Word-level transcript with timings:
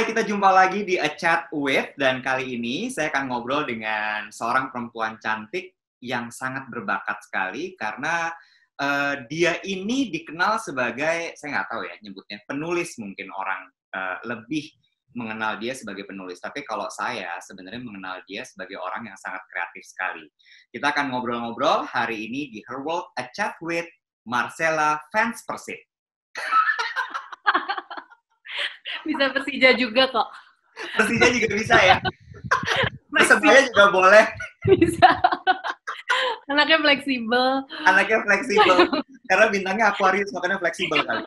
Hai, 0.00 0.08
kita 0.16 0.24
jumpa 0.24 0.48
lagi 0.48 0.80
di 0.80 0.96
A 0.96 1.12
Chat 1.12 1.52
With 1.52 1.92
dan 2.00 2.24
kali 2.24 2.56
ini 2.56 2.88
saya 2.88 3.12
akan 3.12 3.28
ngobrol 3.28 3.68
dengan 3.68 4.32
seorang 4.32 4.72
perempuan 4.72 5.20
cantik 5.20 5.76
yang 6.00 6.32
sangat 6.32 6.72
berbakat 6.72 7.20
sekali 7.20 7.76
karena 7.76 8.32
uh, 8.80 9.20
dia 9.28 9.60
ini 9.60 10.08
dikenal 10.08 10.56
sebagai 10.56 11.36
saya 11.36 11.48
nggak 11.52 11.68
tahu 11.68 11.84
ya 11.84 12.00
nyebutnya 12.00 12.40
penulis 12.48 12.96
mungkin 12.96 13.28
orang 13.28 13.68
uh, 13.92 14.16
lebih 14.24 14.72
mengenal 15.12 15.60
dia 15.60 15.76
sebagai 15.76 16.08
penulis. 16.08 16.40
Tapi 16.40 16.64
kalau 16.64 16.88
saya 16.88 17.36
sebenarnya 17.44 17.84
mengenal 17.84 18.24
dia 18.24 18.40
sebagai 18.48 18.80
orang 18.80 19.04
yang 19.04 19.20
sangat 19.20 19.44
kreatif 19.52 19.84
sekali. 19.84 20.24
Kita 20.72 20.96
akan 20.96 21.12
ngobrol-ngobrol 21.12 21.84
hari 21.84 22.24
ini 22.24 22.48
di 22.48 22.64
Her 22.64 22.80
World 22.80 23.12
A 23.20 23.28
Chat 23.36 23.60
With 23.60 23.92
Marcella 24.24 24.96
Fans 25.12 25.44
Persib. 25.44 25.76
bisa 29.06 29.24
Persija 29.34 29.70
juga 29.76 30.02
kok. 30.10 30.28
Persija 30.96 31.26
juga 31.34 31.48
bisa 31.54 31.76
ya. 31.80 31.96
Persebaya 33.14 33.60
juga 33.66 33.84
boleh. 33.90 34.24
Bisa. 34.70 35.10
Anaknya 36.50 36.78
fleksibel. 36.82 37.46
Anaknya 37.86 38.18
fleksibel. 38.22 38.76
Karena 39.26 39.46
bintangnya 39.50 39.94
Aquarius 39.94 40.30
makanya 40.34 40.58
fleksibel 40.58 41.00
kali. 41.02 41.24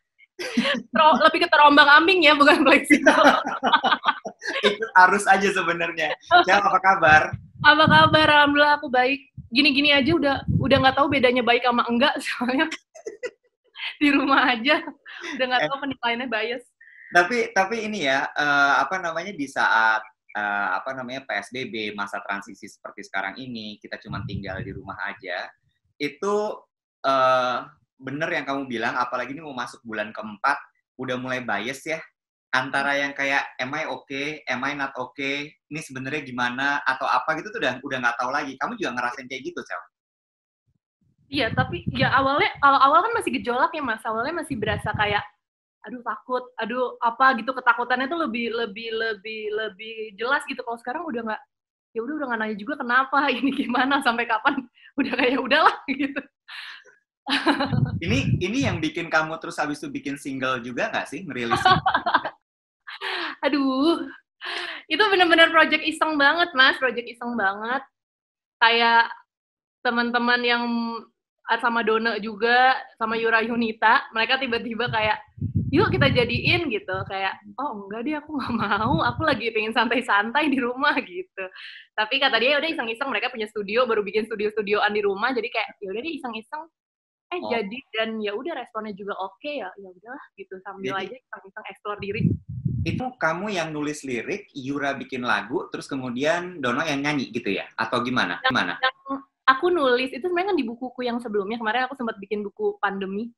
lebih 0.98 1.46
ke 1.46 1.50
terombang 1.52 1.88
ambing 1.88 2.26
ya, 2.26 2.34
bukan 2.36 2.66
fleksibel. 2.66 3.16
Ikut 4.68 4.90
arus 5.08 5.24
aja 5.30 5.48
sebenarnya. 5.54 6.12
Ya, 6.50 6.60
apa 6.60 6.80
kabar? 6.82 7.32
Apa 7.64 7.86
kabar? 7.88 8.28
Alhamdulillah 8.28 8.76
aku 8.82 8.92
baik. 8.92 9.32
Gini-gini 9.54 9.94
aja 9.94 10.12
udah 10.18 10.36
udah 10.60 10.78
nggak 10.82 10.96
tahu 10.98 11.08
bedanya 11.14 11.46
baik 11.46 11.62
sama 11.62 11.86
enggak 11.86 12.18
soalnya 12.18 12.66
di 14.02 14.10
rumah 14.10 14.50
aja 14.50 14.82
udah 15.38 15.46
nggak 15.46 15.62
tahu 15.70 15.78
penilaiannya 15.86 16.28
bias 16.32 16.64
tapi 17.14 17.54
tapi 17.54 17.86
ini 17.86 18.10
ya 18.10 18.26
uh, 18.34 18.82
apa 18.82 18.98
namanya 18.98 19.30
di 19.32 19.46
saat 19.46 20.02
uh, 20.34 20.70
apa 20.82 20.98
namanya 20.98 21.22
PSBB 21.30 21.94
masa 21.94 22.18
transisi 22.26 22.66
seperti 22.66 23.06
sekarang 23.06 23.38
ini 23.38 23.78
kita 23.78 24.02
cuma 24.02 24.26
tinggal 24.26 24.58
di 24.66 24.74
rumah 24.74 24.98
aja 25.06 25.46
itu 26.02 26.58
uh, 27.06 27.58
bener 28.02 28.30
yang 28.34 28.46
kamu 28.50 28.66
bilang 28.66 28.98
apalagi 28.98 29.38
ini 29.38 29.46
mau 29.46 29.54
masuk 29.54 29.80
bulan 29.86 30.10
keempat 30.10 30.58
udah 30.98 31.16
mulai 31.22 31.46
bias 31.46 31.86
ya 31.86 32.02
antara 32.54 32.94
yang 33.02 33.18
kayak 33.18 33.50
am 33.58 33.74
I 33.74 33.90
okay, 33.90 34.46
am 34.46 34.62
I 34.62 34.78
not 34.78 34.94
okay, 34.94 35.50
ini 35.74 35.82
sebenarnya 35.82 36.22
gimana 36.22 36.86
atau 36.86 37.10
apa 37.10 37.34
gitu 37.42 37.50
tuh 37.50 37.60
udah 37.60 37.82
udah 37.82 37.98
nggak 37.98 38.18
tahu 38.22 38.30
lagi. 38.30 38.54
Kamu 38.62 38.78
juga 38.78 38.94
ngerasain 38.94 39.26
kayak 39.26 39.42
gitu, 39.42 39.60
Cel? 39.66 39.82
Iya, 41.34 41.50
tapi 41.58 41.82
ya 41.90 42.14
awalnya 42.14 42.54
kalau 42.62 42.78
awal 42.78 43.10
kan 43.10 43.14
masih 43.18 43.42
gejolak 43.42 43.74
ya 43.74 43.82
Mas. 43.82 44.06
Awalnya 44.06 44.46
masih 44.46 44.56
berasa 44.62 44.94
kayak 44.94 45.26
aduh 45.84 46.02
takut, 46.04 46.44
aduh 46.60 46.96
apa 47.04 47.36
gitu 47.40 47.52
ketakutannya 47.52 48.08
tuh 48.08 48.24
lebih 48.24 48.56
lebih 48.56 48.90
lebih 48.96 49.42
lebih 49.52 49.96
jelas 50.16 50.44
gitu. 50.48 50.64
Kalau 50.64 50.80
sekarang 50.80 51.04
udah 51.04 51.22
nggak 51.32 51.42
ya 51.94 52.00
udah 52.02 52.14
udah 52.18 52.28
nggak 52.34 52.40
nanya 52.42 52.58
juga 52.58 52.74
kenapa 52.82 53.20
ini 53.38 53.50
gimana 53.54 54.02
sampai 54.02 54.26
kapan 54.26 54.58
udah 55.00 55.14
kayak 55.14 55.40
udahlah 55.40 55.76
gitu. 55.92 56.22
ini 58.04 58.36
ini 58.44 58.68
yang 58.68 58.84
bikin 58.84 59.08
kamu 59.08 59.40
terus 59.40 59.56
habis 59.56 59.80
itu 59.80 59.88
bikin 59.88 60.20
single 60.20 60.60
juga 60.60 60.92
nggak 60.92 61.08
sih 61.08 61.24
merilis? 61.24 61.64
aduh, 63.40 64.04
itu 64.92 65.04
benar-benar 65.08 65.48
project 65.48 65.88
iseng 65.88 66.20
banget 66.20 66.52
mas, 66.52 66.76
project 66.76 67.08
iseng 67.08 67.40
banget. 67.40 67.80
Kayak 68.60 69.08
teman-teman 69.88 70.42
yang 70.44 70.64
sama 71.60 71.84
Dona 71.84 72.18
juga 72.24 72.78
sama 72.96 73.20
Yura 73.20 73.44
Yunita, 73.44 74.08
mereka 74.16 74.40
tiba-tiba 74.40 74.88
kayak 74.88 75.20
yuk 75.74 75.90
kita 75.90 76.08
jadiin 76.14 76.70
gitu. 76.70 76.96
Kayak 77.10 77.42
oh 77.60 77.84
enggak 77.84 78.02
deh 78.06 78.16
aku 78.22 78.32
nggak 78.38 78.54
mau. 78.64 79.02
Aku 79.12 79.26
lagi 79.26 79.50
pengen 79.52 79.74
santai-santai 79.74 80.48
di 80.54 80.62
rumah 80.62 80.96
gitu. 81.02 81.46
Tapi 81.98 82.16
kata 82.22 82.38
dia 82.40 82.62
udah 82.62 82.70
iseng-iseng. 82.70 83.10
Mereka 83.10 83.34
punya 83.34 83.50
studio 83.50 83.90
baru 83.90 84.06
bikin 84.06 84.30
studio-studioan 84.30 84.94
di 84.94 85.02
rumah. 85.04 85.34
Jadi 85.34 85.50
kayak 85.52 85.82
ya 85.82 85.90
udah 85.92 86.02
deh 86.06 86.14
iseng-iseng. 86.16 86.64
Eh 87.34 87.42
oh. 87.42 87.50
jadi 87.50 87.78
dan 87.98 88.10
ya 88.22 88.38
udah 88.38 88.54
responnya 88.54 88.94
juga 88.94 89.18
oke 89.18 89.42
okay, 89.42 89.66
ya 89.66 89.70
ya 89.82 89.90
udahlah 89.90 90.26
gitu. 90.38 90.56
Sambil 90.62 90.94
jadi, 90.96 91.10
aja 91.10 91.16
iseng-iseng 91.18 91.66
explore 91.68 92.00
diri. 92.00 92.22
Itu 92.84 93.16
kamu 93.16 93.52
yang 93.52 93.72
nulis 93.74 94.04
lirik 94.06 94.52
Yura 94.54 94.94
bikin 94.94 95.24
lagu 95.24 95.72
terus 95.74 95.88
kemudian 95.90 96.62
Dono 96.62 96.86
yang 96.86 97.02
nyanyi 97.02 97.34
gitu 97.34 97.50
ya? 97.50 97.66
Atau 97.76 98.06
gimana? 98.06 98.38
Yang, 98.46 98.52
gimana? 98.54 98.74
Yang 98.78 99.23
aku 99.44 99.72
nulis 99.72 100.12
itu 100.12 100.24
sebenarnya 100.24 100.56
kan 100.56 100.58
di 100.60 100.66
bukuku 100.66 101.02
yang 101.04 101.18
sebelumnya 101.20 101.60
kemarin 101.60 101.86
aku 101.88 102.00
sempat 102.00 102.16
bikin 102.20 102.44
buku 102.44 102.80
pandemi 102.80 103.32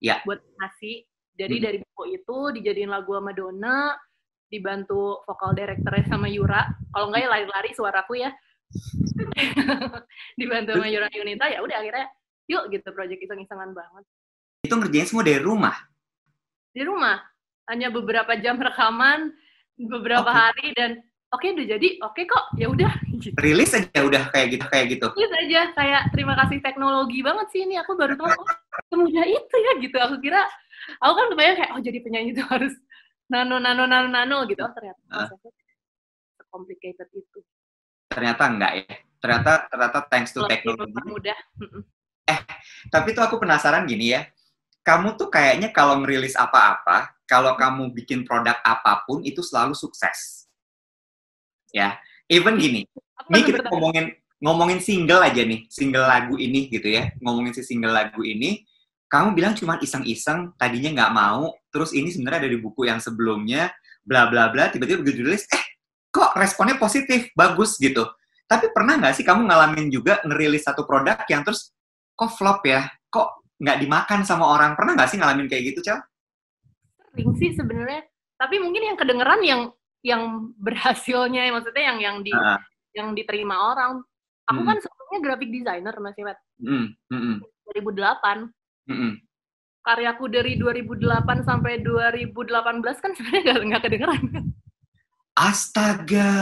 ya. 0.00 0.20
buat 0.24 0.40
ngasih 0.60 1.04
jadi 1.40 1.56
hmm. 1.56 1.64
dari 1.64 1.78
buku 1.80 2.02
itu 2.20 2.38
dijadiin 2.60 2.92
lagu 2.92 3.16
sama 3.16 3.32
Dona, 3.32 3.96
dibantu 4.52 5.24
vokal 5.24 5.56
directornya 5.56 6.04
sama 6.04 6.28
Yura. 6.28 6.68
Kalau 6.92 7.08
enggak 7.08 7.22
ya 7.24 7.28
lari-lari 7.32 7.70
suaraku 7.72 8.20
ya. 8.20 8.30
dibantu 10.38 10.76
sama 10.76 10.86
Yura 10.86 11.08
Yunita 11.10 11.50
ya 11.50 11.58
udah 11.58 11.74
akhirnya 11.82 12.06
yuk 12.46 12.70
gitu 12.70 12.92
project 12.92 13.24
iseng-isengan 13.24 13.72
banget. 13.72 14.04
Itu 14.60 14.76
ngerjain 14.76 15.06
semua 15.08 15.24
dari 15.24 15.40
rumah? 15.40 15.76
Di 16.76 16.84
rumah. 16.84 17.16
Hanya 17.72 17.88
beberapa 17.88 18.36
jam 18.36 18.60
rekaman, 18.60 19.32
beberapa 19.80 20.28
okay. 20.28 20.36
hari 20.36 20.66
dan 20.76 20.90
oke 21.30 21.46
okay, 21.46 21.54
udah 21.54 21.66
jadi, 21.78 21.88
oke 22.02 22.14
okay 22.14 22.24
kok, 22.26 22.44
ya 22.58 22.66
udah. 22.66 22.92
Gitu. 23.06 23.34
Rilis 23.44 23.70
aja 23.70 24.00
udah 24.02 24.22
kayak 24.34 24.46
gitu 24.58 24.66
kayak 24.66 24.86
gitu. 24.98 25.06
Rilis 25.14 25.34
aja. 25.46 25.60
Kayak 25.74 26.02
terima 26.10 26.34
kasih 26.34 26.58
teknologi 26.58 27.18
banget 27.22 27.46
sih 27.54 27.60
ini. 27.62 27.78
Aku 27.78 27.94
baru 27.94 28.18
tahu 28.18 28.30
oh, 28.30 28.46
semudah 28.90 29.26
itu 29.26 29.56
ya 29.56 29.72
gitu. 29.78 29.96
Aku 30.02 30.18
kira 30.18 30.42
aku 30.98 31.12
kan 31.14 31.26
kebayang 31.30 31.56
kayak 31.56 31.70
oh 31.76 31.80
jadi 31.82 31.98
penyanyi 32.02 32.30
itu 32.34 32.42
harus 32.42 32.74
nano 33.30 33.62
nano 33.62 33.86
nano 33.86 34.08
nano 34.10 34.38
gitu. 34.50 34.60
Oh 34.66 34.72
ternyata 34.74 35.00
uh. 35.14 35.30
complicated 36.50 37.06
itu. 37.14 37.38
Ternyata 38.10 38.42
enggak 38.50 38.72
ya. 38.82 38.94
Ternyata 39.20 39.50
ternyata 39.70 39.98
thanks 40.10 40.34
to 40.34 40.42
teknologi. 40.50 40.90
mudah 41.06 41.38
eh 42.30 42.38
tapi 42.90 43.10
tuh 43.10 43.22
aku 43.22 43.38
penasaran 43.38 43.86
gini 43.86 44.18
ya. 44.18 44.26
Kamu 44.80 45.14
tuh 45.14 45.28
kayaknya 45.28 45.70
kalau 45.76 46.00
ngerilis 46.00 46.34
apa-apa 46.34 47.12
kalau 47.28 47.54
kamu 47.54 47.92
bikin 47.94 48.24
produk 48.24 48.58
apa 48.64 49.04
pun 49.04 49.20
itu 49.22 49.44
selalu 49.44 49.76
sukses 49.76 50.39
ya 51.70 51.98
even 52.30 52.58
gini 52.58 52.86
ini 53.30 53.40
kita 53.46 53.66
ngomongin 53.70 54.14
ngomongin 54.40 54.78
single 54.80 55.22
aja 55.22 55.42
nih 55.44 55.66
single 55.68 56.06
lagu 56.06 56.34
ini 56.36 56.70
gitu 56.70 56.88
ya 56.88 57.12
ngomongin 57.20 57.52
si 57.54 57.62
single 57.62 57.92
lagu 57.92 58.22
ini 58.22 58.64
kamu 59.10 59.34
bilang 59.34 59.58
cuma 59.58 59.74
iseng-iseng, 59.82 60.54
tadinya 60.54 60.94
nggak 60.94 61.12
mau, 61.12 61.50
terus 61.74 61.90
ini 61.90 62.14
sebenarnya 62.14 62.46
ada 62.46 62.50
di 62.54 62.58
buku 62.62 62.86
yang 62.86 63.02
sebelumnya, 63.02 63.74
bla 64.06 64.30
bla 64.30 64.54
bla, 64.54 64.70
tiba-tiba 64.70 65.02
begitu 65.02 65.26
dirilis, 65.26 65.50
eh 65.50 65.64
kok 66.14 66.38
responnya 66.38 66.78
positif, 66.78 67.26
bagus 67.34 67.74
gitu. 67.82 68.06
Tapi 68.46 68.70
pernah 68.70 69.02
nggak 69.02 69.18
sih 69.18 69.26
kamu 69.26 69.50
ngalamin 69.50 69.90
juga 69.90 70.22
ngerilis 70.22 70.62
satu 70.62 70.86
produk 70.86 71.18
yang 71.26 71.42
terus 71.42 71.74
kok 72.14 72.38
flop 72.38 72.62
ya, 72.62 72.86
kok 73.10 73.42
nggak 73.58 73.82
dimakan 73.82 74.22
sama 74.22 74.46
orang? 74.46 74.78
Pernah 74.78 74.94
nggak 74.94 75.10
sih 75.10 75.18
ngalamin 75.18 75.50
kayak 75.50 75.74
gitu, 75.74 75.90
Cel? 75.90 75.98
Sering 77.10 77.34
sih 77.34 77.50
sebenarnya, 77.58 78.06
tapi 78.38 78.62
mungkin 78.62 78.94
yang 78.94 78.96
kedengeran 78.96 79.42
yang 79.42 79.74
yang 80.00 80.52
berhasilnya, 80.56 81.48
maksudnya 81.54 81.84
yang 81.94 81.98
yang 82.00 82.16
di 82.24 82.32
uh. 82.32 82.60
yang 82.96 83.14
diterima 83.14 83.74
orang. 83.74 84.02
Aku 84.50 84.60
hmm. 84.64 84.68
kan 84.68 84.76
sebelumnya 84.82 85.18
graphic 85.22 85.50
designer, 85.54 85.94
Mas 86.02 86.18
Iwet. 86.18 86.38
Hmm. 86.58 86.96
Hmm. 87.06 87.38
2008 87.70 88.50
Mm-hmm. 88.90 89.12
Karyaku 89.80 90.24
dari 90.28 90.52
2008 90.60 91.46
sampai 91.46 91.80
2018 91.80 92.84
kan 93.00 93.10
sebenarnya 93.16 93.42
nggak 93.46 93.58
nggak 93.70 93.82
kedengeran. 93.86 94.24
Astaga, 95.38 96.32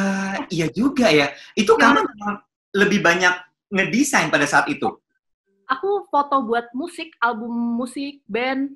iya 0.51 0.67
juga 0.73 1.07
ya. 1.13 1.31
Itu 1.55 1.79
ya. 1.79 1.93
kamu 1.93 2.01
lebih 2.75 2.99
banyak 3.05 3.31
ngedesain 3.71 4.33
pada 4.33 4.49
saat 4.49 4.67
itu? 4.67 4.91
Aku 5.69 6.09
foto 6.09 6.43
buat 6.43 6.73
musik, 6.73 7.15
album 7.21 7.79
musik, 7.79 8.25
band. 8.27 8.75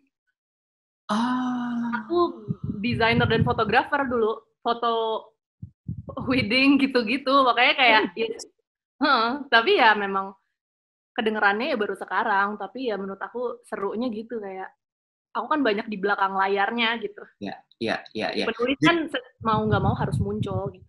Ah. 1.11 2.05
Aku 2.05 2.47
desainer 2.79 3.27
dan 3.27 3.43
fotografer 3.43 4.05
dulu. 4.07 4.39
Foto 4.63 4.93
wedding 6.31 6.79
gitu-gitu. 6.79 7.35
Makanya 7.45 7.75
kayak, 7.75 8.01
hmm. 8.15 8.19
ya, 8.19 8.29
huh, 9.03 9.29
tapi 9.51 9.77
ya 9.77 9.93
memang 9.99 10.33
kedengerannya 11.13 11.75
ya 11.75 11.77
baru 11.77 11.93
sekarang, 11.99 12.57
tapi 12.57 12.89
ya 12.89 12.97
menurut 12.97 13.21
aku 13.21 13.61
serunya 13.69 14.09
gitu 14.09 14.41
kayak 14.41 14.73
aku 15.33 15.47
kan 15.49 15.61
banyak 15.61 15.87
di 15.89 15.97
belakang 16.01 16.37
layarnya 16.37 17.01
gitu. 17.01 17.23
Iya, 17.41 17.57
iya, 17.81 17.97
iya. 18.17 18.29
Ya. 18.33 18.45
Penulis 18.49 18.81
kan 18.81 18.97
mau 19.45 19.61
nggak 19.65 19.83
mau 19.83 19.97
harus 19.97 20.17
muncul 20.21 20.73
gitu. 20.73 20.87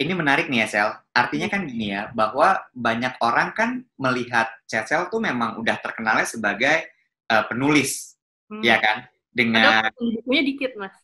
Ini 0.00 0.12
menarik 0.16 0.48
nih 0.48 0.64
ya, 0.64 0.68
Sel. 0.68 0.90
Artinya 1.12 1.48
kan 1.52 1.68
gini 1.68 1.92
ya, 1.92 2.08
bahwa 2.16 2.58
banyak 2.72 3.16
orang 3.20 3.52
kan 3.52 3.70
melihat 4.00 4.48
Cecel 4.66 5.12
tuh 5.12 5.20
memang 5.20 5.60
udah 5.60 5.76
terkenalnya 5.78 6.26
sebagai 6.26 6.90
uh, 7.28 7.44
penulis, 7.46 8.16
hmm. 8.48 8.64
ya 8.64 8.80
kan? 8.80 9.06
Dengan 9.32 9.88
bukunya 9.96 10.42
dikit, 10.44 10.72
Mas. 10.80 10.96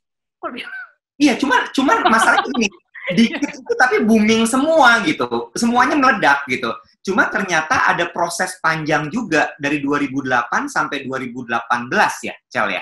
Iya, 1.18 1.34
cuma 1.34 1.66
cuma 1.74 1.98
masalah 2.06 2.46
ini 2.56 2.70
dikit 3.08 3.50
itu 3.50 3.72
tapi 3.74 4.04
booming 4.06 4.46
semua 4.46 5.02
gitu. 5.02 5.50
Semuanya 5.58 5.98
meledak 5.98 6.46
gitu. 6.46 6.70
Cuma 7.02 7.26
ternyata 7.32 7.88
ada 7.90 8.06
proses 8.12 8.54
panjang 8.62 9.08
juga 9.10 9.52
dari 9.58 9.82
2008 9.82 10.70
sampai 10.70 11.08
2018 11.08 12.28
ya, 12.28 12.34
Cel 12.46 12.66
ya. 12.70 12.80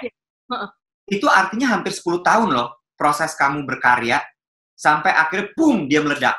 Uh-uh. 0.53 0.69
Itu 1.07 1.31
artinya 1.31 1.79
hampir 1.79 1.95
10 1.95 2.21
tahun 2.27 2.49
loh 2.53 2.77
proses 2.99 3.37
kamu 3.37 3.69
berkarya 3.69 4.19
sampai 4.77 5.13
akhirnya 5.13 5.53
boom 5.57 5.89
dia 5.89 6.05
meledak 6.05 6.37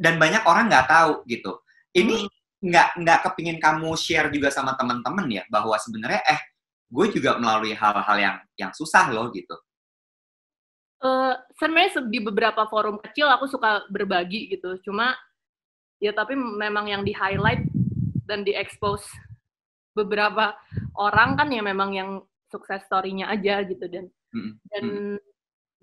dan 0.00 0.20
banyak 0.20 0.42
orang 0.44 0.68
nggak 0.68 0.88
tahu 0.88 1.24
gitu 1.28 1.60
ini 1.96 2.28
nggak 2.64 3.00
nggak 3.00 3.18
kepingin 3.28 3.60
kamu 3.60 3.92
share 3.94 4.32
juga 4.32 4.48
sama 4.52 4.76
teman-teman 4.76 5.28
ya 5.28 5.42
bahwa 5.48 5.76
sebenarnya 5.76 6.20
eh 6.24 6.40
gue 6.88 7.06
juga 7.12 7.36
melalui 7.40 7.76
hal-hal 7.76 8.16
yang 8.20 8.36
yang 8.56 8.72
susah 8.72 9.12
loh 9.12 9.28
gitu 9.32 9.54
uh, 11.02 11.34
sebenarnya 11.58 12.04
di 12.06 12.18
beberapa 12.22 12.68
forum 12.68 13.00
kecil 13.02 13.26
aku 13.30 13.50
suka 13.50 13.86
berbagi 13.90 14.52
gitu. 14.52 14.78
Cuma 14.84 15.16
ya 15.98 16.12
tapi 16.12 16.36
memang 16.36 16.90
yang 16.90 17.02
di 17.02 17.16
highlight 17.16 17.64
dan 18.28 18.44
di 18.44 18.52
expose 18.52 19.04
beberapa 19.94 20.52
orang 20.98 21.38
kan 21.38 21.48
ya 21.50 21.62
memang 21.62 21.90
yang 21.94 22.10
sukses 22.50 22.84
story-nya 22.86 23.30
aja 23.32 23.64
gitu. 23.66 23.84
Dan 23.90 24.06
mm-hmm. 24.10 24.54
dan 24.70 24.84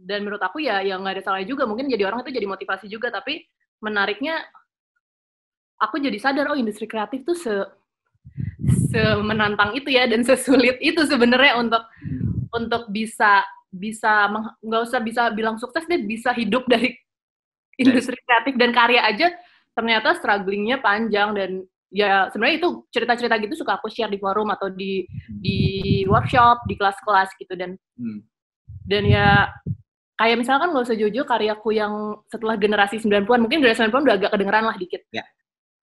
dan 0.01 0.19
menurut 0.25 0.41
aku 0.41 0.63
ya 0.63 0.81
yang 0.81 1.03
nggak 1.03 1.19
ada 1.19 1.23
salahnya 1.25 1.49
juga. 1.49 1.67
Mungkin 1.67 1.91
jadi 1.91 2.07
orang 2.07 2.23
itu 2.23 2.31
jadi 2.31 2.47
motivasi 2.47 2.87
juga. 2.87 3.11
Tapi 3.11 3.43
menariknya 3.81 4.39
aku 5.81 5.97
jadi 5.97 6.17
sadar 6.21 6.53
oh 6.53 6.57
industri 6.57 6.85
kreatif 6.85 7.25
tuh 7.25 7.35
se 7.35 7.55
semenantang 8.93 9.73
itu 9.73 9.89
ya 9.89 10.05
dan 10.05 10.21
sesulit 10.21 10.77
itu 10.77 11.01
sebenarnya 11.09 11.57
untuk 11.57 11.81
hmm. 11.81 12.53
untuk 12.53 12.83
bisa 12.93 13.41
bisa 13.71 14.27
nggak 14.59 14.81
usah 14.83 14.99
bisa 14.99 15.31
bilang 15.31 15.55
sukses 15.55 15.87
deh 15.87 16.03
bisa 16.03 16.35
hidup 16.35 16.67
dari 16.67 16.91
industri 17.81 18.19
kreatif 18.27 18.53
dan 18.59 18.71
karya 18.75 19.01
aja 19.01 19.27
ternyata 19.71 20.19
strugglingnya 20.19 20.83
panjang 20.83 21.31
dan 21.31 21.51
ya 21.91 22.27
sebenarnya 22.31 22.59
itu 22.59 22.69
cerita-cerita 22.91 23.35
gitu 23.39 23.55
suka 23.63 23.79
aku 23.79 23.87
share 23.87 24.11
di 24.11 24.19
forum 24.19 24.51
atau 24.51 24.67
di 24.67 25.07
di 25.27 25.57
workshop 26.07 26.67
di 26.67 26.75
kelas-kelas 26.75 27.31
gitu 27.39 27.55
dan 27.55 27.79
hmm. 27.99 28.19
dan 28.87 29.03
ya 29.07 29.47
kayak 30.21 30.37
misalkan 30.37 30.69
nggak 30.69 30.85
usah 30.85 30.97
jojo 30.99 31.25
karyaku 31.25 31.69
yang 31.73 32.13
setelah 32.29 32.53
generasi 32.53 33.01
90-an 33.01 33.41
mungkin 33.41 33.57
generasi 33.57 33.89
90-an 33.89 34.05
udah 34.05 34.15
agak 34.21 34.31
kedengeran 34.37 34.65
lah 34.69 34.77
dikit. 34.77 35.01
Ya. 35.09 35.25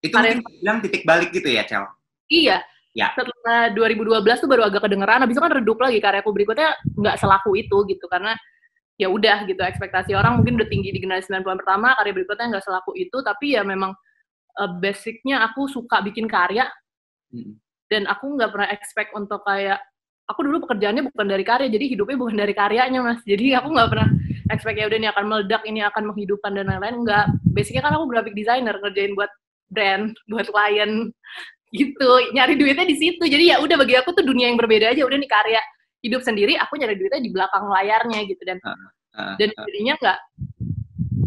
Itu 0.05 0.13
Karya... 0.13 0.37
mungkin 0.37 0.55
bilang 0.61 0.79
titik 0.85 1.03
balik 1.09 1.33
gitu 1.33 1.49
ya, 1.49 1.65
Cel? 1.65 1.89
Iya. 2.29 2.61
Ya. 2.97 3.13
Setelah 3.13 3.77
2012 3.77 4.25
tuh 4.41 4.49
baru 4.49 4.73
agak 4.73 4.89
kedengeran, 4.89 5.21
habis 5.21 5.37
itu 5.37 5.45
kan 5.45 5.53
redup 5.53 5.77
lagi 5.77 6.01
karyaku 6.01 6.33
berikutnya 6.33 6.81
nggak 6.97 7.17
selaku 7.21 7.53
itu 7.61 7.85
gitu 7.93 8.09
karena 8.09 8.33
ya 8.97 9.13
udah 9.13 9.45
gitu 9.45 9.61
ekspektasi 9.61 10.17
orang 10.17 10.41
mungkin 10.41 10.57
udah 10.57 10.65
tinggi 10.73 10.89
di 10.97 11.05
generasi 11.05 11.29
90-an 11.29 11.61
pertama, 11.61 11.93
karya 12.01 12.13
berikutnya 12.17 12.57
nggak 12.57 12.65
selaku 12.65 12.97
itu, 12.97 13.21
tapi 13.21 13.53
ya 13.53 13.63
memang 13.69 13.93
uh, 14.57 14.71
basicnya 14.81 15.45
aku 15.45 15.69
suka 15.69 16.01
bikin 16.01 16.25
karya 16.25 16.65
hmm. 17.37 17.61
dan 17.93 18.09
aku 18.09 18.33
nggak 18.33 18.49
pernah 18.49 18.69
expect 18.73 19.13
untuk 19.13 19.45
kayak 19.45 19.77
aku 20.25 20.41
dulu 20.49 20.65
pekerjaannya 20.65 21.13
bukan 21.13 21.27
dari 21.29 21.45
karya, 21.45 21.69
jadi 21.69 21.85
hidupnya 21.93 22.17
bukan 22.17 22.37
dari 22.41 22.55
karyanya 22.57 23.01
mas. 23.05 23.21
Jadi 23.29 23.53
aku 23.53 23.77
nggak 23.77 23.89
pernah 23.93 24.09
expect 24.49 24.77
ya 24.81 24.89
udah 24.89 24.99
ini 24.99 25.09
akan 25.13 25.25
meledak, 25.29 25.63
ini 25.69 25.81
akan 25.85 26.03
menghidupkan 26.09 26.51
dan 26.57 26.67
lain-lain. 26.67 27.05
Enggak. 27.05 27.27
Basicnya 27.53 27.85
kan 27.85 27.93
aku 28.01 28.09
graphic 28.09 28.35
designer 28.35 28.75
ngerjain 28.81 29.13
buat 29.13 29.31
brand, 29.71 30.17
buat 30.33 30.49
klien 30.51 31.13
gitu. 31.77 32.11
Nyari 32.33 32.57
duitnya 32.57 32.89
di 32.89 32.97
situ. 32.97 33.21
Jadi 33.21 33.53
ya 33.53 33.61
udah 33.61 33.77
bagi 33.77 33.95
aku 34.01 34.17
tuh 34.17 34.25
dunia 34.25 34.49
yang 34.49 34.57
berbeda 34.57 34.97
aja. 34.97 35.05
Udah 35.05 35.21
nih 35.21 35.29
karya 35.29 35.61
hidup 36.05 36.23
sendiri, 36.25 36.55
aku 36.57 36.79
nyari 36.79 36.95
duitnya 36.95 37.21
di 37.21 37.31
belakang 37.35 37.67
layarnya 37.67 38.21
gitu 38.31 38.43
dan 38.47 38.59
uh, 38.63 38.71
uh, 39.19 39.35
dan 39.41 39.49
jadinya 39.51 39.95
nggak 39.99 40.19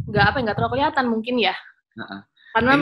nggak 0.09 0.25
apa 0.25 0.37
nggak 0.39 0.55
terlalu 0.55 0.73
kelihatan 0.79 1.05
mungkin 1.11 1.35
ya. 1.37 1.55
Uh, 1.99 2.23
Karena 2.55 2.73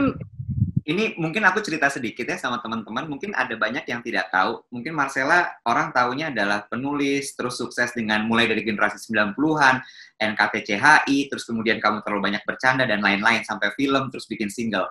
ini 0.88 1.19
mungkin 1.19 1.44
aku 1.44 1.60
cerita 1.60 1.92
sedikit 1.92 2.24
ya 2.24 2.40
sama 2.40 2.64
teman-teman. 2.64 3.12
Mungkin 3.12 3.36
ada 3.36 3.52
banyak 3.60 3.84
yang 3.92 4.00
tidak 4.00 4.31
tahu. 4.31 4.64
Mungkin 4.72 4.96
Marcella 4.96 5.60
orang 5.68 5.92
tahunya 5.92 6.31
adalah 6.31 6.64
penulis, 6.64 7.36
terus 7.36 7.60
sukses 7.60 7.92
dengan 7.92 8.24
mulai 8.24 8.48
dari 8.48 8.64
generasi 8.64 8.96
90-an, 9.12 9.84
NKTCHI, 10.16 11.28
terus 11.28 11.44
kemudian 11.44 11.84
kamu 11.84 12.08
terlalu 12.08 12.31
banyak 12.31 12.44
bercanda 12.48 12.88
dan 12.88 13.04
lain-lain 13.04 13.44
sampai 13.44 13.75
film, 13.75 14.08
terus 14.08 14.31
bikin 14.31 14.48
single. 14.48 14.88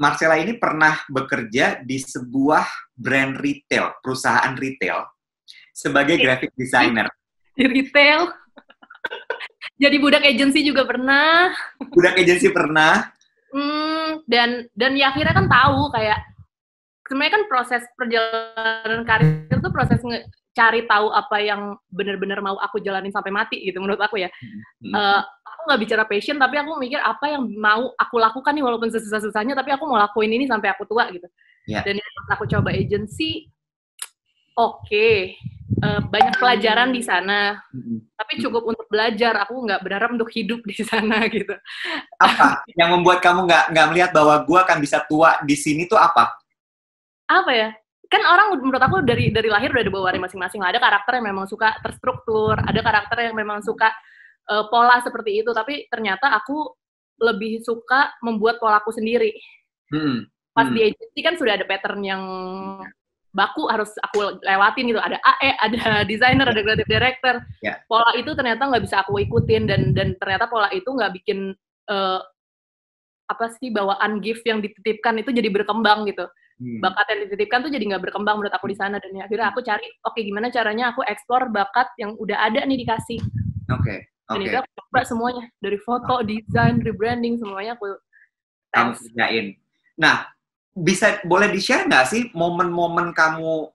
Marcella 0.00 0.40
ini 0.40 0.56
pernah 0.56 0.96
bekerja 1.12 1.84
di 1.84 2.00
sebuah 2.00 2.96
brand 2.96 3.36
retail, 3.36 4.00
perusahaan 4.00 4.56
retail, 4.56 5.04
sebagai 5.76 6.16
graphic 6.16 6.56
designer. 6.56 7.12
Di 7.52 7.68
retail? 7.68 8.32
Jadi 9.82 9.96
budak 10.00 10.24
agency 10.24 10.64
juga 10.64 10.88
pernah. 10.88 11.52
Budak 11.92 12.16
agency 12.16 12.48
pernah 12.48 13.12
Hmm, 13.50 14.22
dan 14.30 14.70
dan 14.78 14.94
ya 14.94 15.10
akhirnya 15.10 15.34
kan 15.34 15.50
tahu 15.50 15.90
kayak 15.90 16.22
sebenarnya 17.02 17.34
kan 17.34 17.44
proses 17.50 17.82
perjalanan 17.98 19.02
karir 19.02 19.50
itu 19.50 19.68
proses 19.74 19.98
nge 19.98 20.22
cari 20.60 20.84
tahu 20.84 21.08
apa 21.08 21.40
yang 21.40 21.80
benar-benar 21.88 22.44
mau 22.44 22.60
aku 22.60 22.84
jalanin 22.84 23.08
sampai 23.08 23.32
mati 23.32 23.56
gitu 23.64 23.80
menurut 23.80 24.04
aku 24.04 24.20
ya. 24.20 24.28
Hmm. 24.84 24.92
Uh, 24.92 25.20
aku 25.24 25.60
nggak 25.72 25.80
bicara 25.80 26.04
passion 26.04 26.36
tapi 26.36 26.60
aku 26.60 26.76
mikir 26.76 27.00
apa 27.00 27.24
yang 27.32 27.48
mau 27.56 27.96
aku 27.96 28.16
lakukan 28.20 28.52
nih 28.52 28.64
walaupun 28.64 28.92
sesusah-susahnya 28.92 29.56
tapi 29.56 29.72
aku 29.72 29.88
mau 29.88 29.96
lakuin 29.96 30.36
ini 30.36 30.44
sampai 30.44 30.68
aku 30.68 30.84
tua 30.84 31.08
gitu. 31.08 31.24
Yeah. 31.64 31.84
Dan 31.84 31.96
aku 32.28 32.44
coba 32.48 32.72
agency, 32.76 33.48
oke, 34.56 34.84
okay, 34.84 35.36
uh, 35.80 36.00
banyak 36.04 36.36
pelajaran 36.36 36.90
di 36.92 37.00
sana, 37.04 37.60
mm-hmm. 37.72 37.98
tapi 38.16 38.32
cukup 38.42 38.62
untuk 38.68 38.86
belajar. 38.92 39.44
Aku 39.48 39.64
nggak 39.64 39.80
berharap 39.80 40.10
untuk 40.12 40.28
hidup 40.32 40.60
di 40.64 40.76
sana 40.84 41.24
gitu. 41.32 41.56
Apa 42.20 42.64
yang 42.76 42.92
membuat 43.00 43.24
kamu 43.24 43.48
nggak 43.48 43.64
nggak 43.72 43.86
melihat 43.92 44.10
bahwa 44.12 44.44
gue 44.44 44.58
akan 44.60 44.78
bisa 44.80 45.00
tua 45.08 45.40
di 45.44 45.56
sini 45.56 45.88
tuh 45.88 45.96
apa? 45.96 46.36
Apa 47.30 47.52
ya? 47.54 47.70
Kan 48.10 48.22
orang 48.26 48.58
menurut 48.58 48.82
aku 48.82 49.06
dari 49.06 49.30
dari 49.30 49.46
lahir 49.46 49.70
udah 49.70 49.86
ada 49.86 49.94
bawaan 49.94 50.18
masing-masing. 50.18 50.60
Ada 50.60 50.82
karakter 50.82 51.22
yang 51.22 51.26
memang 51.30 51.46
suka 51.46 51.78
terstruktur, 51.78 52.58
ada 52.58 52.80
karakter 52.82 53.30
yang 53.30 53.38
memang 53.38 53.62
suka 53.62 53.94
uh, 54.50 54.66
pola 54.66 54.98
seperti 54.98 55.46
itu. 55.46 55.54
Tapi 55.54 55.86
ternyata 55.86 56.34
aku 56.34 56.74
lebih 57.22 57.62
suka 57.62 58.10
membuat 58.26 58.58
polaku 58.58 58.90
sendiri. 58.90 59.30
Hmm. 59.94 60.26
Pas 60.50 60.66
hmm. 60.66 60.74
di 60.74 60.80
agency 60.90 61.20
kan 61.22 61.34
sudah 61.38 61.54
ada 61.54 61.66
pattern 61.70 62.02
yang 62.02 62.22
baku 63.30 63.70
harus 63.70 63.94
aku 64.02 64.42
lewatin 64.42 64.90
gitu 64.90 64.98
ada 64.98 65.18
AE 65.22 65.50
ada 65.62 65.82
desainer 66.10 66.46
ada 66.50 66.60
creative 66.62 66.90
director 66.90 67.34
yeah. 67.62 67.78
pola 67.86 68.10
itu 68.18 68.34
ternyata 68.34 68.66
nggak 68.66 68.82
bisa 68.82 69.06
aku 69.06 69.22
ikutin 69.22 69.70
dan 69.70 69.94
dan 69.94 70.18
ternyata 70.18 70.50
pola 70.50 70.66
itu 70.74 70.90
nggak 70.90 71.14
bikin 71.22 71.54
uh, 71.86 72.20
apa 73.30 73.46
sih 73.62 73.70
bawaan 73.70 74.18
gift 74.18 74.42
yang 74.42 74.58
dititipkan 74.58 75.22
itu 75.22 75.30
jadi 75.30 75.46
berkembang 75.46 76.10
gitu 76.10 76.26
hmm. 76.60 76.78
bakat 76.84 77.06
yang 77.10 77.20
dititipkan 77.26 77.58
tuh 77.64 77.72
jadi 77.72 77.84
nggak 77.90 78.02
berkembang 78.06 78.36
menurut 78.38 78.54
aku 78.54 78.68
di 78.68 78.76
sana 78.76 79.00
dan 79.00 79.10
ya, 79.16 79.24
akhirnya 79.24 79.48
aku 79.48 79.60
cari 79.64 79.88
oke 80.04 80.12
okay, 80.12 80.22
gimana 80.28 80.52
caranya 80.52 80.92
aku 80.92 81.00
explore 81.08 81.48
bakat 81.48 81.88
yang 81.96 82.12
udah 82.20 82.38
ada 82.38 82.60
nih 82.68 82.84
dikasih 82.84 83.18
oke 83.72 83.80
okay. 83.80 83.98
dan 84.28 84.40
itu 84.44 84.56
aku 84.60 84.70
coba 84.84 85.00
semuanya 85.08 85.44
dari 85.58 85.78
foto 85.80 86.14
okay. 86.20 86.38
desain 86.38 86.76
rebranding 86.84 87.40
semuanya 87.40 87.74
aku 87.74 87.96
kamu 88.70 88.90
kerjain 88.94 89.46
nah 89.96 90.28
bisa 90.70 91.18
boleh 91.26 91.48
di-share 91.50 91.88
nggak 91.88 92.06
sih 92.06 92.22
momen-momen 92.36 93.10
kamu 93.16 93.72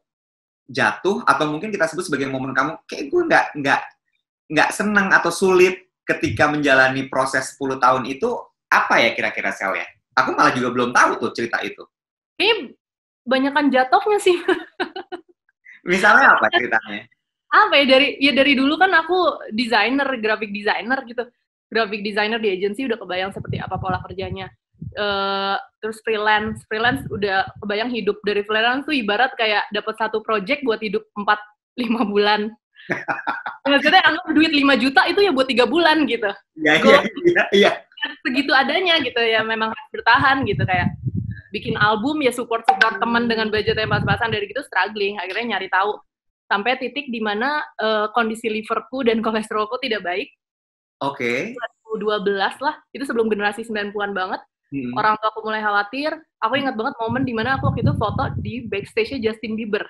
jatuh 0.70 1.22
atau 1.28 1.46
mungkin 1.46 1.70
kita 1.70 1.86
sebut 1.90 2.08
sebagai 2.08 2.30
momen 2.32 2.56
kamu 2.56 2.80
kayak 2.90 3.12
gue 3.12 3.22
nggak 3.28 3.46
nggak 3.62 3.82
nggak 4.46 4.70
senang 4.74 5.10
atau 5.14 5.30
sulit 5.34 5.86
ketika 6.06 6.46
menjalani 6.50 7.10
proses 7.10 7.58
10 7.58 7.82
tahun 7.82 8.04
itu 8.06 8.30
apa 8.70 9.02
ya 9.02 9.10
kira-kira 9.18 9.50
sel 9.52 9.74
ya? 9.74 9.86
Aku 10.16 10.32
malah 10.38 10.54
juga 10.54 10.72
belum 10.72 10.94
tahu 10.96 11.20
tuh 11.20 11.32
cerita 11.36 11.60
itu. 11.66 11.82
Ini 12.40 12.72
banyakkan 13.26 13.74
jatuhnya 13.74 14.20
sih. 14.22 14.38
Misalnya 15.92 16.38
apa 16.38 16.48
ceritanya? 16.54 17.04
Apa 17.52 17.74
ya 17.82 17.86
dari 17.86 18.08
ya 18.22 18.32
dari 18.32 18.54
dulu 18.54 18.78
kan 18.78 18.94
aku 18.94 19.50
desainer, 19.54 20.08
graphic 20.22 20.54
designer 20.54 21.02
gitu. 21.06 21.26
Graphic 21.68 22.06
designer 22.06 22.38
di 22.38 22.54
agency 22.54 22.86
udah 22.86 22.98
kebayang 23.02 23.34
seperti 23.34 23.58
apa 23.58 23.82
pola 23.82 24.00
kerjanya 24.06 24.48
uh, 25.00 25.58
terus 25.80 26.00
freelance 26.04 26.64
freelance 26.68 27.04
udah 27.12 27.48
kebayang 27.64 27.92
hidup 27.92 28.18
dari 28.24 28.42
freelance 28.44 28.88
tuh 28.88 28.96
ibarat 28.96 29.32
kayak 29.36 29.68
dapat 29.72 29.96
satu 30.00 30.24
project 30.24 30.64
buat 30.64 30.80
hidup 30.82 31.04
empat 31.16 31.40
lima 31.80 32.08
bulan 32.08 32.52
maksudnya 33.72 34.02
anggap 34.06 34.30
duit 34.30 34.54
5 34.54 34.62
juta 34.78 35.02
itu 35.10 35.20
ya 35.26 35.32
buat 35.34 35.50
tiga 35.50 35.66
bulan 35.66 36.06
gitu 36.06 36.30
iya 36.62 36.74
iya 36.78 37.00
iya 37.02 37.44
iya 37.50 37.72
segitu 38.22 38.54
adanya 38.54 39.02
gitu 39.02 39.18
ya 39.18 39.42
memang 39.42 39.74
harus 39.74 39.90
bertahan 39.90 40.46
gitu 40.46 40.62
kayak 40.62 40.94
bikin 41.56 41.80
album 41.80 42.20
ya 42.20 42.36
support 42.36 42.68
support 42.68 43.00
teman 43.00 43.32
dengan 43.32 43.48
budget 43.48 43.80
yang 43.80 43.88
pas-pasan 43.88 44.36
dari 44.36 44.52
gitu 44.52 44.60
struggling. 44.68 45.16
Akhirnya 45.16 45.56
nyari 45.56 45.72
tahu. 45.72 45.96
Sampai 46.52 46.78
titik 46.78 47.08
di 47.10 47.24
mana 47.24 47.64
uh, 47.80 48.12
kondisi 48.12 48.52
liverku 48.52 49.08
dan 49.08 49.24
kolesterolku 49.24 49.80
tidak 49.80 50.04
baik. 50.04 50.30
Oke. 51.00 51.56
Okay. 51.56 51.72
2012 51.96 52.60
lah 52.60 52.76
itu 52.92 53.04
sebelum 53.08 53.32
generasi 53.32 53.64
90-an 53.64 54.12
banget. 54.12 54.44
Hmm. 54.66 54.98
orang 54.98 55.14
tua 55.22 55.30
aku 55.30 55.46
mulai 55.46 55.62
khawatir. 55.62 56.12
Aku 56.42 56.58
ingat 56.58 56.74
banget 56.74 56.98
momen 56.98 57.24
di 57.24 57.32
mana 57.38 57.56
aku 57.56 57.72
waktu 57.72 57.86
itu 57.86 57.94
foto 57.96 58.34
di 58.42 58.66
backstage 58.66 59.22
Justin 59.22 59.54
Bieber. 59.54 59.86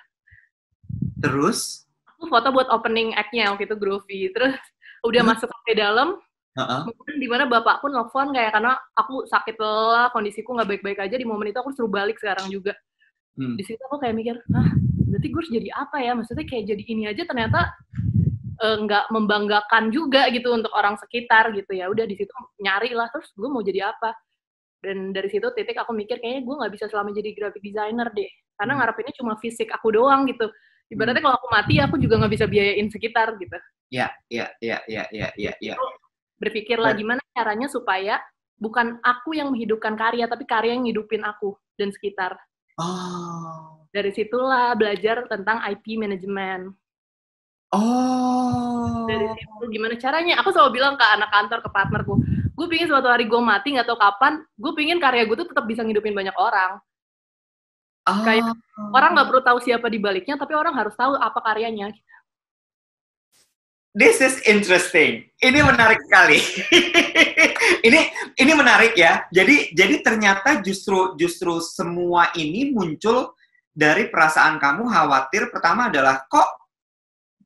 Terus? 1.23 1.87
Aku 2.05 2.27
foto 2.27 2.51
buat 2.51 2.67
opening 2.69 3.15
act-nya 3.15 3.55
waktu 3.55 3.65
itu 3.65 3.79
Groovy. 3.79 4.29
Terus 4.35 4.59
udah 5.07 5.21
hmm. 5.23 5.31
masuk 5.31 5.49
ke 5.63 5.73
dalam 5.79 6.19
Uh-huh. 6.55 6.87
di 7.19 7.27
mana 7.27 7.51
bapak 7.51 7.83
pun 7.83 7.91
nelfon 7.91 8.31
kayak 8.31 8.55
karena 8.55 8.79
aku 8.95 9.27
sakit 9.27 9.59
lah 9.59 10.07
kondisiku 10.15 10.55
nggak 10.55 10.71
baik-baik 10.71 11.03
aja 11.03 11.19
di 11.19 11.27
momen 11.27 11.51
itu 11.51 11.59
aku 11.59 11.75
suruh 11.75 11.91
balik 11.91 12.15
sekarang 12.15 12.47
juga 12.47 12.71
hmm. 13.35 13.59
di 13.59 13.63
situ 13.67 13.81
aku 13.91 13.99
kayak 13.99 14.15
mikir 14.15 14.39
ah 14.55 14.71
berarti 15.11 15.27
gue 15.27 15.39
harus 15.43 15.51
jadi 15.51 15.69
apa 15.75 15.97
ya 15.99 16.11
maksudnya 16.15 16.47
kayak 16.47 16.63
jadi 16.71 16.83
ini 16.87 17.03
aja 17.11 17.23
ternyata 17.27 17.59
eh, 18.63 18.77
nggak 18.87 19.05
membanggakan 19.11 19.91
juga 19.91 20.31
gitu 20.31 20.55
untuk 20.55 20.71
orang 20.71 20.95
sekitar 20.95 21.51
gitu 21.51 21.75
ya 21.75 21.91
udah 21.91 22.07
di 22.07 22.15
situ 22.15 22.31
nyari 22.63 22.95
lah 22.95 23.11
terus 23.11 23.27
gue 23.35 23.49
mau 23.51 23.59
jadi 23.59 23.91
apa 23.91 24.15
dan 24.79 25.11
dari 25.11 25.27
situ 25.27 25.51
titik 25.59 25.75
aku 25.75 25.91
mikir 25.91 26.23
kayaknya 26.23 26.47
gue 26.47 26.55
nggak 26.55 26.71
bisa 26.71 26.85
selama 26.87 27.11
jadi 27.11 27.35
graphic 27.35 27.67
designer 27.67 28.07
deh 28.15 28.31
karena 28.55 28.71
Hmm. 28.71 28.79
ngarepinnya 28.79 29.13
cuma 29.19 29.35
fisik 29.43 29.67
aku 29.75 29.91
doang 29.91 30.23
gitu 30.31 30.47
ibaratnya 30.87 31.19
kalau 31.19 31.35
aku 31.35 31.47
mati 31.51 31.83
aku 31.83 31.99
juga 31.99 32.15
nggak 32.23 32.31
bisa 32.31 32.45
biayain 32.47 32.87
sekitar 32.87 33.35
gitu 33.43 33.59
Ya, 33.93 34.09
ya, 34.33 34.49
ya, 34.65 34.81
ya, 34.89 35.05
ya, 35.13 35.29
ya, 35.37 35.53
ya. 35.61 35.77
Berpikirlah 36.37 36.91
Betul. 36.93 37.01
gimana 37.01 37.21
caranya 37.31 37.67
supaya 37.67 38.15
bukan 38.55 38.99
aku 39.01 39.35
yang 39.35 39.51
menghidupkan 39.51 39.95
karya 39.95 40.25
tapi 40.25 40.43
karya 40.43 40.75
yang 40.75 40.87
ngidupin 40.87 41.23
aku 41.23 41.55
dan 41.75 41.91
sekitar 41.91 42.35
Oh. 42.75 43.87
dari 43.89 44.11
situlah 44.11 44.75
belajar 44.75 45.23
tentang 45.31 45.63
IP 45.63 45.95
management 45.95 46.75
Oh. 47.71 49.07
dari 49.07 49.31
situ 49.31 49.63
gimana 49.71 49.95
caranya 49.95 50.39
aku 50.39 50.51
selalu 50.51 50.79
bilang 50.79 50.95
ke 50.95 51.05
anak 51.07 51.31
kantor 51.31 51.59
ke 51.63 51.69
partnerku 51.71 52.13
gue 52.55 52.67
pingin 52.67 52.87
suatu 52.87 53.07
hari 53.07 53.27
gue 53.27 53.39
mati 53.39 53.75
nggak 53.75 53.87
tahu 53.87 53.99
kapan 53.99 54.39
gue 54.55 54.71
pingin 54.75 54.99
karya 54.99 55.23
gue 55.23 55.35
tuh 55.35 55.47
tetap 55.47 55.63
bisa 55.63 55.83
ngidupin 55.83 56.11
banyak 56.11 56.35
orang 56.35 56.79
Oh. 58.05 58.21
kayak 58.21 58.45
orang 58.93 59.17
nggak 59.17 59.27
perlu 59.33 59.41
tahu 59.41 59.57
siapa 59.65 59.89
di 59.89 59.97
baliknya 59.97 60.37
tapi 60.37 60.53
orang 60.53 60.77
harus 60.77 60.93
tahu 60.93 61.17
apa 61.17 61.41
karyanya 61.41 61.89
This 63.95 64.19
is 64.19 64.43
interesting. 64.43 65.23
Ini 65.39 65.63
menarik 65.63 66.03
sekali. 66.03 66.35
ini 67.87 68.11
ini 68.35 68.51
menarik 68.51 68.91
ya. 68.99 69.23
Jadi 69.31 69.71
jadi 69.71 70.03
ternyata 70.03 70.59
justru 70.59 71.15
justru 71.15 71.63
semua 71.63 72.27
ini 72.35 72.75
muncul 72.75 73.31
dari 73.71 74.11
perasaan 74.11 74.59
kamu 74.59 74.91
khawatir 74.91 75.47
pertama 75.47 75.87
adalah 75.87 76.27
kok 76.27 76.67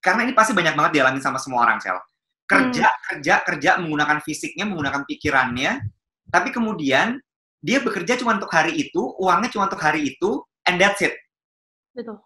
karena 0.01 0.25
ini 0.25 0.33
pasti 0.33 0.57
banyak 0.57 0.73
banget 0.73 0.91
dialami 0.97 1.21
sama 1.21 1.37
semua 1.37 1.69
orang, 1.69 1.77
Sel. 1.77 2.01
Kerja, 2.49 2.97
kerja, 2.97 3.45
kerja 3.45 3.71
menggunakan 3.77 4.17
fisiknya, 4.25 4.65
menggunakan 4.65 5.05
pikirannya, 5.05 5.85
tapi 6.33 6.49
kemudian 6.49 7.21
dia 7.61 7.77
bekerja 7.77 8.17
cuma 8.17 8.41
untuk 8.41 8.49
hari 8.49 8.73
itu, 8.73 9.05
uangnya 9.21 9.53
cuma 9.53 9.69
untuk 9.69 9.85
hari 9.85 10.17
itu, 10.17 10.41
and 10.65 10.81
that's 10.81 10.97
it. 11.05 11.13
gitu 11.93 12.17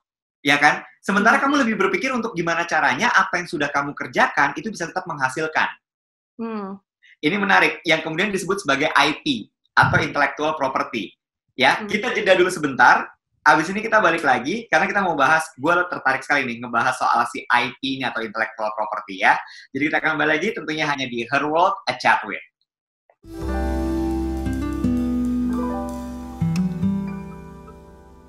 ya 0.44 0.60
kan? 0.60 0.84
Sementara 1.00 1.40
kamu 1.40 1.64
lebih 1.64 1.76
berpikir 1.80 2.12
untuk 2.12 2.36
gimana 2.36 2.68
caranya 2.68 3.10
apa 3.12 3.40
yang 3.40 3.48
sudah 3.48 3.72
kamu 3.72 3.96
kerjakan 3.96 4.54
itu 4.60 4.70
bisa 4.70 4.86
tetap 4.86 5.08
menghasilkan. 5.08 5.72
hmm. 6.38 6.78
Ini 7.24 7.40
menarik, 7.40 7.80
yang 7.88 8.04
kemudian 8.04 8.36
disebut 8.36 8.60
sebagai 8.60 8.92
IP 8.92 9.48
atau 9.80 9.96
intellectual 10.04 10.60
property. 10.60 11.08
Ya, 11.56 11.80
Hmm. 11.80 11.88
kita 11.88 12.12
jeda 12.12 12.36
dulu 12.36 12.52
sebentar. 12.52 13.08
Abis 13.44 13.72
ini 13.72 13.84
kita 13.84 14.00
balik 14.00 14.24
lagi 14.24 14.68
karena 14.72 14.88
kita 14.88 15.04
mau 15.04 15.16
bahas, 15.20 15.44
gue 15.60 15.74
tertarik 15.92 16.24
sekali 16.24 16.48
nih 16.48 16.64
ngebahas 16.64 16.96
soal 16.96 17.28
si 17.28 17.44
IP 17.44 18.00
ini 18.00 18.04
atau 18.08 18.24
intellectual 18.24 18.72
property 18.72 19.20
ya. 19.20 19.36
Jadi 19.76 19.92
kita 19.92 20.00
akan 20.00 20.10
kembali 20.16 20.30
lagi 20.36 20.48
tentunya 20.56 20.88
hanya 20.88 21.08
di 21.08 21.28
Her 21.28 21.44
World 21.48 21.76
A 21.88 21.96
Chat 22.00 22.24
With. 22.24 22.44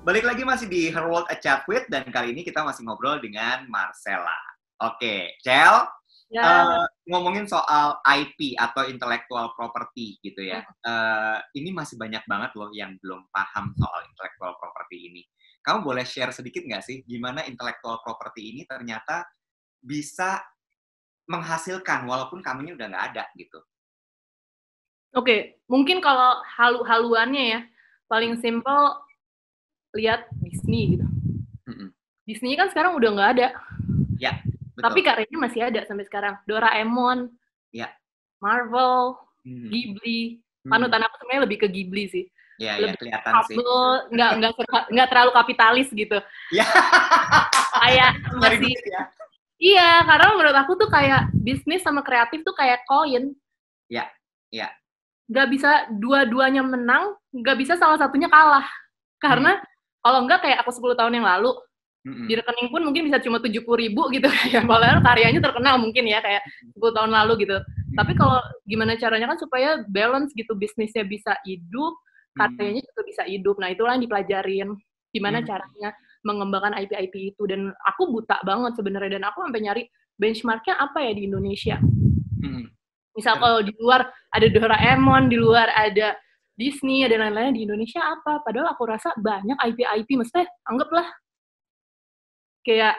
Balik 0.05 0.21
lagi 0.21 0.45
masih 0.45 0.69
di 0.69 0.93
Her 0.93 1.09
World 1.09 1.25
A 1.33 1.35
Chat 1.41 1.65
With 1.65 1.89
dan 1.89 2.05
kali 2.13 2.29
ini 2.29 2.45
kita 2.45 2.61
masih 2.61 2.85
ngobrol 2.85 3.17
dengan 3.17 3.65
Marcella. 3.65 4.37
Oke, 4.85 5.33
Cel, 5.41 5.81
ya 6.29 6.45
eh, 6.45 6.85
ngomongin 7.09 7.49
soal 7.49 7.97
IP 8.05 8.53
atau 8.53 8.85
intellectual 8.85 9.49
property 9.57 10.21
gitu 10.21 10.45
ya. 10.45 10.61
Eh, 10.61 11.37
ini 11.57 11.73
masih 11.73 11.97
banyak 11.97 12.21
banget 12.29 12.53
loh 12.53 12.69
yang 12.69 12.93
belum 13.01 13.25
paham 13.33 13.73
soal 13.81 14.05
intellectual 14.05 14.53
property 14.61 15.09
ini. 15.09 15.25
Kamu 15.65 15.81
boleh 15.81 16.05
share 16.05 16.29
sedikit 16.29 16.61
nggak 16.61 16.85
sih 16.85 17.01
gimana 17.09 17.41
intellectual 17.49 17.97
property 18.05 18.53
ini 18.53 18.61
ternyata 18.69 19.25
bisa 19.81 20.37
menghasilkan 21.25 22.05
walaupun 22.05 22.45
kamunya 22.45 22.77
udah 22.77 22.93
nggak 22.93 23.05
ada 23.09 23.23
gitu. 23.41 23.57
Oke, 25.17 25.57
mungkin 25.65 25.97
kalau 25.97 26.45
halu-haluannya 26.45 27.43
ya, 27.57 27.61
paling 28.05 28.37
simple 28.37 29.04
lihat 29.95 30.27
Disney 30.43 30.99
gitu. 30.99 31.07
Mm-mm. 31.65 31.89
Disney 32.27 32.53
kan 32.59 32.69
sekarang 32.69 32.93
udah 32.99 33.09
nggak 33.15 33.31
ada, 33.39 33.47
Betul. 34.75 34.81
tapi 34.83 34.99
karyanya 35.01 35.39
masih 35.39 35.61
ada 35.63 35.81
sampai 35.87 36.05
sekarang. 36.05 36.35
Doraemon, 36.45 37.31
Ya. 37.71 37.91
Marvel, 38.39 39.19
Hmm. 39.45 39.69
Ghibli. 39.69 40.41
Hmm. 40.65 40.73
Panutan 40.73 41.05
aku 41.05 41.21
sebenarnya 41.21 41.43
lebih 41.45 41.57
ke 41.61 41.67
Ghibli 41.69 42.09
sih. 42.09 42.25
Ya, 42.57 42.81
ya, 42.81 42.89
lebih 42.89 42.97
kelihatan 43.05 43.33
sih. 43.45 43.55
Humble, 43.59 44.09
nggak 44.09 44.31
nggak 44.41 44.51
nggak 44.89 45.07
terlalu 45.11 45.31
kapitalis 45.37 45.87
gitu. 45.93 46.17
Ya. 46.49 46.65
Kayak 47.83 48.11
masih 48.41 48.73
ya. 48.89 49.03
Iya, 49.55 49.91
karena 50.03 50.27
menurut 50.35 50.57
aku 50.57 50.75
tuh 50.75 50.89
kayak 50.91 51.31
bisnis 51.31 51.85
sama 51.85 52.01
kreatif 52.03 52.43
tuh 52.43 52.51
kayak 52.57 52.83
koin. 52.89 53.31
Ya, 53.87 54.09
ya. 54.51 54.67
Gak 55.31 55.47
bisa 55.47 55.87
dua-duanya 55.95 56.59
menang, 56.59 57.15
gak 57.31 57.55
bisa 57.55 57.79
salah 57.79 57.95
satunya 57.95 58.27
kalah. 58.27 58.67
Karena 59.21 59.57
kalau 60.05 60.19
enggak 60.21 60.45
kayak 60.45 60.61
aku 60.61 60.69
10 60.69 60.93
tahun 60.93 61.17
yang 61.17 61.25
lalu, 61.25 61.57
Mm-mm. 62.05 62.29
di 62.29 62.37
rekening 62.37 62.69
pun 62.69 62.85
mungkin 62.85 63.09
bisa 63.09 63.17
cuma 63.17 63.41
70 63.41 63.65
ribu 63.65 64.05
gitu. 64.13 64.29
Kayak 64.45 64.69
padahal 64.69 65.01
karyanya 65.01 65.41
terkenal 65.41 65.81
mungkin 65.81 66.05
ya, 66.05 66.21
kayak 66.21 66.45
10 66.77 66.93
tahun 66.93 67.09
lalu 67.09 67.49
gitu. 67.49 67.57
Tapi 67.97 68.13
kalau 68.13 68.37
gimana 68.69 68.93
caranya 69.01 69.33
kan 69.33 69.41
supaya 69.41 69.81
balance 69.89 70.29
gitu, 70.37 70.53
bisnisnya 70.53 71.01
bisa 71.01 71.33
hidup, 71.41 71.97
karyanya 72.37 72.85
juga 72.85 73.01
bisa 73.01 73.25
hidup. 73.25 73.57
Nah, 73.57 73.73
itulah 73.73 73.97
yang 73.97 74.05
dipelajarin. 74.05 74.69
Gimana 75.09 75.41
caranya 75.41 75.97
mengembangkan 76.21 76.77
IP-IP 76.85 77.33
itu. 77.33 77.43
Dan 77.49 77.73
aku 77.81 78.13
buta 78.13 78.37
banget 78.45 78.77
sebenarnya. 78.77 79.17
Dan 79.17 79.25
aku 79.25 79.41
sampai 79.41 79.61
nyari 79.65 79.83
benchmarknya 80.21 80.77
apa 80.77 81.01
ya 81.01 81.11
di 81.17 81.25
Indonesia. 81.25 81.81
Misal 83.15 83.39
kalau 83.39 83.63
di 83.63 83.71
luar 83.79 84.11
ada 84.29 84.47
Doraemon, 84.51 85.31
di 85.31 85.39
luar 85.39 85.71
ada 85.71 86.13
Disney, 86.55 87.03
ada 87.03 87.19
lain-lainnya 87.19 87.53
di 87.59 87.63
Indonesia 87.67 87.99
apa? 87.99 88.39
Padahal 88.39 88.71
aku 88.71 88.83
rasa 88.87 89.11
banyak 89.19 89.59
IP-IP, 89.59 90.15
maksudnya 90.15 90.47
anggaplah 90.63 91.03
kayak 92.63 92.95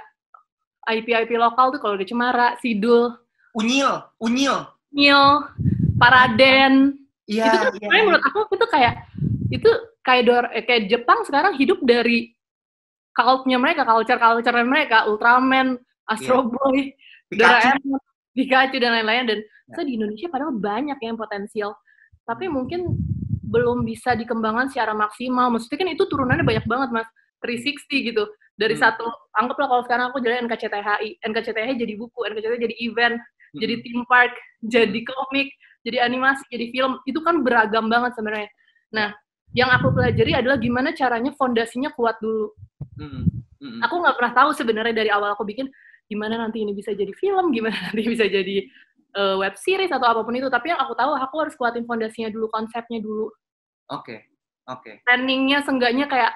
IP-IP 0.87 1.35
lokal 1.41 1.73
tuh 1.73 1.81
kalau 1.81 1.97
di 1.97 2.07
Cemara, 2.07 2.55
Sidul, 2.61 3.17
Unyil, 3.57 4.05
unyil. 4.21 4.69
Mil, 4.93 5.49
Paraden, 5.97 7.01
Iya, 7.27 7.49
itu 7.51 7.57
kan 7.59 7.73
sebenarnya 7.75 8.05
menurut 8.07 8.25
aku 8.29 8.39
itu 8.55 8.67
kayak 8.71 8.95
itu 9.51 9.71
kayak 10.07 10.23
dor 10.29 10.45
eh, 10.55 10.63
kayak 10.63 10.87
Jepang 10.87 11.27
sekarang 11.27 11.59
hidup 11.59 11.83
dari 11.83 12.37
cult-nya 13.17 13.59
mereka, 13.59 13.83
culture-culture 13.83 14.55
mereka, 14.63 15.09
Ultraman, 15.11 15.81
Astro 16.07 16.47
Boy, 16.47 16.93
Pikachu. 17.33 17.43
Doraemon, 17.83 18.01
Pikachu 18.37 18.77
dan 18.79 18.93
lain-lain 19.01 19.25
dan 19.27 19.41
Ya. 19.67 19.83
saya 19.83 19.91
di 19.91 19.99
Indonesia 19.99 20.31
padahal 20.31 20.55
banyak 20.55 20.95
yang 21.03 21.19
potensial. 21.19 21.75
Tapi 22.23 22.47
mungkin 22.47 22.87
belum 23.47 23.87
bisa 23.87 24.19
dikembangkan 24.19 24.69
secara 24.75 24.93
maksimal. 24.93 25.55
Maksudnya 25.55 25.79
kan 25.87 25.89
itu 25.95 26.05
turunannya 26.11 26.43
banyak 26.43 26.67
banget, 26.67 26.89
Mas. 26.91 27.09
360 27.41 28.11
gitu. 28.11 28.25
Dari 28.57 28.75
Hmm. 28.75 28.83
satu 28.89 29.05
anggaplah 29.37 29.69
kalau 29.69 29.83
sekarang 29.85 30.05
aku 30.11 30.19
jadi 30.25 30.43
NKCTHI, 30.49 31.21
NKCTHI 31.23 31.77
jadi 31.77 31.95
buku, 31.95 32.25
NKCTHI 32.33 32.59
jadi 32.65 32.77
event, 32.81 33.17
Mm-mm. 33.21 33.61
jadi 33.61 33.75
theme 33.85 34.05
park, 34.09 34.33
jadi 34.65 35.01
komik, 35.05 35.49
jadi 35.85 35.99
animasi, 36.03 36.43
jadi 36.51 36.73
film. 36.73 36.99
Itu 37.05 37.21
kan 37.21 37.45
beragam 37.45 37.87
banget 37.93 38.17
sebenarnya. 38.17 38.49
Nah, 38.97 39.13
yang 39.53 39.69
aku 39.71 39.93
pelajari 39.93 40.33
adalah 40.35 40.57
gimana 40.57 40.97
caranya 40.97 41.31
fondasinya 41.37 41.93
kuat 41.93 42.17
dulu. 42.19 42.51
Mm-mm. 42.99 43.25
Mm-mm. 43.61 43.81
Aku 43.85 43.95
nggak 44.01 44.17
pernah 44.17 44.33
tahu 44.33 44.51
sebenarnya 44.57 44.95
dari 45.05 45.11
awal 45.13 45.37
aku 45.37 45.45
bikin 45.45 45.69
gimana 46.09 46.41
nanti 46.41 46.65
ini 46.65 46.73
bisa 46.73 46.97
jadi 46.97 47.13
film, 47.13 47.53
gimana 47.53 47.77
nanti 47.93 48.03
bisa 48.09 48.25
jadi 48.25 48.65
eh, 49.17 49.37
web 49.41 49.55
series 49.57 49.89
atau 49.91 50.05
apa 50.07 50.21
pun 50.23 50.37
itu. 50.37 50.47
Tapi 50.53 50.71
yang 50.77 50.81
aku 50.81 50.93
tahu 50.93 51.17
aku 51.17 51.35
harus 51.41 51.55
kuatin 51.57 51.89
fondasinya 51.89 52.29
dulu, 52.29 52.53
konsepnya 52.53 53.01
dulu. 53.01 53.33
Oke, 53.89 54.29
oke. 54.69 55.01
Planningnya 55.09 55.65
seenggaknya 55.65 56.07
kayak 56.07 56.33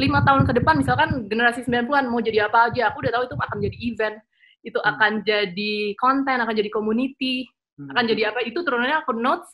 lima 0.00 0.24
tahun 0.24 0.48
ke 0.48 0.56
depan, 0.62 0.80
misalkan 0.80 1.28
generasi 1.28 1.66
90-an 1.66 2.06
mau 2.08 2.22
jadi 2.22 2.48
apa 2.48 2.70
aja, 2.72 2.88
aku 2.88 3.02
udah 3.04 3.12
tahu 3.12 3.24
itu 3.28 3.34
akan 3.36 3.58
jadi 3.60 3.76
event, 3.82 4.16
itu 4.62 4.78
Hmm. 4.78 4.90
akan 4.94 5.12
jadi 5.26 5.74
konten, 5.98 6.38
akan 6.38 6.54
jadi 6.54 6.70
community, 6.70 7.44
akan 7.90 8.04
jadi 8.06 8.30
apa 8.30 8.46
itu 8.46 8.62
turunannya 8.62 9.02
aku 9.02 9.16
notes 9.16 9.48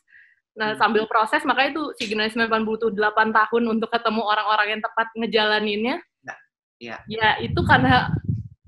nah 0.58 0.75
Hmm. 0.75 0.80
sambil 0.82 1.06
proses 1.06 1.47
makanya 1.47 1.70
itu 1.78 1.82
si 2.02 2.11
generasi 2.11 2.35
90 2.35 2.66
butuh 2.66 2.90
8 2.90 3.30
tahun 3.30 3.78
untuk 3.78 3.94
ketemu 3.94 4.26
orang-orang 4.26 4.75
yang 4.75 4.82
tepat 4.82 5.06
ngejalaninnya 5.14 6.02
Nah, 6.26 6.37
iya. 6.82 6.99
ya 7.06 7.38
itu 7.38 7.62
karena 7.62 8.11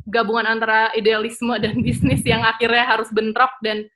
gabungan 0.07 0.47
antara 0.47 0.95
idealisme 0.95 1.51
dan 1.59 1.75
bisnis 1.85 2.23
yang 2.23 2.47
akhirnya 2.47 2.87
harus 2.87 3.11
bentrok 3.11 3.51
dan 3.61 3.83
Ya. 3.83 3.91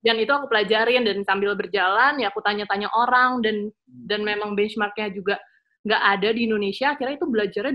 Dan 0.00 0.16
itu 0.16 0.32
aku 0.32 0.48
pelajarin 0.48 1.04
dan 1.04 1.20
sambil 1.24 1.52
berjalan 1.52 2.16
ya 2.16 2.32
aku 2.32 2.40
tanya-tanya 2.40 2.88
orang 2.92 3.44
dan 3.44 3.56
Hmm. 3.90 4.06
dan 4.06 4.20
memang 4.22 4.54
benchmarknya 4.54 5.10
juga 5.10 5.36
nggak 5.82 6.02
ada 6.14 6.28
di 6.30 6.46
Indonesia 6.46 6.94
akhirnya 6.94 7.18
itu 7.18 7.26
belajarnya 7.26 7.74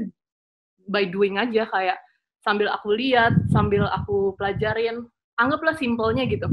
by 0.87 1.05
doing 1.11 1.35
aja 1.35 1.67
kayak 1.67 1.97
sambil 2.39 2.69
aku 2.71 2.93
lihat 2.95 3.33
sambil 3.51 3.83
aku 3.89 4.31
pelajarin 4.39 5.03
anggaplah 5.35 5.75
simpelnya 5.75 6.23
gitu 6.29 6.47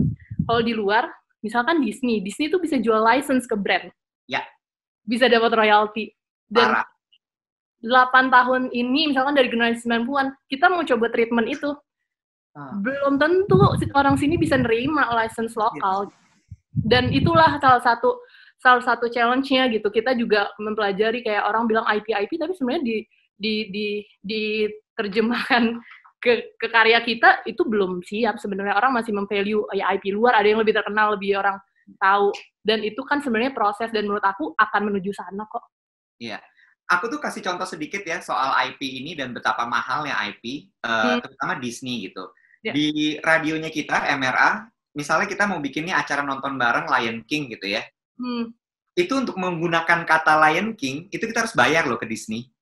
kalau 0.49 0.63
di 0.65 0.75
luar 0.75 1.07
misalkan 1.45 1.79
Disney 1.79 2.19
Disney 2.25 2.51
itu 2.51 2.59
bisa 2.59 2.81
jual 2.81 2.99
license 3.01 3.47
ke 3.47 3.55
brand 3.55 3.87
Ya. 4.27 4.43
bisa 5.07 5.27
dapat 5.31 5.53
royalty 5.55 6.11
dan 6.51 6.75
Parah. 6.83 6.87
8 7.83 8.31
tahun 8.31 8.63
ini 8.71 9.11
misalkan 9.11 9.35
dari 9.35 9.51
generasi 9.51 9.83
90-an 9.87 10.31
kita 10.47 10.71
mau 10.71 10.87
coba 10.87 11.07
treatment 11.11 11.51
itu 11.51 11.75
ah. 12.57 12.75
belum 12.81 13.17
tentu 13.21 13.57
orang 13.97 14.17
sini 14.17 14.37
bisa 14.41 14.59
nerima 14.59 15.09
license 15.13 15.55
lokal. 15.57 16.09
Yes. 16.09 16.15
Dan 16.73 17.13
itulah 17.13 17.61
salah 17.61 17.85
satu 17.85 18.17
salah 18.57 18.81
satu 18.81 19.11
challenge-nya 19.11 19.69
gitu. 19.75 19.93
Kita 19.93 20.17
juga 20.17 20.49
mempelajari 20.57 21.21
kayak 21.21 21.45
orang 21.45 21.69
bilang 21.69 21.85
IP 21.89 22.15
IP 22.15 22.41
tapi 22.41 22.57
sebenarnya 22.57 22.85
di 22.85 22.97
di 23.37 23.55
di 23.69 23.89
diterjemahkan 24.23 25.83
ke, 26.23 26.55
ke 26.55 26.67
karya 26.71 27.03
kita 27.03 27.43
itu 27.51 27.67
belum 27.67 27.99
siap 28.07 28.39
sebenarnya 28.39 28.79
orang 28.79 28.95
masih 28.95 29.11
memvalue 29.11 29.67
ya 29.75 29.91
IP 29.99 30.15
luar 30.15 30.39
ada 30.39 30.47
yang 30.47 30.63
lebih 30.63 30.79
terkenal 30.79 31.19
lebih 31.19 31.43
orang 31.43 31.59
tahu 31.99 32.31
dan 32.63 32.87
itu 32.87 33.03
kan 33.03 33.19
sebenarnya 33.19 33.51
proses 33.51 33.91
dan 33.91 34.07
menurut 34.07 34.23
aku 34.23 34.55
akan 34.55 34.81
menuju 34.87 35.11
sana 35.11 35.43
kok. 35.51 35.67
Iya. 36.23 36.39
Aku 36.87 37.09
tuh 37.11 37.19
kasih 37.19 37.43
contoh 37.43 37.67
sedikit 37.67 38.05
ya 38.07 38.23
soal 38.23 38.55
IP 38.71 38.85
ini 38.85 39.19
dan 39.19 39.35
betapa 39.35 39.67
mahalnya 39.67 40.15
IP 40.31 40.71
uh, 40.87 41.19
hmm. 41.19 41.21
terutama 41.27 41.59
Disney 41.59 42.07
gitu. 42.07 42.31
Ya. 42.63 42.73
Di 42.73 43.19
radionya 43.19 43.71
kita 43.75 44.07
MRA 44.15 44.71
misalnya 44.95 45.27
kita 45.27 45.51
mau 45.51 45.59
bikinnya 45.59 45.99
acara 45.99 46.23
nonton 46.23 46.55
bareng 46.55 46.87
Lion 46.87 47.19
King 47.27 47.51
gitu 47.51 47.67
ya. 47.67 47.83
Hmm. 48.17 48.55
Itu 48.95 49.19
untuk 49.19 49.35
menggunakan 49.41 50.07
kata 50.07 50.39
Lion 50.47 50.79
King 50.79 51.11
itu 51.11 51.25
kita 51.27 51.47
harus 51.47 51.55
bayar 51.59 51.85
loh 51.91 51.99
ke 51.99 52.07
Disney 52.07 52.53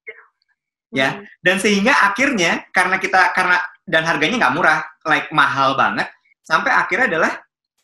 ya 0.91 1.17
hmm. 1.17 1.23
dan 1.41 1.57
sehingga 1.63 1.95
akhirnya 2.11 2.67
karena 2.75 2.99
kita 2.99 3.31
karena 3.31 3.63
dan 3.87 4.03
harganya 4.03 4.47
nggak 4.47 4.55
murah 4.59 4.83
like 5.07 5.31
mahal 5.31 5.79
banget 5.79 6.11
sampai 6.43 6.75
akhirnya 6.75 7.07
adalah 7.07 7.33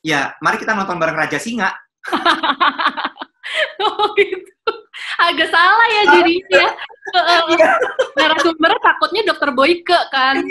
ya 0.03 0.35
mari 0.43 0.59
kita 0.59 0.75
nonton 0.75 0.99
bareng 0.99 1.15
Raja 1.15 1.39
Singa 1.39 1.71
oh 3.83 4.11
gitu 4.19 4.73
agak 5.21 5.49
salah 5.53 5.87
ya 5.93 6.03
jadi 6.21 6.35
ya 6.51 6.69
iya. 7.53 7.71
narasumbernya 8.17 8.81
takutnya 8.81 9.23
dokter 9.29 9.51
Boyke 9.53 10.01
kan 10.13 10.41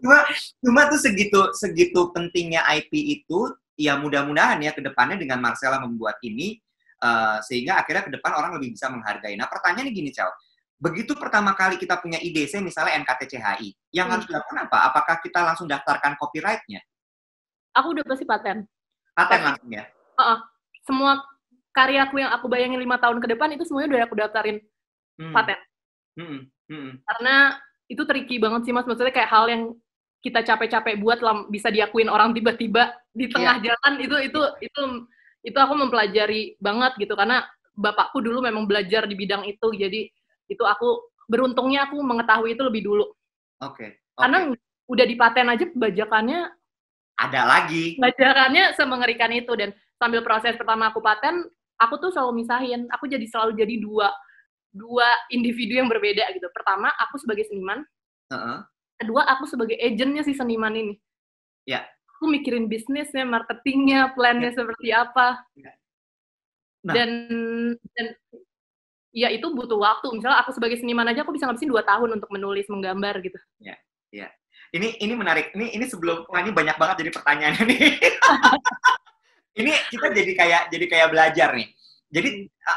cuma 0.00 0.18
cuma 0.64 0.80
tuh 0.88 1.00
segitu 1.00 1.40
segitu 1.54 2.10
pentingnya 2.10 2.64
IP 2.76 2.90
itu 3.20 3.52
ya 3.80 3.96
mudah-mudahan 3.96 4.60
ya 4.60 4.76
ke 4.76 4.84
depannya 4.84 5.16
dengan 5.16 5.40
Marcella 5.40 5.80
membuat 5.80 6.20
ini 6.20 6.60
uh, 7.00 7.38
sehingga 7.40 7.80
akhirnya 7.80 8.04
ke 8.06 8.12
depan 8.12 8.32
orang 8.36 8.60
lebih 8.60 8.76
bisa 8.76 8.92
menghargai. 8.92 9.34
Nah 9.34 9.48
pertanyaannya 9.48 9.92
gini, 9.92 10.12
Chow. 10.12 10.28
Begitu 10.80 11.12
pertama 11.16 11.52
kali 11.52 11.76
kita 11.76 12.00
punya 12.00 12.16
IDC, 12.20 12.60
misalnya 12.64 12.96
NKTCHI, 13.04 13.92
yang 13.92 14.08
hmm. 14.08 14.12
harus 14.16 14.24
dilakukan 14.28 14.58
apa? 14.68 14.78
Apakah 14.92 15.16
kita 15.20 15.44
langsung 15.44 15.68
daftarkan 15.68 16.16
copyrightnya? 16.16 16.80
Aku 17.76 17.92
udah 17.92 18.04
pasti 18.04 18.24
paten. 18.24 18.64
Paten 19.12 19.40
langsung 19.44 19.68
ya? 19.68 19.84
Uh 20.16 20.22
-uh. 20.36 20.38
Semua 20.90 21.22
karyaku 21.70 22.18
yang 22.18 22.34
aku 22.34 22.50
bayangin 22.50 22.82
lima 22.82 22.98
tahun 22.98 23.22
ke 23.22 23.30
depan 23.30 23.54
itu 23.54 23.62
semuanya 23.62 23.94
udah 23.94 24.02
aku 24.10 24.16
daftarin 24.18 24.58
hmm. 25.22 25.30
paten. 25.30 25.58
Hmm. 26.18 26.40
Hmm. 26.66 26.90
Karena 27.06 27.54
itu 27.86 28.02
tricky 28.02 28.42
banget 28.42 28.66
sih 28.66 28.74
mas, 28.74 28.86
maksudnya 28.90 29.14
kayak 29.14 29.30
hal 29.30 29.46
yang 29.46 29.62
kita 30.18 30.42
capek-capek 30.42 30.98
buat 30.98 31.22
bisa 31.48 31.70
diakuin 31.70 32.10
orang 32.10 32.34
tiba-tiba 32.34 32.92
di 33.14 33.30
tengah 33.30 33.62
yeah. 33.62 33.72
jalan 33.72 33.94
itu 34.02 34.16
itu 34.20 34.40
itu 34.60 34.82
itu 35.40 35.58
aku 35.58 35.72
mempelajari 35.72 36.60
banget 36.60 36.92
gitu 37.00 37.16
karena 37.16 37.48
bapakku 37.72 38.20
dulu 38.20 38.44
memang 38.44 38.68
belajar 38.68 39.08
di 39.08 39.16
bidang 39.16 39.48
itu 39.48 39.72
jadi 39.72 40.10
itu 40.50 40.64
aku 40.66 41.08
beruntungnya 41.30 41.88
aku 41.88 41.96
mengetahui 42.02 42.58
itu 42.58 42.62
lebih 42.66 42.82
dulu. 42.84 43.06
Oke. 43.62 43.78
Okay, 43.78 43.88
okay. 43.96 44.18
Karena 44.18 44.38
udah 44.90 45.06
dipaten 45.06 45.46
aja 45.54 45.64
bajakannya 45.72 46.40
ada 47.20 47.40
lagi. 47.46 47.96
Bajakannya 47.96 48.64
semengerikan 48.74 49.30
itu 49.32 49.52
dan 49.56 49.70
sambil 50.00 50.24
proses 50.24 50.56
pertama 50.56 50.88
aku 50.88 51.04
paten, 51.04 51.44
aku 51.76 52.00
tuh 52.00 52.10
selalu 52.10 52.42
misahin. 52.42 52.88
Aku 52.96 53.04
jadi 53.04 53.24
selalu 53.28 53.60
jadi 53.60 53.76
dua 53.76 54.08
dua 54.72 55.06
individu 55.28 55.76
yang 55.76 55.92
berbeda 55.92 56.32
gitu. 56.32 56.48
Pertama, 56.56 56.88
aku 56.96 57.20
sebagai 57.20 57.44
seniman. 57.44 57.84
Uh 58.32 58.34
-uh. 58.34 58.58
Kedua, 58.96 59.28
aku 59.28 59.44
sebagai 59.44 59.76
agentnya 59.76 60.24
si 60.24 60.32
seniman 60.32 60.72
ini. 60.72 60.94
Ya 61.68 61.84
aku 62.20 62.28
mikirin 62.28 62.68
bisnisnya, 62.68 63.24
marketingnya, 63.24 64.12
plannya 64.12 64.52
ya. 64.52 64.56
seperti 64.60 64.92
apa. 64.92 65.40
Ya. 65.56 65.72
Nah. 66.84 66.92
Dan 66.92 67.10
dan 67.96 68.06
ya 69.16 69.32
itu 69.32 69.48
butuh 69.56 69.80
waktu. 69.80 70.12
Misalnya 70.12 70.44
aku 70.44 70.52
sebagai 70.52 70.76
seniman 70.76 71.08
aja 71.08 71.24
aku 71.24 71.32
bisa 71.32 71.48
ngabisin 71.48 71.72
dua 71.72 71.80
tahun 71.80 72.20
untuk 72.20 72.28
menulis, 72.28 72.68
menggambar 72.68 73.24
gitu. 73.24 73.40
Ya, 73.56 73.80
ya. 74.12 74.28
Ini 74.76 75.00
ini 75.00 75.16
menarik. 75.16 75.56
Ini 75.56 75.80
ini 75.80 75.88
sebelum 75.88 76.28
wah 76.28 76.44
ini 76.44 76.52
banyak 76.52 76.76
banget 76.76 77.08
jadi 77.08 77.10
pertanyaannya 77.16 77.64
nih. 77.72 77.80
ini 79.56 79.72
kita 79.90 80.14
jadi 80.14 80.32
kayak 80.36 80.62
jadi 80.70 80.86
kayak 80.86 81.08
belajar 81.10 81.48
nih. 81.56 81.68
Jadi 82.10 82.28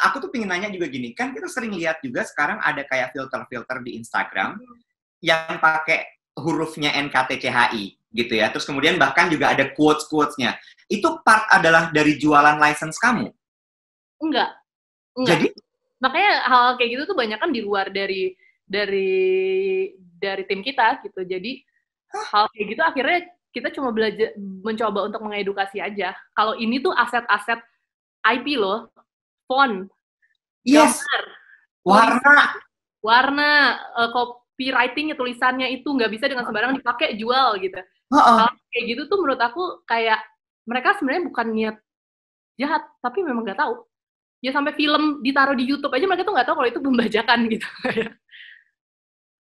aku 0.06 0.16
tuh 0.22 0.30
pengen 0.30 0.54
nanya 0.54 0.70
juga 0.70 0.86
gini, 0.86 1.10
kan 1.18 1.34
kita 1.34 1.50
sering 1.50 1.74
lihat 1.74 1.98
juga 2.06 2.22
sekarang 2.22 2.62
ada 2.62 2.86
kayak 2.86 3.18
filter-filter 3.18 3.82
di 3.82 3.98
Instagram 3.98 4.62
hmm. 4.62 4.78
yang 5.26 5.58
pakai 5.58 6.06
hurufnya 6.38 6.94
NKTCHI 6.94 8.14
gitu 8.14 8.34
ya. 8.38 8.54
Terus 8.54 8.66
kemudian 8.70 9.02
bahkan 9.02 9.30
juga 9.34 9.58
ada 9.58 9.74
quotes-quotesnya. 9.74 10.54
Itu 10.86 11.22
part 11.26 11.50
adalah 11.50 11.90
dari 11.90 12.22
jualan 12.22 12.62
license 12.62 13.02
kamu? 13.02 13.34
Enggak. 14.22 14.54
Enggak. 15.18 15.30
Jadi? 15.34 15.48
Makanya 15.98 16.32
hal 16.46 16.66
kayak 16.78 16.90
gitu 16.94 17.04
tuh 17.10 17.18
banyak 17.18 17.40
kan 17.42 17.50
di 17.50 17.62
luar 17.66 17.90
dari 17.90 18.38
dari 18.70 19.18
dari 19.98 20.44
tim 20.46 20.62
kita 20.62 21.02
gitu. 21.02 21.26
Jadi 21.26 21.66
Hah? 22.14 22.26
hal 22.38 22.46
kayak 22.54 22.66
gitu 22.70 22.82
akhirnya 22.86 23.20
kita 23.54 23.70
cuma 23.70 23.94
belajar 23.94 24.34
mencoba 24.38 25.06
untuk 25.06 25.22
mengedukasi 25.22 25.78
aja. 25.78 26.18
Kalau 26.34 26.58
ini 26.58 26.82
tuh 26.82 26.90
aset-aset 26.90 27.62
IP 28.26 28.58
loh, 28.58 28.90
font, 29.46 29.86
yes. 30.66 30.98
gambar, 30.98 31.24
warna, 31.86 32.38
warna, 33.06 33.52
uh, 33.94 34.10
copywritingnya 34.10 35.14
tulisannya 35.14 35.70
itu 35.70 35.86
nggak 35.86 36.10
bisa 36.10 36.26
dengan 36.26 36.50
sembarangan 36.50 36.82
dipakai 36.82 37.14
jual 37.14 37.62
gitu. 37.62 37.78
Uh-uh. 38.14 38.50
kayak 38.70 38.86
gitu 38.94 39.02
tuh 39.10 39.18
menurut 39.22 39.42
aku 39.42 39.86
kayak 39.90 40.22
mereka 40.66 40.98
sebenarnya 40.98 41.24
bukan 41.30 41.48
niat 41.54 41.76
jahat, 42.58 42.84
tapi 43.06 43.22
memang 43.22 43.46
nggak 43.46 43.62
tahu. 43.62 43.86
Ya 44.44 44.52
sampai 44.52 44.76
film 44.76 45.22
ditaruh 45.22 45.56
di 45.56 45.70
YouTube 45.70 45.94
aja 45.94 46.04
mereka 46.10 46.26
tuh 46.26 46.34
nggak 46.36 46.48
tahu 46.50 46.56
kalau 46.58 46.70
itu 46.74 46.82
pembajakan 46.82 47.40
gitu. 47.54 47.68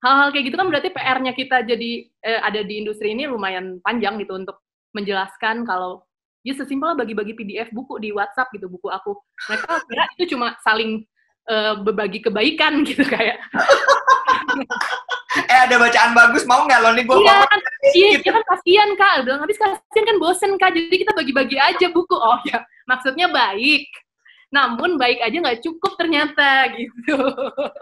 Hal-hal 0.03 0.35
kayak 0.35 0.45
gitu 0.51 0.55
kan 0.59 0.67
berarti 0.67 0.89
PR-nya 0.91 1.31
kita 1.31 1.63
jadi 1.63 1.91
eh, 2.03 2.39
ada 2.43 2.59
di 2.59 2.83
industri 2.83 3.15
ini 3.15 3.23
lumayan 3.25 3.79
panjang 3.79 4.19
gitu 4.19 4.35
untuk 4.35 4.59
menjelaskan 4.91 5.63
kalau 5.63 6.03
ya 6.43 6.53
sesimpel 6.53 6.93
bagi-bagi 6.93 7.33
PDF 7.33 7.71
buku 7.71 7.97
di 8.03 8.11
WhatsApp 8.11 8.51
gitu 8.51 8.67
buku 8.67 8.91
aku. 8.91 9.15
Mereka 9.47 9.71
kira 9.87 10.03
itu 10.19 10.35
cuma 10.35 10.59
saling 10.61 11.07
uh, 11.47 11.79
berbagi 11.81 12.19
kebaikan 12.19 12.81
gitu 12.87 13.03
kayak. 13.07 13.39
eh 15.33 15.59
ada 15.65 15.81
bacaan 15.81 16.13
bagus 16.13 16.45
mau 16.45 16.61
nggak 16.69 16.79
lo 16.83 16.93
nih 16.93 17.05
gue 17.09 17.17
iya, 17.25 17.41
kan, 17.41 17.59
iya, 17.89 18.07
gitu. 18.13 18.29
iya 18.29 18.31
kan 18.37 18.43
kasihan 18.53 18.89
kak 18.93 19.13
bilang 19.25 19.41
habis 19.41 19.57
kasihan 19.57 20.05
kan 20.05 20.17
bosen 20.21 20.51
kak 20.61 20.77
jadi 20.77 20.93
kita 20.93 21.11
bagi-bagi 21.17 21.57
aja 21.57 21.89
buku 21.89 22.13
oh 22.13 22.37
ya 22.45 22.61
maksudnya 22.85 23.33
baik 23.33 23.89
namun 24.53 25.01
baik 25.01 25.17
aja 25.25 25.33
nggak 25.33 25.61
cukup 25.65 25.97
ternyata 25.97 26.69
gitu 26.77 27.17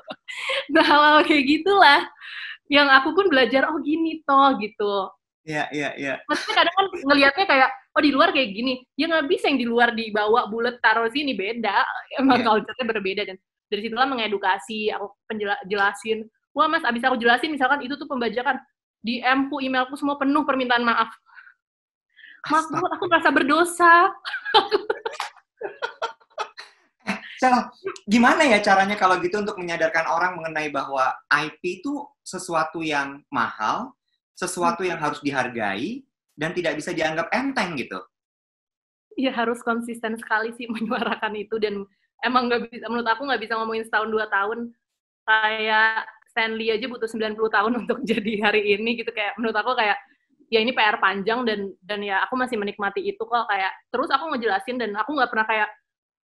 nah 0.73 0.86
hal 0.88 1.27
kayak 1.27 1.43
gitulah 1.43 2.07
yang 2.71 2.88
aku 2.88 3.12
pun 3.12 3.27
belajar 3.27 3.67
oh 3.67 3.79
gini 3.84 4.23
toh 4.23 4.55
gitu 4.60 5.12
Iya, 5.41 5.65
iya, 5.73 5.89
iya. 5.97 6.13
Maksudnya 6.29 6.53
kadang 6.53 6.75
kan 6.77 6.86
ngelihatnya 7.01 7.45
kayak, 7.49 7.69
oh 7.97 8.01
di 8.05 8.13
luar 8.13 8.29
kayak 8.29 8.53
gini. 8.53 8.86
Ya 8.93 9.10
nggak 9.10 9.25
bisa 9.25 9.49
yang 9.49 9.57
di 9.57 9.65
luar 9.65 9.89
dibawa 9.89 10.45
bulat 10.45 10.77
taruh 10.86 11.10
sini, 11.10 11.34
beda. 11.34 11.81
Emang 12.21 12.45
yeah. 12.45 12.45
culture-nya 12.45 12.86
berbeda. 12.86 13.21
Dan 13.25 13.41
dari 13.65 13.81
situlah 13.89 14.05
mengedukasi, 14.05 14.93
aku 14.93 15.17
penjelasin, 15.25 16.29
wah 16.55 16.67
mas 16.67 16.84
abis 16.84 17.03
aku 17.03 17.15
jelasin 17.19 17.51
misalkan 17.51 17.79
itu 17.84 17.95
tuh 17.95 18.07
pembajakan 18.07 18.60
di 19.01 19.23
ku 19.49 19.57
emailku 19.63 19.95
semua 19.97 20.19
penuh 20.19 20.43
permintaan 20.45 20.84
maaf 20.86 21.10
maaf 22.51 22.67
aku 22.69 23.05
merasa 23.07 23.29
berdosa 23.34 23.93
Sel, 27.41 27.58
gimana 28.06 28.45
ya 28.45 28.62
caranya 28.62 28.93
kalau 28.93 29.17
gitu 29.17 29.41
untuk 29.41 29.58
menyadarkan 29.58 30.06
orang 30.06 30.38
mengenai 30.38 30.69
bahwa 30.69 31.10
IP 31.25 31.82
itu 31.82 32.06
sesuatu 32.21 32.86
yang 32.86 33.25
mahal, 33.34 33.97
sesuatu 34.38 34.86
yang 34.86 35.01
harus 35.01 35.17
dihargai, 35.25 36.06
dan 36.38 36.54
tidak 36.54 36.77
bisa 36.77 36.93
dianggap 36.93 37.34
enteng 37.34 37.73
gitu? 37.82 37.97
Ya 39.17 39.34
harus 39.34 39.58
konsisten 39.65 40.21
sekali 40.21 40.54
sih 40.54 40.69
menyuarakan 40.73 41.34
itu 41.34 41.58
dan 41.58 41.82
emang 42.21 42.45
nggak 42.45 42.69
bisa 42.69 42.86
menurut 42.86 43.10
aku 43.10 43.25
nggak 43.25 43.41
bisa 43.41 43.58
ngomongin 43.58 43.89
setahun 43.89 44.13
dua 44.13 44.30
tahun. 44.30 44.69
Kayak 45.25 46.06
Stanley 46.30 46.77
aja 46.77 46.86
butuh 46.86 47.10
90 47.10 47.41
tahun 47.41 47.71
untuk 47.82 48.06
jadi 48.06 48.34
hari 48.38 48.77
ini 48.77 49.01
gitu. 49.01 49.10
Kayak 49.10 49.41
menurut 49.41 49.58
aku 49.58 49.73
kayak 49.73 49.97
ya 50.54 50.62
ini 50.62 50.77
PR 50.77 51.01
panjang 51.01 51.41
dan 51.49 51.73
dan 51.82 52.06
ya 52.06 52.21
aku 52.21 52.38
masih 52.38 52.62
menikmati 52.62 53.01
itu 53.01 53.25
kok. 53.25 53.49
Kayak 53.49 53.73
terus 53.89 54.13
aku 54.13 54.30
ngejelasin 54.30 54.77
dan 54.77 54.93
aku 54.93 55.17
nggak 55.17 55.34
pernah 55.34 55.49
kayak 55.49 55.81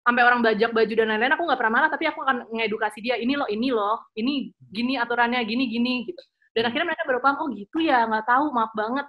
sampai 0.08 0.24
orang 0.24 0.39
bajak 0.39 0.72
baju 0.72 0.93
dan 0.96 1.12
lain-lain 1.12 1.36
aku 1.36 1.43
nggak 1.43 1.60
pernah 1.60 1.74
marah 1.76 1.89
tapi 1.91 2.08
aku 2.08 2.24
akan 2.24 2.48
ngedukasi 2.56 3.04
dia 3.04 3.20
ini 3.20 3.36
loh 3.36 3.43
ini 3.52 3.76
loh 3.76 4.08
ini 4.15 4.56
gini 4.72 4.96
aturannya 4.96 5.43
gini 5.43 5.67
gini 5.67 6.08
gitu 6.08 6.24
dan 6.56 6.72
akhirnya 6.72 6.96
mereka 6.96 7.04
baru 7.04 7.20
paham 7.20 7.43
oh 7.43 7.48
gitu 7.52 7.84
ya 7.84 8.08
nggak 8.08 8.24
tahu 8.24 8.56
maaf 8.56 8.72
banget 8.72 9.04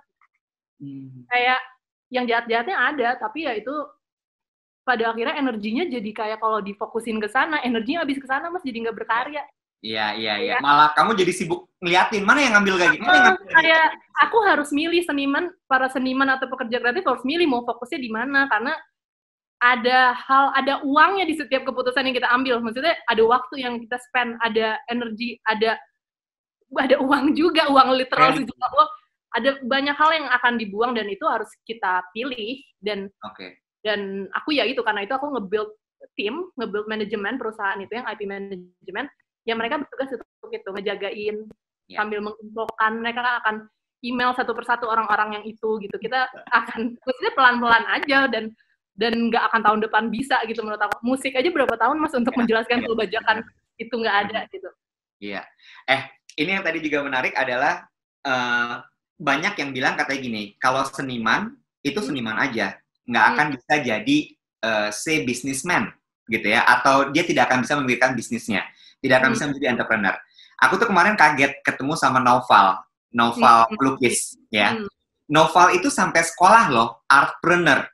hmm. 0.82 1.30
kayak 1.30 1.60
yang 2.10 2.26
jahat-jahatnya 2.26 2.76
ada 2.76 3.08
tapi 3.14 3.46
ya 3.46 3.54
itu 3.54 3.70
pada 4.82 5.14
akhirnya 5.14 5.38
energinya 5.38 5.86
jadi 5.86 6.10
kayak 6.10 6.38
kalau 6.42 6.58
difokusin 6.58 7.22
ke 7.22 7.30
sana 7.30 7.62
energinya 7.62 8.02
habis 8.02 8.18
ke 8.18 8.26
sana 8.26 8.50
mas 8.50 8.66
jadi 8.66 8.90
nggak 8.90 8.98
berkarya 8.98 9.46
Iya, 9.78 10.18
iya, 10.18 10.34
iya. 10.42 10.58
Iya. 10.58 10.64
Malah 10.64 10.90
kamu 10.90 11.14
jadi 11.14 11.30
sibuk 11.30 11.70
ngeliatin 11.78 12.26
mana 12.26 12.42
yang 12.42 12.58
ngambil 12.58 12.74
gitu. 12.82 12.98
Mana 12.98 13.14
yang 13.14 13.26
ngambil 13.30 13.46
kayak 13.46 13.54
kayak 13.54 13.86
aku 14.26 14.38
harus 14.42 14.68
milih 14.74 15.02
seniman, 15.06 15.54
para 15.70 15.86
seniman 15.86 16.34
atau 16.34 16.50
pekerja 16.50 16.82
kreatif 16.82 17.06
harus 17.06 17.22
milih 17.22 17.46
mau 17.46 17.62
fokusnya 17.62 18.02
di 18.02 18.10
mana 18.10 18.50
karena 18.50 18.74
ada 19.58 20.14
hal, 20.14 20.54
ada 20.54 20.78
uangnya 20.86 21.26
di 21.26 21.34
setiap 21.34 21.66
keputusan 21.66 22.06
yang 22.06 22.14
kita 22.14 22.30
ambil. 22.30 22.62
Maksudnya 22.62 22.94
ada 23.10 23.22
waktu 23.26 23.54
yang 23.66 23.82
kita 23.82 23.98
spend, 24.10 24.38
ada 24.42 24.78
energi, 24.86 25.38
ada 25.50 25.74
ada 26.78 26.96
uang 27.00 27.32
juga, 27.34 27.66
uang 27.72 27.96
literal 27.96 28.32
Kredit. 28.36 28.46
sejuta 28.46 28.66
uang. 28.76 28.90
Ada 29.28 29.50
banyak 29.64 29.96
hal 29.96 30.10
yang 30.14 30.26
akan 30.32 30.52
dibuang 30.56 30.92
dan 30.96 31.04
itu 31.08 31.24
harus 31.28 31.48
kita 31.68 32.00
pilih 32.16 32.60
dan 32.80 33.12
Oke. 33.28 33.60
dan 33.84 34.24
aku 34.32 34.56
ya 34.56 34.64
itu 34.64 34.80
karena 34.80 35.04
itu 35.04 35.12
aku 35.12 35.36
nge-build 35.36 35.68
tim, 36.16 36.48
nge-build 36.56 36.88
manajemen 36.88 37.36
perusahaan 37.36 37.76
itu 37.76 37.92
yang 37.92 38.08
IP 38.08 38.24
manajemen, 38.24 39.04
ya 39.44 39.52
mereka 39.52 39.84
bertugas 39.84 40.16
untuk 40.16 40.50
itu 40.54 40.70
ngejagain 40.72 41.36
Ya. 41.88 42.04
sambil 42.04 42.20
menginfokan 42.20 43.00
mereka 43.00 43.40
akan 43.40 43.64
email 44.04 44.36
satu 44.36 44.52
persatu 44.52 44.84
orang-orang 44.84 45.40
yang 45.40 45.44
itu 45.48 45.80
gitu. 45.80 45.96
Kita 45.96 46.28
akan 46.52 47.00
maksudnya 47.00 47.32
pelan-pelan 47.32 47.84
aja 47.88 48.28
dan 48.28 48.52
dan 48.98 49.30
nggak 49.30 49.46
akan 49.54 49.60
tahun 49.62 49.78
depan 49.86 50.02
bisa 50.10 50.42
gitu 50.50 50.66
menurut 50.66 50.82
aku. 50.82 50.98
Musik 51.06 51.38
aja 51.38 51.46
berapa 51.46 51.74
tahun 51.78 51.96
mas 52.02 52.12
untuk 52.12 52.34
Ya, 52.34 52.38
menjelaskan 52.42 52.76
ya, 52.76 52.82
kalau 52.82 52.96
bajakan 52.98 53.36
itu 53.78 53.94
nggak 53.94 54.16
ada 54.26 54.38
gitu. 54.50 54.68
Iya. 55.22 55.42
Eh, 55.86 56.00
ini 56.42 56.50
yang 56.58 56.66
tadi 56.66 56.82
juga 56.82 57.06
menarik 57.06 57.32
adalah 57.38 57.86
eh, 58.26 58.74
banyak 59.14 59.54
yang 59.56 59.70
bilang 59.70 59.94
katanya 59.94 60.20
gini, 60.20 60.42
kalau 60.58 60.82
seniman 60.84 61.54
itu 61.80 62.02
seniman 62.02 62.34
aja, 62.36 62.74
nggak 63.06 63.24
Hmm. 63.24 63.32
akan 63.38 63.46
bisa 63.54 63.74
jadi 63.78 64.18
eh, 64.58 64.90
say 64.90 65.22
businessman 65.22 65.94
gitu 66.26 66.50
ya, 66.50 66.66
atau 66.66 67.14
dia 67.14 67.22
tidak 67.22 67.46
akan 67.48 67.62
bisa 67.62 67.78
memikirkan 67.78 68.18
bisnisnya, 68.18 68.66
tidak 68.98 69.22
akan 69.22 69.30
Hmm. 69.30 69.34
bisa 69.38 69.44
menjadi 69.46 69.66
entrepreneur. 69.70 70.14
Aku 70.58 70.74
tuh 70.74 70.90
kemarin 70.90 71.14
kaget 71.14 71.62
ketemu 71.62 71.94
sama 71.94 72.18
Noval, 72.18 72.82
Noval 73.14 73.70
Hmm. 73.70 73.78
pelukis 73.78 74.34
ya. 74.50 74.74
Hmm. 74.74 74.90
Noval 75.30 75.78
itu 75.78 75.86
sampai 75.88 76.26
sekolah 76.26 76.74
loh, 76.74 77.06
artpreneur. 77.06 77.86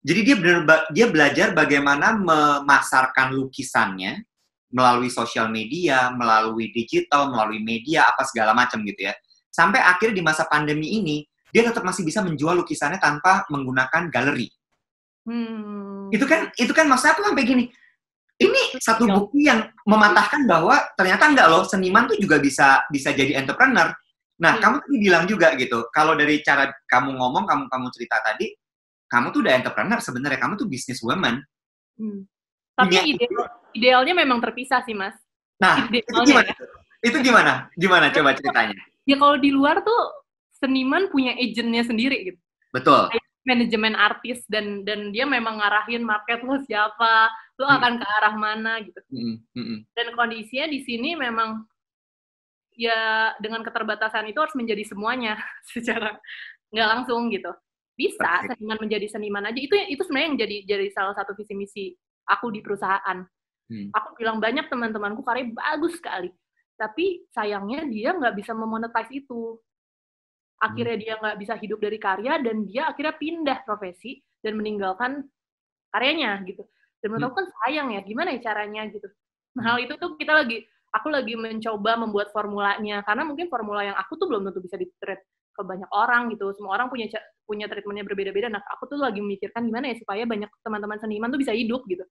Jadi 0.00 0.20
dia 0.24 0.36
bener 0.40 0.58
dia 0.96 1.06
belajar 1.12 1.52
bagaimana 1.52 2.16
memasarkan 2.16 3.36
lukisannya 3.36 4.24
melalui 4.72 5.12
sosial 5.12 5.50
media, 5.52 6.08
melalui 6.14 6.72
digital, 6.72 7.28
melalui 7.28 7.60
media 7.60 8.08
apa 8.08 8.24
segala 8.24 8.56
macam 8.56 8.80
gitu 8.86 9.10
ya. 9.10 9.14
Sampai 9.50 9.82
akhirnya 9.82 10.16
di 10.16 10.24
masa 10.24 10.46
pandemi 10.48 10.96
ini 10.96 11.26
dia 11.50 11.66
tetap 11.66 11.82
masih 11.82 12.06
bisa 12.06 12.22
menjual 12.22 12.62
lukisannya 12.62 13.02
tanpa 13.02 13.44
menggunakan 13.50 14.08
galeri. 14.08 14.48
Hmm. 15.26 16.08
Itu 16.08 16.24
kan 16.24 16.48
itu 16.56 16.72
kan 16.72 16.88
maksud 16.88 17.12
aku 17.12 17.26
sampai 17.26 17.44
gini. 17.44 17.64
Ini 18.40 18.80
satu 18.80 19.04
Ya. 19.04 19.12
bukti 19.20 19.44
yang 19.44 19.68
mematahkan 19.84 20.48
bahwa 20.48 20.80
ternyata 20.96 21.28
enggak 21.28 21.52
loh 21.52 21.60
seniman 21.68 22.08
tuh 22.08 22.16
juga 22.16 22.40
bisa 22.40 22.88
bisa 22.88 23.12
jadi 23.12 23.36
entrepreneur. 23.36 23.92
Nah, 24.40 24.56
Hmm. 24.56 24.62
kamu 24.64 24.76
tadi 24.80 24.96
bilang 24.96 25.24
juga 25.28 25.52
gitu. 25.60 25.84
Kalau 25.92 26.16
dari 26.16 26.40
cara 26.40 26.72
kamu 26.88 27.20
ngomong, 27.20 27.44
kamu 27.44 27.68
kamu 27.68 27.86
cerita 27.92 28.16
tadi, 28.24 28.48
kamu 29.10 29.34
tuh 29.34 29.40
udah 29.42 29.54
entrepreneur 29.58 29.98
sebenarnya. 29.98 30.38
Kamu 30.38 30.54
tuh 30.54 30.70
business 30.70 31.02
woman. 31.02 31.42
Hmm. 31.98 32.24
Tapi 32.78 32.86
Punya 32.96 33.02
ide, 33.04 33.26
idealnya 33.74 34.14
memang 34.14 34.38
terpisah 34.40 34.80
sih 34.86 34.94
mas. 34.94 35.12
Nah, 35.60 35.90
itu 35.90 36.06
gimana? 36.24 36.48
ya. 36.48 36.54
Itu 37.04 37.16
gimana? 37.20 37.52
Gimana 37.76 38.06
coba 38.08 38.32
ceritanya? 38.32 38.78
Ya 39.04 39.16
kalau 39.18 39.36
di 39.36 39.50
luar 39.52 39.82
tuh 39.82 40.00
seniman 40.56 41.10
punya 41.10 41.34
agentnya 41.36 41.84
sendiri 41.84 42.32
gitu. 42.32 42.40
Betul. 42.70 43.10
manajemen 43.40 43.96
artis 43.96 44.44
dan 44.52 44.84
dan 44.84 45.16
dia 45.16 45.24
memang 45.24 45.56
ngarahin 45.58 46.04
market 46.04 46.44
lo 46.44 46.60
siapa, 46.60 47.32
lo 47.56 47.64
Hmm. 47.64 47.76
akan 47.80 47.92
ke 47.96 48.06
arah 48.20 48.34
mana 48.36 48.72
gitu. 48.84 49.00
Mm, 49.08 49.40
mm, 49.56 49.64
mm. 49.64 49.78
Dan 49.96 50.06
kondisinya 50.12 50.68
di 50.68 50.84
sini 50.84 51.16
memang 51.16 51.64
ya 52.76 53.32
dengan 53.40 53.64
keterbatasan 53.64 54.28
itu 54.28 54.38
harus 54.44 54.52
menjadi 54.52 54.84
semuanya 54.84 55.40
secara 55.72 56.20
nggak 56.68 56.88
langsung 56.92 57.32
gitu. 57.32 57.48
Bisa 57.94 58.46
Oke. 58.46 58.56
seniman 58.56 58.78
menjadi 58.80 59.06
seniman 59.10 59.44
aja 59.50 59.60
itu 59.60 59.74
itu 59.76 60.02
sebenarnya 60.06 60.26
yang 60.32 60.38
jadi 60.40 60.56
jadi 60.64 60.86
salah 60.94 61.14
satu 61.14 61.36
visi 61.36 61.52
misi 61.52 61.84
aku 62.24 62.48
di 62.54 62.60
perusahaan. 62.64 63.18
Hmm. 63.70 63.88
Aku 63.94 64.18
bilang 64.18 64.42
banyak 64.42 64.66
teman-temanku 64.66 65.22
karya 65.22 65.46
bagus 65.54 65.98
sekali, 65.98 66.30
tapi 66.74 67.22
sayangnya 67.30 67.86
dia 67.86 68.10
nggak 68.16 68.34
bisa 68.34 68.56
memonetize 68.56 69.12
itu. 69.14 69.58
Akhirnya 70.60 70.96
dia 71.00 71.14
nggak 71.16 71.36
bisa 71.40 71.54
hidup 71.56 71.78
dari 71.80 71.96
karya 71.96 72.36
dan 72.42 72.68
dia 72.68 72.90
akhirnya 72.90 73.16
pindah 73.16 73.58
profesi 73.64 74.20
dan 74.42 74.58
meninggalkan 74.58 75.24
karyanya 75.92 76.40
gitu. 76.44 76.66
Dan 77.00 77.16
menurut 77.16 77.32
aku 77.32 77.36
kan 77.40 77.48
sayang 77.64 77.88
ya, 77.96 78.00
gimana 78.04 78.36
ya 78.36 78.40
caranya 78.44 78.84
gitu. 78.92 79.08
Nah, 79.56 79.72
hal 79.72 79.76
itu 79.80 79.96
tuh 79.96 80.20
kita 80.20 80.36
lagi, 80.36 80.62
aku 80.92 81.08
lagi 81.08 81.32
mencoba 81.32 81.96
membuat 81.96 82.28
formulanya 82.30 83.00
karena 83.08 83.24
mungkin 83.24 83.48
formula 83.48 83.82
yang 83.88 83.96
aku 83.96 84.20
tuh 84.20 84.28
belum 84.28 84.46
tentu 84.46 84.60
bisa 84.60 84.76
di-treat 84.76 85.24
ke 85.60 85.62
banyak 85.68 85.90
orang 85.92 86.32
gitu. 86.32 86.48
Semua 86.56 86.80
orang 86.80 86.88
punya 86.88 87.12
punya 87.44 87.68
treatmentnya 87.68 88.08
berbeda-beda. 88.08 88.48
Nah, 88.48 88.64
aku 88.72 88.88
tuh 88.88 88.96
lagi 88.96 89.20
memikirkan 89.20 89.68
gimana 89.68 89.92
ya 89.92 90.00
supaya 90.00 90.24
banyak 90.24 90.48
teman-teman 90.64 90.96
seniman 90.96 91.28
tuh 91.28 91.36
bisa 91.36 91.52
hidup 91.52 91.84
gitu. 91.84 92.02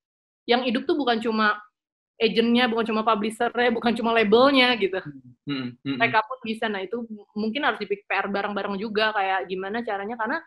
Yang 0.46 0.62
hidup 0.70 0.84
tuh 0.86 0.96
bukan 0.96 1.18
cuma 1.18 1.58
agentnya, 2.20 2.70
bukan 2.70 2.86
cuma 2.86 3.02
publishernya, 3.02 3.72
bukan 3.74 3.92
cuma 3.98 4.12
labelnya 4.14 4.76
gitu. 4.78 5.00
Mm, 5.50 5.50
mm, 5.50 5.68
mm. 5.82 5.98
Mereka 5.98 6.20
pun 6.30 6.38
bisa. 6.46 6.70
Nah 6.70 6.86
itu 6.86 7.02
mungkin 7.34 7.66
harus 7.66 7.80
dipikir 7.82 8.06
PR 8.06 8.30
bareng-bareng 8.30 8.78
juga 8.78 9.16
kayak 9.16 9.50
gimana 9.50 9.82
caranya 9.82 10.20
karena 10.20 10.38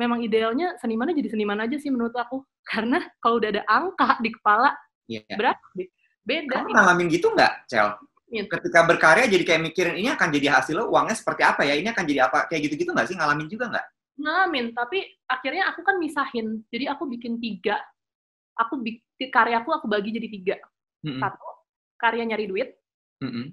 memang 0.00 0.24
idealnya 0.24 0.80
senimannya 0.80 1.12
jadi 1.20 1.28
seniman 1.36 1.60
aja 1.60 1.76
sih 1.76 1.92
menurut 1.92 2.16
aku. 2.16 2.42
Karena 2.70 2.98
kalau 3.22 3.38
udah 3.38 3.50
ada 3.54 3.62
angka 3.70 4.18
di 4.18 4.32
kepala 4.34 4.74
Iya. 5.10 5.26
berapa? 5.34 5.62
Be- 5.74 5.90
Beda. 6.20 6.62
Kamu 6.62 6.70
ngalamin 6.76 7.06
gitu 7.10 7.32
nggak, 7.34 7.66
Cel? 7.66 7.96
Iya. 8.30 8.46
Ketika 8.46 8.86
berkarya 8.86 9.26
jadi 9.26 9.42
kayak 9.42 9.62
mikirin 9.66 9.98
ini 9.98 10.08
akan 10.14 10.30
jadi 10.30 10.54
hasil 10.54 10.78
lo, 10.78 10.86
uangnya 10.88 11.18
seperti 11.18 11.42
apa 11.42 11.66
ya? 11.66 11.74
Ini 11.74 11.90
akan 11.90 12.04
jadi 12.06 12.20
apa? 12.30 12.46
Kayak 12.46 12.70
gitu-gitu 12.70 12.94
nggak 12.94 13.10
sih? 13.10 13.16
Ngalamin 13.18 13.50
juga 13.50 13.66
nggak? 13.70 13.86
ngalamin 14.20 14.76
tapi 14.76 15.00
akhirnya 15.24 15.72
aku 15.72 15.80
kan 15.80 15.96
misahin 15.96 16.60
jadi 16.68 16.92
aku 16.92 17.08
bikin 17.08 17.40
tiga 17.40 17.80
aku 18.52 18.76
bikin 18.76 19.00
karyaku 19.32 19.72
aku 19.72 19.88
bagi 19.88 20.12
jadi 20.12 20.28
tiga 20.28 20.56
Mm, 21.00 21.16
mm, 21.16 21.20
satu 21.24 21.46
karya 21.96 22.28
nyari 22.28 22.44
duit 22.44 22.68
mm, 23.16 23.32
mm. 23.32 23.46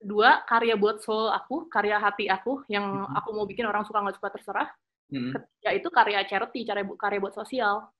dua 0.00 0.40
karya 0.48 0.80
buat 0.80 1.04
soul 1.04 1.28
aku 1.28 1.68
karya 1.68 2.00
hati 2.00 2.32
aku 2.32 2.64
yang 2.72 3.04
Mhm. 3.04 3.20
aku 3.20 3.28
mau 3.36 3.44
bikin 3.44 3.68
orang 3.68 3.84
suka 3.84 4.00
nggak 4.00 4.16
suka 4.16 4.32
terserah 4.32 4.72
Mm, 5.12 5.28
mm. 5.28 5.32
ketiga 5.36 5.70
itu 5.76 5.88
karya 5.92 6.20
charity 6.24 6.60
karya 6.64 6.84
bu- 6.88 6.96
karya 6.96 7.20
buat 7.20 7.36
sosial 7.36 7.92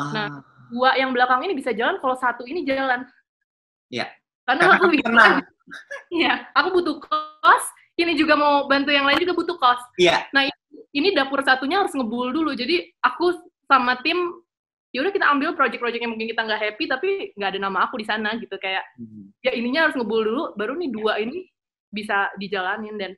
Ah, 0.00 0.10
Nah, 0.16 0.28
dua 0.72 0.96
yang 0.96 1.12
belakang 1.12 1.44
ini 1.44 1.52
bisa 1.52 1.76
jalan 1.76 2.00
kalau 2.00 2.16
satu 2.16 2.48
ini 2.48 2.64
jalan 2.64 3.04
Iya. 3.92 4.08
Karena, 4.44 4.60
Karena 4.68 4.76
aku 4.76 4.86
bikin 4.92 5.06
tenang. 5.08 5.36
iya 6.12 6.34
aku 6.52 6.68
butuh 6.76 6.96
kos 7.00 7.64
ini 7.96 8.12
juga 8.14 8.34
mau 8.36 8.68
bantu 8.68 8.92
yang 8.92 9.08
lain 9.08 9.20
juga 9.22 9.32
butuh 9.32 9.56
kos 9.56 9.80
Iya. 9.96 10.28
ini 10.92 11.10
dapur 11.10 11.42
satunya 11.42 11.82
harus 11.82 11.90
ngebul 11.94 12.30
dulu. 12.30 12.54
Jadi 12.54 12.86
aku 13.02 13.34
sama 13.66 13.98
tim, 14.06 14.30
ya 14.94 15.02
udah 15.02 15.10
kita 15.10 15.26
ambil 15.26 15.54
project-project 15.58 16.02
yang 16.02 16.14
mungkin 16.14 16.30
kita 16.30 16.46
nggak 16.46 16.60
happy, 16.60 16.84
tapi 16.86 17.08
nggak 17.34 17.50
ada 17.54 17.60
nama 17.62 17.78
aku 17.88 17.98
di 17.98 18.06
sana 18.06 18.38
gitu. 18.38 18.54
Kayak 18.62 18.86
Mm, 18.94 19.34
ya 19.42 19.50
ininya 19.58 19.80
harus 19.90 19.96
ngebul 19.98 20.22
dulu, 20.22 20.44
baru 20.54 20.78
nih 20.78 20.90
dua 20.94 21.18
ini 21.18 21.50
bisa 21.90 22.30
dijalanin 22.38 22.94
dan 22.94 23.12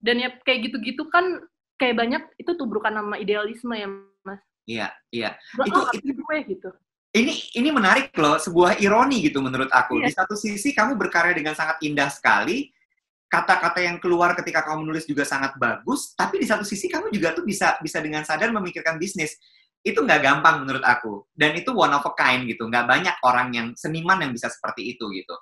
dan 0.00 0.16
ya 0.16 0.32
kayak 0.44 0.72
gitu-gitu 0.72 1.04
kan 1.12 1.44
kayak 1.76 1.96
banyak 2.00 2.22
itu 2.36 2.52
tubrukan 2.56 2.92
nama 2.92 3.20
idealisme 3.20 3.72
ya 3.76 3.88
mas. 4.24 4.40
Iya, 4.64 4.88
iya. 5.12 5.36
Itu- 5.60 5.76
oh, 5.76 5.88
itu- 5.92 6.16
gue 6.16 6.36
gitu. 6.48 6.70
Ini 7.10 7.58
ini 7.58 7.74
menarik 7.74 8.14
loh, 8.14 8.38
sebuah 8.38 8.78
ironi 8.78 9.26
gitu 9.26 9.42
menurut 9.42 9.66
aku. 9.74 9.98
Iya. 9.98 10.06
Di 10.06 10.12
satu 10.14 10.34
sisi 10.38 10.70
kamu 10.70 10.94
berkarya 10.94 11.34
dengan 11.34 11.58
sangat 11.58 11.82
indah 11.82 12.06
sekali, 12.06 12.70
kata-kata 13.26 13.82
yang 13.82 13.98
keluar 13.98 14.38
ketika 14.38 14.62
kamu 14.62 14.86
menulis 14.86 15.10
juga 15.10 15.26
sangat 15.26 15.58
bagus, 15.58 16.14
tapi 16.14 16.38
di 16.38 16.46
satu 16.46 16.62
sisi 16.62 16.86
kamu 16.86 17.10
juga 17.10 17.34
tuh 17.34 17.42
bisa 17.42 17.74
bisa 17.82 17.98
dengan 17.98 18.22
sadar 18.22 18.54
memikirkan 18.54 18.94
bisnis. 18.94 19.34
Itu 19.82 20.06
nggak 20.06 20.22
gampang 20.22 20.62
menurut 20.62 20.86
aku. 20.86 21.26
Dan 21.34 21.58
itu 21.58 21.74
one 21.74 21.90
of 21.90 22.06
a 22.06 22.12
kind 22.14 22.46
gitu. 22.46 22.70
Nggak 22.70 22.86
banyak 22.86 23.16
orang 23.26 23.48
yang 23.50 23.66
seniman 23.74 24.22
yang 24.22 24.30
bisa 24.30 24.46
seperti 24.46 24.94
itu 24.94 25.10
gitu. 25.10 25.34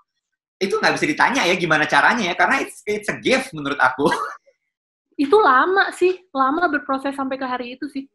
Itu 0.57 0.81
nggak 0.81 0.97
bisa 0.97 1.05
ditanya 1.05 1.45
ya 1.45 1.53
gimana 1.61 1.85
caranya 1.85 2.33
ya, 2.33 2.35
karena 2.35 2.65
it's, 2.65 2.81
it's 2.89 3.13
a 3.13 3.17
gift 3.21 3.53
menurut 3.53 3.77
aku. 3.77 4.09
Itu 5.19 5.35
lama 5.43 5.91
sih, 5.91 6.15
lama 6.31 6.71
berproses 6.71 7.11
sampai 7.19 7.35
ke 7.35 7.43
hari 7.43 7.75
itu 7.75 7.91
sih. 7.91 8.07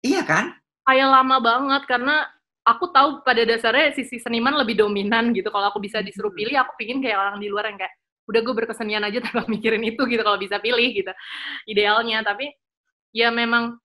iya 0.00 0.24
kan? 0.24 0.56
kayak 0.82 1.08
lama 1.08 1.36
banget 1.38 1.82
karena 1.86 2.26
aku 2.62 2.94
tahu 2.94 3.26
pada 3.26 3.42
dasarnya 3.42 3.90
sisi 3.92 4.22
seniman 4.22 4.54
lebih 4.54 4.78
dominan 4.78 5.34
gitu. 5.34 5.50
Kalau 5.50 5.70
aku 5.70 5.82
bisa 5.82 5.98
disuruh 6.00 6.30
Hmm. 6.30 6.38
pilih, 6.38 6.54
aku 6.62 6.72
pingin 6.78 7.02
kayak 7.02 7.18
orang 7.18 7.36
di 7.42 7.50
luar 7.50 7.66
yang 7.70 7.78
kayak 7.78 7.94
udah 8.30 8.40
gue 8.40 8.54
berkesenian 8.54 9.02
aja 9.02 9.18
tanpa 9.26 9.50
mikirin 9.50 9.82
itu 9.82 10.02
gitu 10.06 10.22
kalau 10.22 10.38
bisa 10.38 10.62
pilih 10.62 10.88
gitu. 10.94 11.10
Idealnya, 11.66 12.22
tapi 12.22 12.50
ya 13.10 13.28
memang 13.34 13.76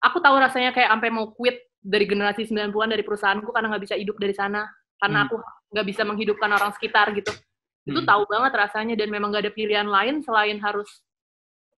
aku 0.00 0.18
tahu 0.24 0.36
rasanya 0.40 0.72
kayak 0.72 0.88
sampai 0.88 1.10
mau 1.12 1.28
quit 1.36 1.60
dari 1.84 2.08
generasi 2.08 2.48
90-an 2.48 2.90
dari 2.96 3.04
perusahaanku 3.04 3.52
karena 3.52 3.68
nggak 3.76 3.84
bisa 3.84 3.96
hidup 4.00 4.16
dari 4.16 4.32
sana. 4.32 4.64
Karena 4.96 5.24
Hmm. 5.24 5.26
aku 5.28 5.36
nggak 5.76 5.86
bisa 5.86 6.02
menghidupkan 6.08 6.48
orang 6.48 6.72
sekitar 6.72 7.12
gitu. 7.12 7.28
Itu 7.84 8.00
Hmm. 8.00 8.08
tahu 8.08 8.22
banget 8.24 8.52
rasanya 8.56 8.94
dan 8.96 9.12
memang 9.12 9.28
nggak 9.36 9.44
ada 9.44 9.52
pilihan 9.52 9.84
lain 9.84 10.24
selain 10.24 10.56
harus 10.64 10.88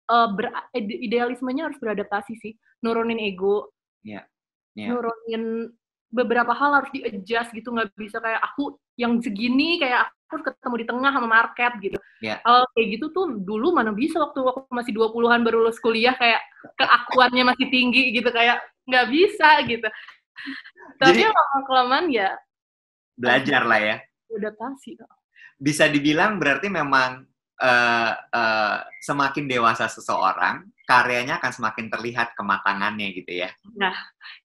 eh, 0.05 0.29
ber- 0.37 0.53
ide- 0.77 1.01
idealismenya 1.01 1.65
harus 1.73 1.81
beradaptasi 1.81 2.37
sih. 2.37 2.53
Nurunin 2.85 3.17
ego, 3.17 3.73
Iya. 4.05 4.29
nurunin 4.77 5.73
beberapa 6.15 6.55
hal 6.55 6.79
harus 6.79 6.91
di-adjust 6.95 7.51
gitu 7.51 7.75
nggak 7.75 7.91
bisa 7.99 8.23
kayak 8.23 8.39
aku 8.39 8.79
yang 8.95 9.19
segini 9.19 9.83
kayak 9.83 10.07
harus 10.31 10.43
ketemu 10.47 10.75
di 10.79 10.87
tengah 10.87 11.11
sama 11.11 11.29
market 11.29 11.73
gitu. 11.83 11.99
Yeah. 12.23 12.39
Kalau 12.47 12.63
kayak 12.79 12.87
gitu 12.95 13.07
tuh 13.11 13.27
dulu 13.43 13.75
mana 13.75 13.91
bisa 13.91 14.23
waktu 14.23 14.39
aku 14.47 14.71
masih 14.71 14.95
20-an 14.95 15.43
baru 15.43 15.67
lulus 15.67 15.83
kuliah 15.83 16.15
kayak 16.15 16.39
keakuannya 16.79 17.51
masih 17.51 17.67
tinggi 17.67 18.15
gitu 18.15 18.31
kayak 18.31 18.63
nggak 18.87 19.07
bisa 19.11 19.51
gitu. 19.67 19.89
Tapi 21.03 21.27
lama 21.27 21.61
kelamaan 21.67 22.07
ya 22.15 22.31
Belajar 23.15 23.63
lah 23.63 23.81
ya. 23.81 23.97
adaptasi. 24.27 24.99
Bisa 25.55 25.87
dibilang 25.87 26.43
berarti 26.43 26.67
memang 26.67 27.23
eh, 27.61 28.13
eh, 28.15 28.77
semakin 29.05 29.45
dewasa 29.47 29.87
seseorang, 29.87 30.67
karyanya 30.85 31.39
akan 31.39 31.53
semakin 31.53 31.87
terlihat 31.91 32.35
kematangannya 32.35 33.15
gitu 33.15 33.45
ya. 33.45 33.51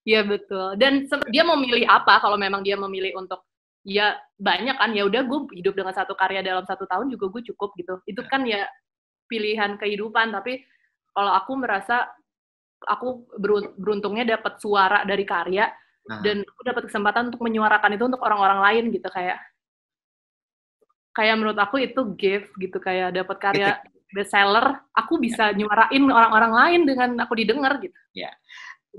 Iya 0.05 0.21
betul. 0.25 0.77
Dan 0.77 1.09
dia 1.33 1.43
mau 1.43 1.57
milih 1.57 1.85
apa 1.85 2.21
kalau 2.21 2.37
memang 2.37 2.61
dia 2.61 2.77
memilih 2.77 3.17
untuk 3.17 3.45
ya 3.87 4.19
banyak 4.35 4.75
kan 4.75 4.91
ya 4.91 5.07
udah 5.07 5.21
gue 5.23 5.39
hidup 5.55 5.73
dengan 5.73 5.95
satu 5.95 6.13
karya 6.13 6.43
dalam 6.43 6.67
satu 6.67 6.83
tahun 6.85 7.09
juga 7.11 7.31
gue 7.33 7.41
cukup 7.53 7.73
gitu. 7.79 7.93
Itu 8.05 8.21
kan 8.27 8.45
ya 8.45 8.65
pilihan 9.29 9.77
kehidupan. 9.81 10.31
Tapi 10.33 10.61
kalau 11.13 11.33
aku 11.33 11.51
merasa 11.57 12.07
aku 12.87 13.27
berun- 13.35 13.75
beruntungnya 13.75 14.37
dapat 14.39 14.61
suara 14.61 15.03
dari 15.03 15.27
karya 15.27 15.67
Nah, 16.09 16.25
dan 16.25 16.41
aku 16.41 16.61
dapat 16.65 16.83
kesempatan 16.89 17.29
untuk 17.29 17.45
menyuarakan 17.45 17.93
itu 17.93 18.03
untuk 18.09 18.21
orang-orang 18.25 18.59
lain 18.65 18.83
gitu 18.89 19.05
kayak 19.13 19.37
kayak 21.19 21.35
menurut 21.35 21.59
aku 21.59 21.83
itu 21.83 22.01
gift 22.15 22.55
gitu 22.55 22.79
kayak 22.79 23.11
dapat 23.11 23.37
karya 23.43 23.69
bestseller 24.15 24.79
aku 24.95 25.19
bisa 25.19 25.51
nyuarain 25.51 26.01
orang-orang 26.07 26.51
lain 26.55 26.81
dengan 26.87 27.09
aku 27.27 27.35
didengar 27.35 27.75
gitu. 27.83 27.99
Ya. 28.15 28.31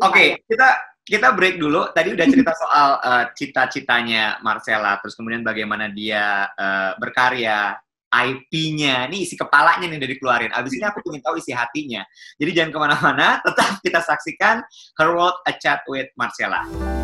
Oke, 0.05 0.45
kita 0.45 0.69
kita 1.03 1.33
break 1.33 1.57
dulu. 1.57 1.91
Tadi 1.91 2.13
udah 2.13 2.27
cerita 2.29 2.53
soal 2.55 2.89
eh, 3.01 3.25
cita-citanya 3.35 4.39
Marcella, 4.45 5.01
terus 5.01 5.17
kemudian 5.17 5.43
bagaimana 5.43 5.89
dia 5.91 6.47
eh, 6.53 6.93
berkarya, 7.01 7.75
IP-nya, 8.11 9.07
ini 9.07 9.27
isi 9.27 9.35
kepalanya 9.35 9.87
nih 9.87 9.99
udah 9.99 10.11
dikeluarin. 10.15 10.53
Abis 10.55 10.79
ini 10.79 10.85
aku 10.87 11.03
ingin 11.11 11.23
tahu 11.23 11.35
isi 11.41 11.51
hatinya. 11.55 12.03
Jadi 12.39 12.51
jangan 12.55 12.71
ke 12.71 12.79
mana-mana, 12.79 13.27
tetap 13.47 13.79
kita 13.83 14.01
saksikan 14.03 14.63
Her 14.99 15.11
World 15.15 15.43
A 15.47 15.53
Chat 15.59 15.83
with 15.91 16.11
Marcella. 16.15 17.00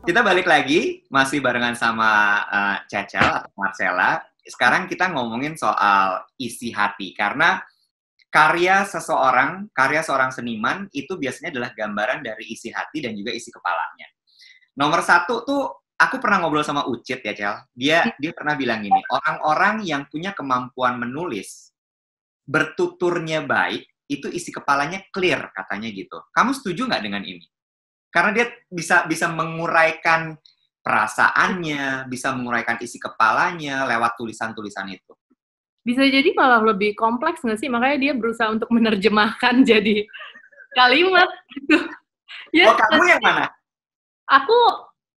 Kita 0.00 0.24
balik 0.24 0.48
lagi, 0.48 1.04
masih 1.12 1.44
barengan 1.44 1.76
sama 1.76 2.40
Cacal 2.88 3.44
atau 3.44 3.52
Marcella. 3.52 4.24
Sekarang 4.40 4.88
kita 4.88 5.12
ngomongin 5.12 5.60
soal 5.60 6.24
isi 6.40 6.72
hati, 6.72 7.12
karena 7.12 7.60
karya 8.32 8.88
seseorang, 8.88 9.68
karya 9.76 10.00
seorang 10.00 10.32
seniman 10.32 10.88
itu 10.96 11.20
biasanya 11.20 11.52
adalah 11.52 11.70
gambaran 11.76 12.24
dari 12.24 12.48
isi 12.48 12.72
hati 12.72 13.04
dan 13.04 13.12
juga 13.12 13.36
isi 13.36 13.52
kepalanya. 13.52 14.08
Nomor 14.80 15.04
satu 15.04 15.44
tuh, 15.44 15.68
aku 16.00 16.16
pernah 16.16 16.40
ngobrol 16.40 16.64
sama 16.64 16.88
Ucit 16.88 17.20
ya, 17.20 17.36
Cel. 17.36 17.54
Dia 17.76 18.08
dia 18.16 18.32
pernah 18.32 18.56
bilang 18.56 18.80
gini, 18.80 19.04
orang-orang 19.12 19.84
yang 19.84 20.08
punya 20.08 20.32
kemampuan 20.32 20.96
menulis, 20.96 21.76
bertuturnya 22.48 23.44
baik, 23.44 23.84
itu 24.08 24.32
isi 24.32 24.48
kepalanya 24.48 25.04
clear 25.12 25.52
katanya 25.52 25.92
gitu. 25.92 26.24
Kamu 26.32 26.56
setuju 26.56 26.88
nggak 26.88 27.04
dengan 27.04 27.22
ini? 27.22 27.44
Karena 28.10 28.30
dia 28.34 28.46
bisa 28.66 29.06
bisa 29.06 29.30
menguraikan 29.30 30.34
perasaannya, 30.82 32.10
bisa 32.10 32.34
menguraikan 32.34 32.76
isi 32.82 32.98
kepalanya 32.98 33.86
lewat 33.86 34.18
tulisan-tulisan 34.18 34.90
itu. 34.90 35.14
bisa 35.80 36.04
jadi 36.04 36.36
malah 36.36 36.60
lebih 36.60 36.92
kompleks 36.92 37.40
nggak 37.40 37.56
sih? 37.56 37.72
Makanya 37.72 37.96
dia 37.96 38.12
berusaha 38.12 38.52
untuk 38.52 38.68
menerjemahkan 38.68 39.62
jadi 39.70 40.04
kalimat 40.76 41.30
gitu. 41.56 41.88
Ya, 42.52 42.68
Oh, 42.70 42.76
kamu 42.76 43.02
yang 43.08 43.22
mana? 43.24 43.48
aku 44.28 44.58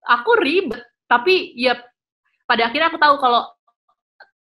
aku 0.06 0.32
ribet, 0.40 0.80
tapi 1.10 1.56
ya 1.58 1.76
pada 2.46 2.70
akhirnya 2.70 2.94
aku 2.94 3.00
tahu 3.02 3.16
kalau 3.20 3.42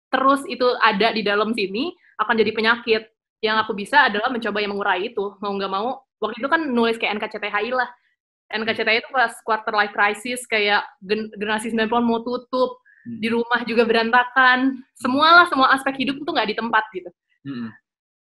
terus 0.07 0.47
itu 0.47 0.65
ada 0.79 1.11
di 1.11 1.27
dalam 1.27 1.51
sini 1.53 1.91
akan 2.23 2.35
jadi 2.39 2.53
penyakit. 2.55 3.03
Yang 3.45 3.57
aku 3.67 3.73
bisa 3.77 4.09
adalah 4.09 4.31
mencoba 4.33 4.59
yang 4.63 4.73
mengurai 4.73 5.11
itu. 5.13 5.35
Mau 5.43 5.53
nggak 5.59 5.73
mau, 5.73 6.01
waktu 6.23 6.37
itu 6.41 6.49
kan 6.49 6.61
nulis 6.71 6.97
kayak 6.97 7.19
NKCTHI 7.21 7.75
lah. 7.75 7.91
NKCTHI 8.47 9.03
itu 9.03 9.11
pas 9.11 9.33
quarter 9.43 9.75
life 9.75 9.91
crisis, 9.91 10.47
kayak 10.47 10.87
gen- 11.03 11.31
generasi 11.35 11.75
90-an 11.75 12.05
mau 12.07 12.23
tutup, 12.23 12.79
Hmm. 13.07 13.19
di 13.23 13.29
rumah 13.31 13.63
juga 13.63 13.87
berantakan. 13.87 14.83
Semualah, 14.99 15.47
semua 15.47 15.71
aspek 15.71 15.95
hidup 16.03 16.19
itu 16.19 16.27
nggak 16.27 16.49
di 16.51 16.57
tempat 16.59 16.85
gitu. 16.91 17.11
Mm-mm. 17.47 17.71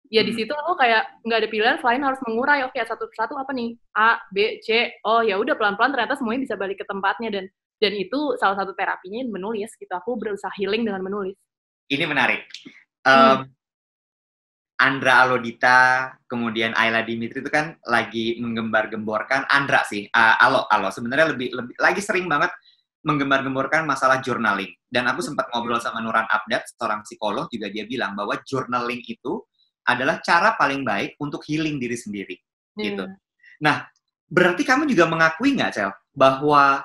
Ya 0.08 0.24
di 0.24 0.32
Hmm. 0.32 0.40
situ 0.40 0.52
aku 0.52 0.76
kayak 0.76 1.08
nggak 1.24 1.38
ada 1.40 1.48
pilihan 1.48 1.76
selain 1.80 2.00
harus 2.00 2.20
mengurai. 2.24 2.64
Oke, 2.64 2.80
satu 2.80 3.08
persatu 3.08 3.36
apa 3.36 3.52
nih? 3.52 3.76
A, 3.92 4.20
B, 4.32 4.60
C. 4.64 4.92
Oh 5.04 5.20
ya 5.20 5.36
udah 5.36 5.52
pelan-pelan 5.56 5.92
ternyata 5.92 6.16
semuanya 6.16 6.44
bisa 6.48 6.56
balik 6.56 6.80
ke 6.80 6.86
tempatnya 6.88 7.28
dan 7.28 7.44
dan 7.78 7.92
itu 7.94 8.36
salah 8.40 8.56
satu 8.60 8.72
terapinya 8.76 9.24
menulis 9.28 9.72
gitu. 9.76 9.92
Aku 9.92 10.16
berusaha 10.16 10.52
healing 10.56 10.84
dengan 10.84 11.00
menulis. 11.04 11.36
Ini 11.88 12.04
menarik. 12.04 12.44
Hmm. 13.08 13.48
Andra 14.78 15.26
Alodita, 15.26 16.14
kemudian 16.30 16.70
Ayla 16.78 17.02
Dimitri 17.02 17.42
itu 17.42 17.50
kan 17.50 17.74
lagi 17.82 18.38
menggembar-gemborkan 18.38 19.50
Andra 19.50 19.82
sih. 19.82 20.06
Ah, 20.14 20.38
Alo, 20.38 20.70
Alo 20.70 20.94
sebenarnya 20.94 21.34
lebih 21.34 21.50
lebih 21.50 21.74
lagi 21.82 21.98
sering 21.98 22.30
banget 22.30 22.54
menggembar-gemborkan 23.02 23.82
masalah 23.82 24.22
journaling. 24.22 24.70
Dan 24.86 25.10
aku 25.10 25.18
sempat 25.18 25.50
ngobrol 25.50 25.82
sama 25.82 25.98
Nuran 25.98 26.30
Abdat, 26.30 26.70
seorang 26.78 27.02
psikolog 27.02 27.50
juga 27.50 27.66
dia 27.70 27.90
bilang 27.90 28.14
bahwa 28.14 28.38
journaling 28.46 29.02
itu 29.06 29.42
adalah 29.88 30.22
cara 30.22 30.54
paling 30.54 30.86
baik 30.86 31.18
untuk 31.18 31.42
healing 31.42 31.82
diri 31.82 31.98
sendiri. 31.98 32.36
Gitu. 32.78 33.02
Iya. 33.58 33.90
Berarti 34.28 34.62
kamu 34.62 34.84
juga 34.86 35.08
mengakui 35.08 35.56
nggak, 35.56 35.72
Cel, 35.72 35.90
bahwa 36.12 36.84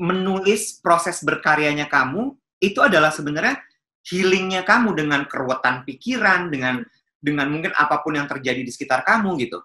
menulis 0.00 0.80
proses 0.80 1.20
berkaryanya 1.20 1.86
kamu 1.86 2.32
itu 2.58 2.80
adalah 2.80 3.12
sebenarnya 3.12 3.60
healingnya 4.08 4.64
kamu 4.64 4.96
dengan 4.96 5.28
keruwetan 5.28 5.84
pikiran, 5.84 6.48
dengan 6.48 6.80
dengan 7.18 7.50
mungkin 7.50 7.74
apa 7.74 8.00
pun 8.00 8.14
yang 8.14 8.30
terjadi 8.30 8.62
di 8.62 8.70
sekitar 8.70 9.02
kamu 9.02 9.34
gitu. 9.42 9.58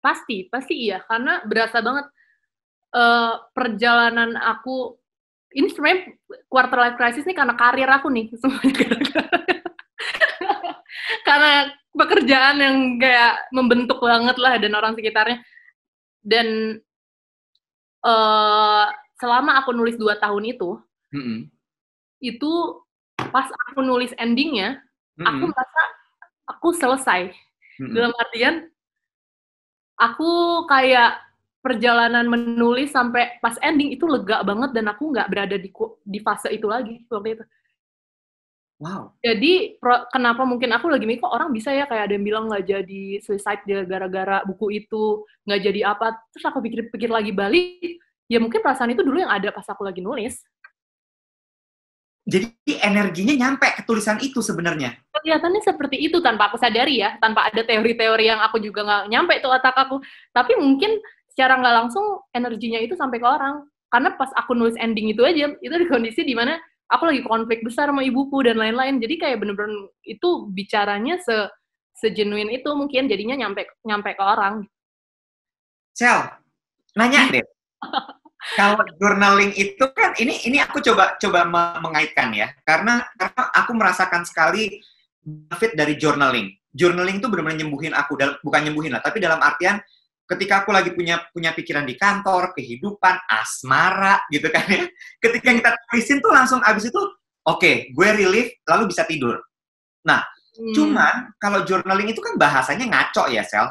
Pasti, 0.00 0.48
pasti 0.48 0.74
iya. 0.88 1.04
Karena 1.04 1.44
berasa 1.44 1.78
banget 1.84 2.06
eh, 2.96 3.34
perjalanan 3.52 4.36
aku 4.36 4.96
ini 5.56 5.68
sebenarnya 5.72 6.12
quarter 6.48 6.78
life 6.78 6.96
crisis 7.00 7.24
nih 7.24 7.36
karena 7.36 7.56
karir 7.56 7.88
aku 7.88 8.12
nih 8.12 8.28
semuanya 8.40 8.72
gara-gara. 8.74 9.24
karena 11.24 11.52
pekerjaan 11.92 12.56
yang 12.60 12.76
kayak 13.00 13.34
membentuk 13.52 13.98
banget 14.00 14.36
lah 14.36 14.60
dan 14.60 14.72
orang 14.76 14.92
sekitarnya 14.92 15.40
dan 16.20 16.78
eh 17.98 18.86
selama 19.18 19.58
aku 19.58 19.74
nulis 19.74 19.98
dua 19.98 20.14
tahun 20.22 20.54
itu 20.54 20.78
Mm-mm. 21.10 21.50
itu 22.22 22.52
pas 23.18 23.50
aku 23.50 23.82
nulis 23.82 24.14
endingnya 24.14 24.78
aku 25.18 25.42
Mm-mm. 25.42 25.50
merasa 25.50 25.82
aku 26.48 26.72
selesai 26.74 27.30
Mm-mm. 27.78 27.92
dalam 27.94 28.12
artian 28.16 28.54
aku 30.00 30.64
kayak 30.66 31.20
perjalanan 31.58 32.24
menulis 32.30 32.94
sampai 32.94 33.36
pas 33.42 33.58
ending 33.60 33.92
itu 33.92 34.06
lega 34.06 34.40
banget 34.46 34.70
dan 34.72 34.88
aku 34.88 35.10
nggak 35.10 35.28
berada 35.28 35.56
di 35.58 35.68
di 36.06 36.18
fase 36.22 36.48
itu 36.54 36.70
lagi 36.70 37.02
waktu 37.10 37.38
itu. 37.38 37.44
Wow. 38.78 39.10
Jadi 39.18 39.74
pro- 39.82 40.06
kenapa 40.14 40.46
mungkin 40.46 40.70
aku 40.70 40.86
lagi 40.86 41.02
mikir 41.02 41.26
kok 41.26 41.34
orang 41.34 41.50
bisa 41.50 41.74
ya 41.74 41.90
kayak 41.90 42.08
ada 42.08 42.14
yang 42.14 42.22
bilang 42.22 42.46
nggak 42.46 42.62
jadi 42.62 43.02
suicide 43.26 43.66
dia 43.66 43.82
gara-gara 43.82 44.46
buku 44.46 44.86
itu 44.86 45.26
nggak 45.50 45.60
jadi 45.66 45.80
apa. 45.90 46.14
Terus 46.30 46.46
aku 46.46 46.62
pikir-pikir 46.62 47.10
lagi 47.10 47.34
balik, 47.34 47.98
ya 48.30 48.38
mungkin 48.38 48.62
perasaan 48.62 48.94
itu 48.94 49.02
dulu 49.02 49.18
yang 49.18 49.34
ada 49.34 49.50
pas 49.50 49.66
aku 49.66 49.82
lagi 49.82 49.98
nulis. 49.98 50.38
Jadi 52.28 52.52
energinya 52.84 53.32
nyampe 53.32 53.72
ke 53.72 53.88
tulisan 53.88 54.20
itu 54.20 54.44
sebenarnya. 54.44 55.00
Kelihatannya 55.16 55.64
seperti 55.64 55.96
itu 55.96 56.20
tanpa 56.20 56.52
aku 56.52 56.60
sadari 56.60 57.00
ya, 57.00 57.16
tanpa 57.24 57.48
ada 57.48 57.64
teori-teori 57.64 58.28
yang 58.28 58.44
aku 58.44 58.60
juga 58.60 58.84
nggak 58.84 59.04
nyampe 59.08 59.34
tuh 59.40 59.48
otak 59.48 59.72
aku. 59.72 59.96
Tapi 60.36 60.52
mungkin 60.60 61.00
secara 61.32 61.56
nggak 61.56 61.74
langsung 61.80 62.20
energinya 62.36 62.84
itu 62.84 62.92
sampai 63.00 63.16
ke 63.16 63.24
orang. 63.24 63.64
Karena 63.88 64.12
pas 64.20 64.28
aku 64.36 64.52
nulis 64.52 64.76
ending 64.76 65.16
itu 65.16 65.24
aja, 65.24 65.56
itu 65.56 65.72
di 65.72 65.88
kondisi 65.88 66.20
di 66.20 66.36
mana 66.36 66.60
aku 66.92 67.08
lagi 67.08 67.24
konflik 67.24 67.64
besar 67.64 67.88
sama 67.88 68.04
ibuku 68.04 68.44
dan 68.44 68.60
lain-lain. 68.60 69.00
Jadi 69.00 69.14
kayak 69.16 69.40
bener-bener 69.40 69.88
itu 70.04 70.52
bicaranya 70.52 71.16
se 71.24 71.48
sejenuin 72.04 72.52
itu 72.52 72.68
mungkin 72.76 73.08
jadinya 73.08 73.40
nyampe 73.40 73.64
nyampe 73.88 74.12
ke 74.12 74.20
orang. 74.20 74.68
Cel, 75.96 76.28
nanya 76.92 77.32
deh. 77.32 77.46
Kalau 78.54 78.80
journaling 79.02 79.50
itu 79.58 79.82
kan 79.92 80.14
ini 80.18 80.46
ini 80.46 80.62
aku 80.62 80.78
coba 80.78 81.18
coba 81.18 81.42
me- 81.42 81.78
mengaitkan 81.82 82.30
ya 82.30 82.54
karena 82.62 83.02
karena 83.18 83.42
aku 83.50 83.70
merasakan 83.74 84.22
sekali 84.22 84.78
benefit 85.20 85.74
dari 85.74 85.98
journaling. 85.98 86.54
Journaling 86.70 87.18
itu 87.18 87.26
benar-benar 87.26 87.58
nyembuhin 87.58 87.92
aku 87.98 88.14
dal- 88.14 88.38
bukan 88.40 88.70
nyembuhin 88.70 88.94
lah 88.94 89.02
tapi 89.02 89.18
dalam 89.18 89.42
artian 89.42 89.82
ketika 90.28 90.62
aku 90.62 90.70
lagi 90.70 90.94
punya 90.94 91.24
punya 91.34 91.50
pikiran 91.56 91.88
di 91.88 91.98
kantor, 91.98 92.54
kehidupan, 92.54 93.16
asmara 93.26 94.22
gitu 94.30 94.46
kan 94.52 94.64
ya. 94.70 94.86
Ketika 95.18 95.50
kita 95.56 95.70
tulisin 95.90 96.18
tuh 96.22 96.30
langsung 96.30 96.60
abis 96.62 96.92
itu 96.92 97.00
oke, 97.48 97.90
gue 97.90 98.08
relief 98.14 98.54
lalu 98.68 98.92
bisa 98.92 99.02
tidur. 99.08 99.40
Hmm. 100.58 100.74
Cuman 100.74 101.14
kalau 101.38 101.62
journaling 101.62 102.10
itu 102.10 102.18
kan 102.18 102.34
bahasanya 102.34 102.86
ngaco 102.86 103.30
ya, 103.30 103.46
Sel. 103.46 103.66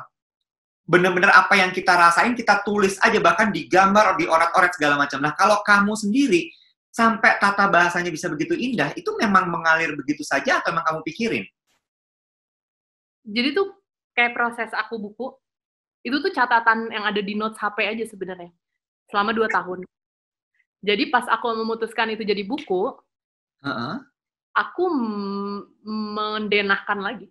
Bener-bener 0.88 1.28
apa 1.36 1.60
yang 1.60 1.76
kita 1.76 1.92
rasain 1.92 2.32
kita 2.32 2.64
tulis 2.64 2.96
aja 3.04 3.20
bahkan 3.20 3.52
digambar 3.52 4.16
di 4.16 4.24
orat-orat 4.24 4.72
segala 4.72 4.96
macam. 4.96 5.20
Nah 5.20 5.36
kalau 5.36 5.60
kamu 5.68 5.94
sendiri 6.00 6.48
sampai 6.88 7.38
tata 7.38 7.68
bahasanya 7.68 8.10
bisa 8.10 8.32
begitu 8.32 8.56
indah, 8.56 8.96
itu 8.96 9.12
memang 9.20 9.52
mengalir 9.52 9.94
begitu 9.94 10.24
saja 10.24 10.64
atau 10.64 10.72
memang 10.72 10.88
kamu 10.88 11.00
pikirin? 11.06 11.46
Jadi 13.28 13.52
tuh 13.52 13.76
kayak 14.16 14.34
proses 14.34 14.72
aku 14.72 14.96
buku, 14.96 15.36
itu 16.08 16.18
tuh 16.24 16.32
catatan 16.32 16.88
yang 16.88 17.04
ada 17.04 17.20
di 17.20 17.36
notes 17.36 17.60
HP 17.60 17.84
aja 17.84 18.08
sebenarnya 18.08 18.50
selama 19.12 19.36
dua 19.36 19.52
tahun. 19.52 19.84
Jadi 20.82 21.12
pas 21.12 21.28
aku 21.28 21.52
memutuskan 21.52 22.16
itu 22.16 22.24
jadi 22.24 22.48
buku, 22.48 22.96
Heeh. 23.60 23.96
aku 24.56 24.86
mendenahkan 25.84 27.04
lagi. 27.04 27.28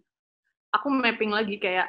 Aku 0.76 0.92
mapping 0.92 1.32
lagi 1.32 1.56
kayak 1.56 1.88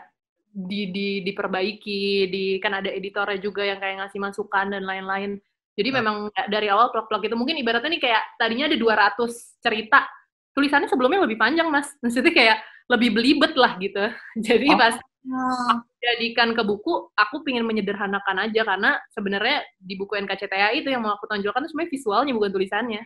di, 0.52 0.90
di 0.90 1.08
diperbaiki, 1.28 2.04
di 2.32 2.44
kan 2.58 2.80
ada 2.82 2.90
editornya 2.90 3.38
juga 3.38 3.62
yang 3.68 3.78
kayak 3.78 4.06
ngasih 4.06 4.20
masukan 4.22 4.74
dan 4.74 4.84
lain-lain. 4.84 5.38
Jadi 5.78 5.90
memang 5.94 6.34
dari 6.50 6.74
awal 6.74 6.90
vlog-vlog 6.90 7.30
itu 7.30 7.36
mungkin 7.38 7.62
ibaratnya 7.62 7.94
nih 7.94 8.02
kayak 8.02 8.24
tadinya 8.42 8.66
ada 8.66 8.78
200 8.78 9.62
cerita, 9.62 10.10
tulisannya 10.58 10.90
sebelumnya 10.90 11.22
lebih 11.22 11.38
panjang, 11.38 11.70
Mas. 11.70 11.94
Maksudnya 12.04 12.34
kayak 12.34 12.58
lebih 12.90 13.10
belibet 13.14 13.54
lah 13.54 13.78
gitu. 13.78 14.10
Jadi 14.48 14.68
Oh. 14.74 14.80
pas 14.80 14.96
aku 15.28 15.84
jadikan 16.00 16.56
ke 16.56 16.64
buku, 16.64 17.12
aku 17.14 17.44
pingin 17.44 17.68
menyederhanakan 17.68 18.48
aja 18.48 18.64
karena 18.64 18.96
sebenarnya 19.12 19.60
di 19.76 20.00
buku 20.00 20.16
NKCTA 20.16 20.72
itu 20.72 20.88
yang 20.88 21.04
mau 21.04 21.20
aku 21.20 21.28
tonjolkan 21.28 21.68
itu 21.68 21.76
sebenarnya 21.76 21.94
visualnya 21.94 22.32
bukan 22.32 22.52
tulisannya. 22.56 23.04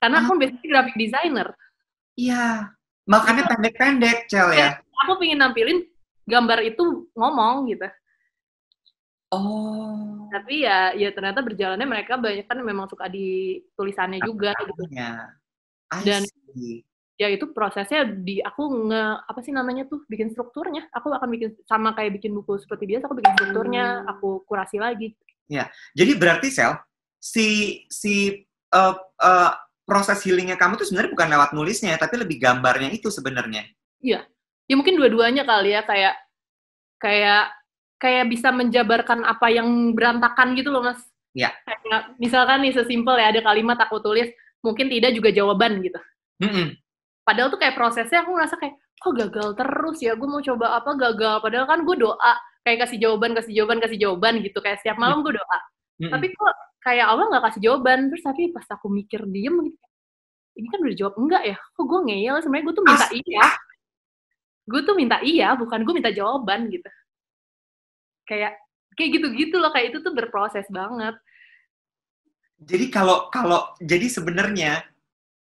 Karena 0.00 0.24
aku 0.24 0.40
basically 0.40 0.68
graphic 0.72 0.96
designer. 0.96 1.52
Iya. 2.16 2.72
Makanya 3.06 3.46
pendek-pendek, 3.52 4.26
Cel 4.26 4.50
ya. 4.56 4.80
Aku 5.06 5.20
pingin 5.20 5.38
nampilin 5.38 5.84
gambar 6.26 6.58
itu 6.66 7.06
ngomong 7.14 7.70
gitu. 7.70 7.86
Oh. 9.30 10.26
Tapi 10.30 10.66
ya 10.66 10.94
ya 10.94 11.10
ternyata 11.14 11.42
berjalannya 11.42 11.86
mereka 11.86 12.18
banyak 12.18 12.46
kan 12.46 12.58
memang 12.62 12.86
suka 12.90 13.06
di 13.10 13.58
tulisannya 13.78 14.22
juga 14.22 14.54
gitu. 14.58 14.82
Ya. 14.90 15.34
I 15.94 16.02
Dan-. 16.02 16.26
Ya 17.16 17.32
itu 17.32 17.48
prosesnya 17.56 18.04
di 18.04 18.44
aku 18.44 18.92
nge 18.92 19.04
apa 19.24 19.40
sih 19.40 19.48
namanya 19.48 19.88
tuh 19.88 20.04
bikin 20.04 20.28
strukturnya. 20.36 20.84
Aku 20.92 21.08
akan 21.08 21.32
bikin 21.32 21.56
sama 21.64 21.96
kayak 21.96 22.20
bikin 22.20 22.36
buku 22.36 22.60
seperti 22.60 22.84
biasa 22.84 23.08
aku 23.08 23.16
bikin 23.16 23.34
strukturnya, 23.40 24.04
aku 24.04 24.44
kurasi 24.44 24.76
lagi. 24.76 25.16
Jadi 25.96 26.12
berarti 26.12 26.52
sel 26.52 26.76
si 27.16 27.80
si 27.88 28.44
uh, 28.76 28.94
uh, 29.00 29.52
proses 29.88 30.20
healingnya 30.28 30.60
kamu 30.60 30.76
tuh 30.76 30.84
sebenarnya 30.84 31.16
bukan 31.16 31.28
lewat 31.32 31.50
nulisnya, 31.56 31.96
tapi 31.96 32.20
lebih 32.20 32.36
gambarnya 32.36 32.92
itu 32.92 33.08
sebenarnya. 33.08 33.64
Ya 34.66 34.74
mungkin 34.74 34.98
dua-duanya 34.98 35.46
kali 35.46 35.74
ya 35.74 35.82
kayak 35.86 36.14
kayak 36.98 37.54
kayak 38.02 38.24
bisa 38.28 38.50
menjabarkan 38.50 39.24
apa 39.24 39.46
yang 39.48 39.94
berantakan 39.94 40.58
gitu 40.58 40.74
loh 40.74 40.84
mas. 40.84 41.00
Iya. 41.36 41.52
Kayak, 41.64 42.16
misalkan 42.18 42.64
nih 42.64 42.72
sesimpel 42.74 43.16
ya 43.20 43.30
ada 43.30 43.40
kalimat 43.44 43.78
aku 43.78 44.00
tulis 44.02 44.28
mungkin 44.64 44.90
tidak 44.90 45.14
juga 45.14 45.30
jawaban 45.30 45.78
gitu. 45.84 46.00
Mm-mm. 46.42 46.74
Padahal 47.22 47.48
tuh 47.52 47.60
kayak 47.60 47.78
prosesnya 47.78 48.26
aku 48.26 48.34
ngerasa 48.34 48.56
kayak 48.58 48.74
kok 48.96 49.12
gagal 49.12 49.48
terus 49.54 49.98
ya 50.00 50.12
gue 50.16 50.28
mau 50.28 50.42
coba 50.42 50.82
apa 50.82 50.90
gagal. 50.98 51.36
Padahal 51.44 51.66
kan 51.68 51.80
gue 51.86 51.96
doa 51.96 52.32
kayak 52.66 52.88
kasih 52.88 52.98
jawaban 52.98 53.32
kasih 53.38 53.52
jawaban 53.54 53.78
kasih 53.78 53.98
jawaban 54.02 54.34
gitu 54.42 54.58
kayak 54.58 54.82
setiap 54.82 54.98
malam 54.98 55.22
gue 55.22 55.36
doa. 55.36 55.58
Mm-mm. 56.02 56.10
Tapi 56.10 56.26
kok 56.34 56.54
kayak 56.86 57.06
Allah 57.10 57.26
nggak 57.30 57.44
kasih 57.50 57.60
jawaban 57.66 57.98
terus 58.10 58.22
tapi 58.22 58.54
pas 58.54 58.66
aku 58.70 58.86
mikir 58.86 59.26
diem 59.26 59.58
gitu 59.66 59.86
ini 60.56 60.66
kan 60.72 60.78
udah 60.80 60.92
dijawab 60.94 61.14
enggak 61.20 61.42
ya 61.42 61.56
kok 61.58 61.84
gue 61.84 62.00
ngeyel 62.06 62.36
sebenarnya 62.40 62.64
gue 62.64 62.74
tuh 62.74 62.84
minta 62.86 63.06
iya 63.10 63.44
gue 64.66 64.80
tuh 64.82 64.94
minta 64.98 65.22
iya 65.22 65.54
bukan 65.54 65.86
gue 65.86 65.94
minta 65.94 66.10
jawaban 66.10 66.66
gitu. 66.68 66.90
Kayak 68.26 68.58
kayak 68.98 69.10
gitu-gitu 69.14 69.56
loh 69.62 69.70
kayak 69.70 69.94
itu 69.94 69.98
tuh 70.02 70.12
berproses 70.12 70.66
banget. 70.68 71.14
Jadi 72.56 72.90
kalau 72.90 73.30
kalau 73.30 73.70
jadi 73.78 74.10
sebenarnya 74.10 74.82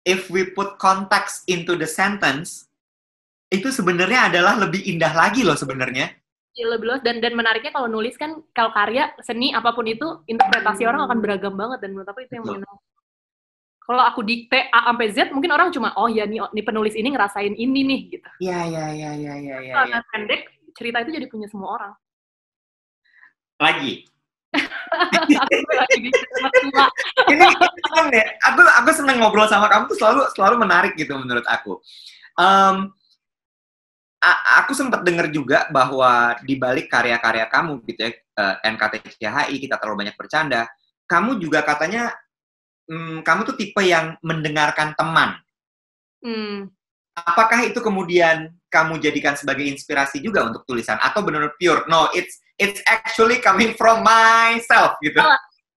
if 0.08 0.32
we 0.32 0.48
put 0.56 0.80
context 0.80 1.44
into 1.46 1.76
the 1.76 1.86
sentence 1.86 2.72
itu 3.52 3.68
sebenarnya 3.68 4.32
adalah 4.32 4.56
lebih 4.56 4.80
indah 4.80 5.12
lagi 5.12 5.44
loh 5.44 5.58
sebenarnya. 5.58 6.08
Ya, 6.52 6.68
lebih 6.68 6.88
luas. 6.88 7.04
Dan 7.04 7.20
dan 7.20 7.36
menariknya 7.36 7.72
kalau 7.72 7.88
nulis 7.88 8.16
kan 8.16 8.40
kalau 8.56 8.72
karya 8.72 9.12
seni 9.20 9.52
apa 9.52 9.76
pun 9.76 9.84
itu 9.84 10.24
interpretasi 10.24 10.88
orang 10.88 11.04
akan 11.04 11.18
beragam 11.20 11.52
banget. 11.52 11.84
Dan 11.84 11.92
menurut 11.92 12.08
aku 12.08 12.24
itu 12.24 12.40
yang 12.40 12.48
menyenangkan 12.48 12.91
kalau 13.92 14.08
aku 14.08 14.24
dikte 14.24 14.72
A 14.72 14.88
sampai 14.88 15.12
Z 15.12 15.28
mungkin 15.36 15.52
orang 15.52 15.68
cuma 15.68 15.92
oh 16.00 16.08
ya 16.08 16.24
nih, 16.24 16.40
nih 16.48 16.64
penulis 16.64 16.96
ini 16.96 17.12
ngerasain 17.12 17.52
ini 17.52 17.80
nih 17.84 18.00
gitu 18.08 18.28
Iya 18.40 18.58
iya 18.64 18.84
iya 18.88 19.10
iya 19.20 19.34
iya 19.36 19.56
iya. 19.60 19.74
karena 19.76 19.98
pendek 20.08 20.48
cerita 20.72 21.04
itu 21.04 21.12
jadi 21.12 21.26
punya 21.28 21.44
semua 21.52 21.76
orang 21.76 21.92
Lagi. 23.60 24.08
aku 25.44 25.72
lagi 25.76 25.98
di 26.00 26.08
cerita 26.08 26.48
tua 26.50 26.86
Ini 27.32 27.44
seneng 27.84 28.06
deh. 28.12 28.26
Aku 28.48 28.60
aku 28.64 28.90
seneng 28.92 29.16
ngobrol 29.20 29.48
sama 29.48 29.68
kamu 29.68 29.88
tuh 29.92 29.96
selalu 30.00 30.20
selalu 30.32 30.56
menarik 30.60 30.92
gitu 30.96 31.14
menurut 31.16 31.44
aku. 31.46 31.78
Em, 32.36 32.90
a- 34.20 34.42
aku 34.60 34.72
sempat 34.74 35.04
dengar 35.06 35.28
juga 35.32 35.68
bahwa 35.70 36.36
di 36.44 36.56
balik 36.58 36.88
karya-karya 36.90 37.46
kamu 37.48 37.80
gitu 37.86 38.00
ya, 38.02 38.10
eh, 38.12 38.54
NKTCHI 38.66 39.56
kita 39.62 39.76
terlalu 39.80 40.04
banyak 40.08 40.16
bercanda, 40.18 40.66
kamu 41.08 41.38
juga 41.40 41.62
katanya 41.64 42.12
hmm, 42.88 43.22
kamu 43.22 43.40
tuh 43.46 43.56
tipe 43.58 43.82
yang 43.82 44.16
mendengarkan 44.22 44.94
teman. 44.98 45.38
hmm. 46.22 46.70
Apakah 47.12 47.68
itu 47.68 47.76
kemudian 47.84 48.56
kamu 48.72 48.96
jadikan 48.96 49.36
sebagai 49.36 49.68
inspirasi 49.68 50.24
juga 50.24 50.48
untuk 50.48 50.64
tulisan 50.64 50.96
atau 50.96 51.20
benar-benar 51.20 51.52
pure? 51.60 51.84
No, 51.84 52.08
it's 52.16 52.40
it's 52.56 52.80
actually 52.88 53.36
coming 53.44 53.76
from 53.76 54.00
myself 54.00 54.96
gitu. 55.04 55.20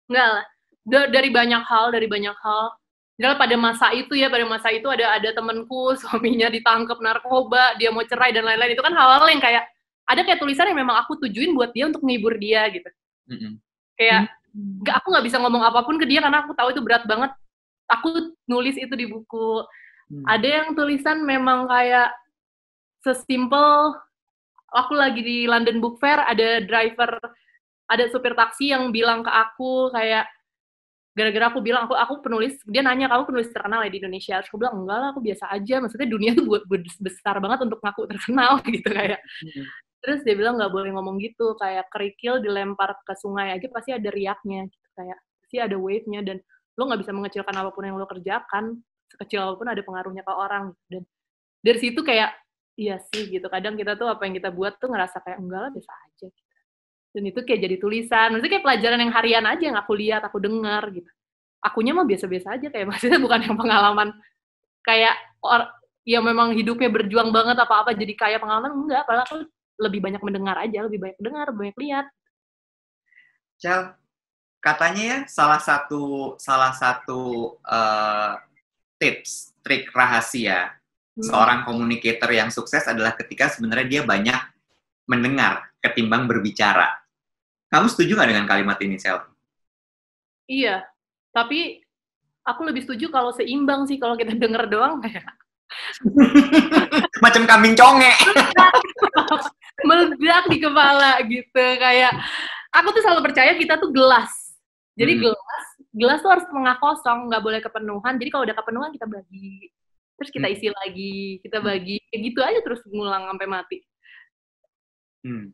Enggak 0.07 0.29
lah. 0.31 0.45
Da- 0.87 1.11
dari 1.11 1.35
banyak 1.35 1.63
hal, 1.67 1.91
dari 1.91 2.07
banyak 2.07 2.39
hal. 2.39 2.71
Misalnya 3.19 3.39
pada 3.39 3.57
masa 3.59 3.87
itu 3.95 4.15
ya, 4.15 4.31
pada 4.31 4.47
masa 4.47 4.71
itu 4.71 4.87
ada 4.87 5.19
ada 5.19 5.31
temenku 5.35 5.91
suaminya 6.01 6.47
ditangkap 6.47 7.03
narkoba, 7.03 7.75
dia 7.83 7.91
mau 7.91 8.07
cerai 8.07 8.31
dan 8.31 8.47
lain-lain. 8.47 8.79
Itu 8.79 8.87
kan 8.87 8.95
hal-hal 8.95 9.27
yang 9.27 9.43
kayak 9.43 9.65
ada 10.05 10.21
kayak 10.23 10.39
tulisan 10.39 10.71
yang 10.71 10.87
memang 10.87 11.03
aku 11.03 11.19
tujuin 11.19 11.51
buat 11.57 11.75
dia 11.75 11.91
untuk 11.91 12.07
menghibur 12.07 12.39
dia 12.39 12.69
gitu. 12.71 12.91
Mm-mm. 13.27 13.59
Kayak 13.99 14.31
nggak 14.55 15.03
aku 15.03 15.07
nggak 15.11 15.27
bisa 15.27 15.37
ngomong 15.43 15.63
apa 15.67 15.83
pun 15.83 15.99
ke 15.99 16.07
dia 16.07 16.23
karena 16.23 16.47
aku 16.47 16.55
tahu 16.55 16.71
itu 16.71 16.81
berat 16.81 17.05
banget. 17.05 17.35
Aku 17.91 18.33
nulis 18.47 18.79
itu 18.79 18.95
di 18.95 19.11
buku. 19.11 19.67
Hmm. 20.09 20.25
Ada 20.31 20.49
yang 20.63 20.69
tulisan 20.79 21.27
memang 21.27 21.67
kayak 21.69 22.15
sesimpel 23.05 23.93
aku 24.75 24.93
lagi 24.97 25.21
di 25.21 25.39
London 25.45 25.79
Book 25.79 26.01
Fair 26.01 26.25
ada 26.25 26.65
driver 26.65 27.21
ada 27.87 28.05
supir 28.09 28.33
taksi 28.33 28.73
yang 28.73 28.91
bilang 28.91 29.21
ke 29.21 29.31
aku 29.31 29.93
kayak 29.93 30.25
gara-gara 31.15 31.47
aku 31.47 31.63
bilang 31.63 31.87
aku 31.87 31.95
aku 31.95 32.15
penulis 32.27 32.59
dia 32.67 32.83
nanya 32.83 33.07
kamu 33.07 33.23
penulis 33.31 33.49
terkenal 33.55 33.87
ya 33.87 33.91
di 33.93 34.03
Indonesia 34.03 34.35
terus 34.43 34.51
aku 34.51 34.59
bilang 34.59 34.83
enggak 34.83 34.99
lah 34.99 35.09
aku 35.15 35.21
biasa 35.23 35.45
aja 35.47 35.75
maksudnya 35.79 36.09
dunia 36.11 36.31
tuh 36.35 36.45
buat 36.49 36.67
besar 36.99 37.39
banget 37.39 37.59
untuk 37.63 37.79
ngaku 37.79 38.03
terkenal 38.11 38.59
gitu 38.67 38.89
kayak 38.91 39.21
Hmm. 39.45 39.67
Terus 40.05 40.21
dia 40.21 40.37
bilang 40.37 40.61
nggak 40.61 40.69
boleh 40.69 40.93
ngomong 40.93 41.17
gitu 41.17 41.57
kayak 41.57 41.89
kerikil 41.89 42.37
dilempar 42.45 42.93
ke 43.09 43.17
sungai 43.17 43.57
aja 43.57 43.65
pasti 43.73 43.97
ada 43.97 44.13
riaknya 44.13 44.69
gitu 44.69 44.89
kayak 44.93 45.17
pasti 45.41 45.57
ada 45.65 45.81
wave-nya 45.81 46.21
dan 46.21 46.37
lo 46.77 46.83
nggak 46.93 47.01
bisa 47.01 47.13
mengecilkan 47.17 47.57
apa 47.57 47.73
pun 47.73 47.89
yang 47.89 47.97
lo 47.97 48.05
kerjakan 48.05 48.85
sekecil 49.09 49.41
apa 49.49 49.55
pun 49.57 49.69
ada 49.73 49.81
pengaruhnya 49.81 50.21
ke 50.21 50.33
orang 50.37 50.77
dan 50.93 51.09
dari 51.65 51.79
situ 51.81 52.05
kayak 52.05 52.37
iya 52.77 53.01
sih 53.01 53.33
gitu 53.33 53.49
kadang 53.49 53.81
kita 53.81 53.97
tuh 53.97 54.13
apa 54.13 54.29
yang 54.29 54.37
kita 54.37 54.53
buat 54.53 54.77
tuh 54.77 54.93
ngerasa 54.93 55.25
kayak 55.25 55.41
enggak 55.41 55.61
lah 55.65 55.71
biasa 55.73 55.93
aja 55.97 56.27
gitu. 56.29 56.43
dan 57.17 57.23
itu 57.25 57.41
kayak 57.41 57.61
jadi 57.65 57.77
tulisan 57.81 58.29
maksudnya 58.37 58.53
kayak 58.61 58.65
pelajaran 58.69 58.99
yang 59.01 59.13
harian 59.17 59.45
aja 59.49 59.65
yang 59.73 59.79
aku 59.81 59.93
lihat 59.97 60.21
aku 60.29 60.37
dengar 60.37 60.85
gitu 60.93 61.09
akunya 61.65 61.97
mah 61.97 62.05
biasa-biasa 62.05 62.61
aja 62.61 62.69
kayak 62.69 62.87
maksudnya 62.93 63.17
bukan 63.17 63.41
yang 63.41 63.57
pengalaman 63.57 64.13
kayak 64.85 65.17
or, 65.41 65.65
ya 66.05 66.21
memang 66.21 66.53
hidupnya 66.53 66.93
berjuang 66.93 67.33
banget 67.33 67.57
apa-apa 67.57 67.97
jadi 67.97 68.13
kayak 68.13 68.45
pengalaman 68.45 68.85
enggak 68.85 69.09
padahal 69.09 69.25
aku 69.25 69.37
lebih 69.81 70.01
banyak 70.03 70.23
mendengar 70.23 70.57
aja 70.61 70.87
lebih 70.87 71.03
banyak 71.03 71.19
dengar 71.19 71.49
banyak 71.51 71.77
lihat 71.81 72.07
Cel, 73.55 73.95
katanya 74.59 75.03
ya 75.03 75.19
salah 75.31 75.63
satu 75.63 76.35
salah 76.43 76.75
satu 76.75 77.55
eh, 77.63 78.33
tips 78.99 79.55
trik 79.63 79.89
rahasia 79.95 80.75
Hmm. 81.15 81.31
seorang 81.31 81.63
communicator 81.63 82.27
yang 82.27 82.51
sukses 82.51 82.83
adalah 82.91 83.15
ketika 83.15 83.47
sebenarnya 83.47 83.87
dia 83.87 84.03
banyak 84.03 84.35
mendengar 85.07 85.71
ketimbang 85.79 86.27
berbicara. 86.27 86.91
Kamu 87.71 87.87
setuju 87.87 88.19
nggak 88.19 88.31
dengan 88.35 88.47
kalimat 88.51 88.75
ini, 88.83 88.99
Cel? 88.99 89.23
Iya, 90.51 90.83
tapi 91.31 91.87
aku 92.43 92.67
lebih 92.67 92.83
setuju 92.83 93.15
kalau 93.15 93.31
seimbang 93.31 93.87
sih 93.87 94.03
kalau 94.03 94.19
kita 94.19 94.35
denger 94.43 94.67
doang 94.67 94.99
kayak 94.99 95.23
Macam 97.25 97.47
kambing 97.47 97.79
conge. 97.79 98.11
meledak 99.83 100.45
di 100.47 100.59
kepala 100.63 101.19
gitu 101.27 101.65
kayak 101.83 102.15
aku 102.71 102.89
tuh 102.95 103.03
selalu 103.03 103.31
percaya 103.31 103.59
kita 103.59 103.79
tuh 103.79 103.91
gelas. 103.91 104.31
Jadi 104.95 105.19
Hmm. 105.19 105.23
gelas, 105.27 105.65
gelas 105.91 106.19
tuh 106.23 106.31
harus 106.31 106.45
setengah 106.47 106.77
kosong, 106.79 107.19
nggak 107.27 107.43
boleh 107.43 107.61
kepenuhan. 107.63 108.15
Jadi 108.15 108.29
kalau 108.31 108.47
udah 108.47 108.57
kepenuhan 108.59 108.91
kita 108.95 109.07
bagi. 109.11 109.75
Terus 110.15 110.31
kita 110.31 110.47
Hmm. 110.47 110.55
isi 110.55 110.67
lagi, 110.71 111.15
kita 111.43 111.59
bagi. 111.59 111.99
Kayak 112.07 112.21
gitu 112.31 112.41
aja 112.47 112.61
terus 112.63 112.81
ngulang 112.87 113.27
sampai 113.27 113.47
mati. 113.51 113.79
Hmm. 115.27 115.51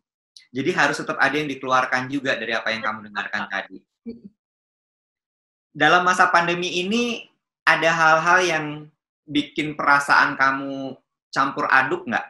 Jadi 0.52 0.70
harus 0.76 1.00
tetap 1.00 1.16
ada 1.16 1.32
yang 1.32 1.48
dikeluarkan 1.48 2.10
juga 2.12 2.36
dari 2.36 2.52
apa 2.52 2.68
yang 2.74 2.82
kamu 2.84 3.08
dengarkan 3.08 3.48
tadi. 3.48 3.78
Dalam 5.70 6.02
masa 6.02 6.26
pandemi 6.28 6.82
ini 6.82 7.30
ada 7.62 7.90
hal-hal 7.94 8.38
yang 8.42 8.66
bikin 9.24 9.78
perasaan 9.78 10.34
kamu 10.34 10.98
campur 11.30 11.70
aduk 11.70 12.02
nggak? 12.10 12.26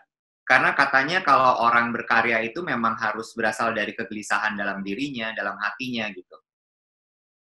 Karena 0.51 0.75
katanya 0.75 1.23
kalau 1.23 1.63
orang 1.63 1.95
berkarya 1.95 2.43
itu 2.43 2.59
memang 2.67 2.99
harus 2.99 3.31
berasal 3.39 3.71
dari 3.71 3.95
kegelisahan 3.95 4.59
dalam 4.59 4.83
dirinya, 4.83 5.31
dalam 5.31 5.55
hatinya 5.63 6.11
gitu. 6.11 6.35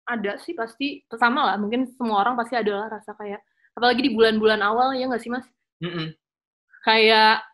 Ada 0.09 0.41
sih 0.41 0.57
pasti 0.57 1.05
sama 1.13 1.53
lah. 1.53 1.61
Mungkin 1.61 1.85
semua 1.93 2.25
orang 2.25 2.33
pasti 2.33 2.57
ada 2.57 2.73
lah 2.73 2.97
rasa 2.97 3.13
kayak 3.13 3.37
apalagi 3.77 4.01
di 4.01 4.11
bulan-bulan 4.17 4.65
awal 4.65 4.97
ya 4.97 5.05
nggak 5.05 5.21
sih 5.21 5.29
mas? 5.29 5.45
Mm 5.77 5.93
-mm. 5.93 6.07
Kayak 6.81 7.45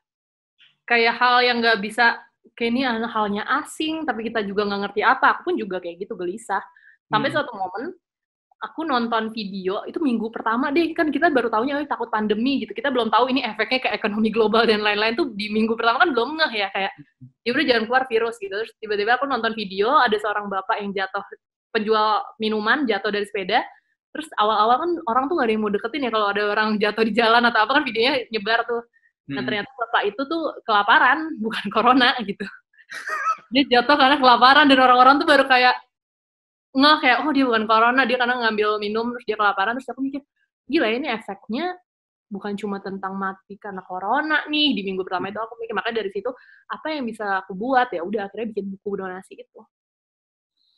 kayak 0.88 1.14
hal 1.20 1.44
yang 1.44 1.60
nggak 1.60 1.84
bisa 1.84 2.24
kayak 2.56 2.72
ini 2.72 2.82
halnya 2.88 3.44
asing 3.60 4.08
tapi 4.08 4.32
kita 4.32 4.48
juga 4.48 4.64
nggak 4.64 4.82
ngerti 4.88 5.02
apa 5.04 5.36
aku 5.36 5.52
pun 5.52 5.56
juga 5.60 5.80
kayak 5.80 6.06
gitu 6.06 6.14
gelisah 6.14 6.62
sampai 7.08 7.32
hmm. 7.32 7.36
suatu 7.39 7.52
momen 7.56 7.96
aku 8.64 8.88
nonton 8.88 9.36
video 9.36 9.84
itu 9.84 9.99
minggu 9.99 10.32
pertama 10.32 10.72
deh. 10.72 10.95
Kan 10.95 11.11
kita 11.11 11.28
baru 11.28 11.51
tahunya 11.51 11.84
oh, 11.84 11.86
takut 11.86 12.07
pandemi 12.07 12.64
gitu. 12.64 12.72
Kita 12.72 12.89
belum 12.89 13.11
tahu 13.11 13.28
ini 13.36 13.43
efeknya 13.43 13.84
ke 13.84 13.89
ekonomi 13.91 14.32
global 14.32 14.64
dan 14.64 14.80
lain-lain. 14.80 15.20
Tuh 15.20 15.28
di 15.36 15.51
minggu 15.51 15.76
pertama 15.76 16.07
kan 16.07 16.16
belum 16.16 16.39
ngeh 16.39 16.53
ya 16.55 16.68
kayak 16.72 16.91
ya 17.43 17.49
udah 17.51 17.66
jangan 17.68 17.84
keluar 17.91 18.03
virus 18.07 18.36
gitu. 18.39 18.55
Terus 18.55 18.74
tiba-tiba 18.80 19.20
aku 19.20 19.28
nonton 19.28 19.51
video 19.51 19.91
ada 19.99 20.16
seorang 20.16 20.47
bapak 20.47 20.80
yang 20.80 20.95
jatuh 20.95 21.24
penjual 21.76 22.24
minuman 22.39 22.88
jatuh 22.88 23.11
dari 23.11 23.28
sepeda. 23.28 23.59
Terus 24.14 24.30
awal-awal 24.38 24.78
kan 24.78 24.91
orang 25.09 25.24
tuh 25.26 25.36
gak 25.41 25.45
ada 25.49 25.53
yang 25.57 25.64
mau 25.66 25.74
deketin 25.74 26.05
ya 26.05 26.11
kalau 26.14 26.28
ada 26.30 26.41
orang 26.53 26.70
jatuh 26.78 27.03
di 27.03 27.14
jalan 27.18 27.43
atau 27.49 27.59
apa 27.66 27.72
kan 27.82 27.84
videonya 27.84 28.14
nyebar 28.32 28.64
tuh. 28.64 28.82
Nah 29.28 29.41
hmm. 29.41 29.45
ternyata 29.49 29.70
bapak 29.74 30.03
itu 30.14 30.22
tuh 30.30 30.43
kelaparan, 30.64 31.20
bukan 31.41 31.66
corona 31.74 32.14
gitu. 32.22 32.45
dia 33.53 33.64
jatuh 33.80 33.97
karena 33.97 34.22
kelaparan 34.22 34.70
dan 34.70 34.80
orang-orang 34.80 35.18
tuh 35.18 35.28
baru 35.28 35.45
kayak 35.49 35.76
nggak 36.74 36.95
kayak 37.05 37.17
oh 37.24 37.32
dia 37.32 37.45
bukan 37.45 37.63
corona 37.69 38.01
dia 38.09 38.17
karena 38.17 38.36
ngambil 38.41 38.82
minum 38.82 39.13
terus 39.13 39.26
dia 39.30 39.38
kelaparan. 39.38 39.78
Terus 39.78 39.89
aku 39.93 40.01
mikir 40.01 40.21
gila 40.65 40.88
ini 40.89 41.07
efeknya 41.13 41.78
bukan 42.34 42.57
cuma 42.57 42.82
tentang 42.82 43.13
mati 43.13 43.55
karena 43.61 43.86
corona 43.86 44.43
nih. 44.49 44.74
Di 44.78 44.82
minggu 44.82 45.05
pertama 45.05 45.30
itu 45.30 45.39
aku 45.39 45.53
mikir 45.61 45.74
makanya 45.78 46.01
dari 46.01 46.11
situ 46.11 46.30
apa 46.69 46.86
yang 46.89 47.05
bisa 47.05 47.45
aku 47.45 47.53
buat? 47.53 47.93
Ya 47.93 48.01
udah 48.01 48.28
akhirnya 48.28 48.47
bikin 48.51 48.65
buku 48.74 48.89
donasi 48.97 49.38
itu 49.38 49.61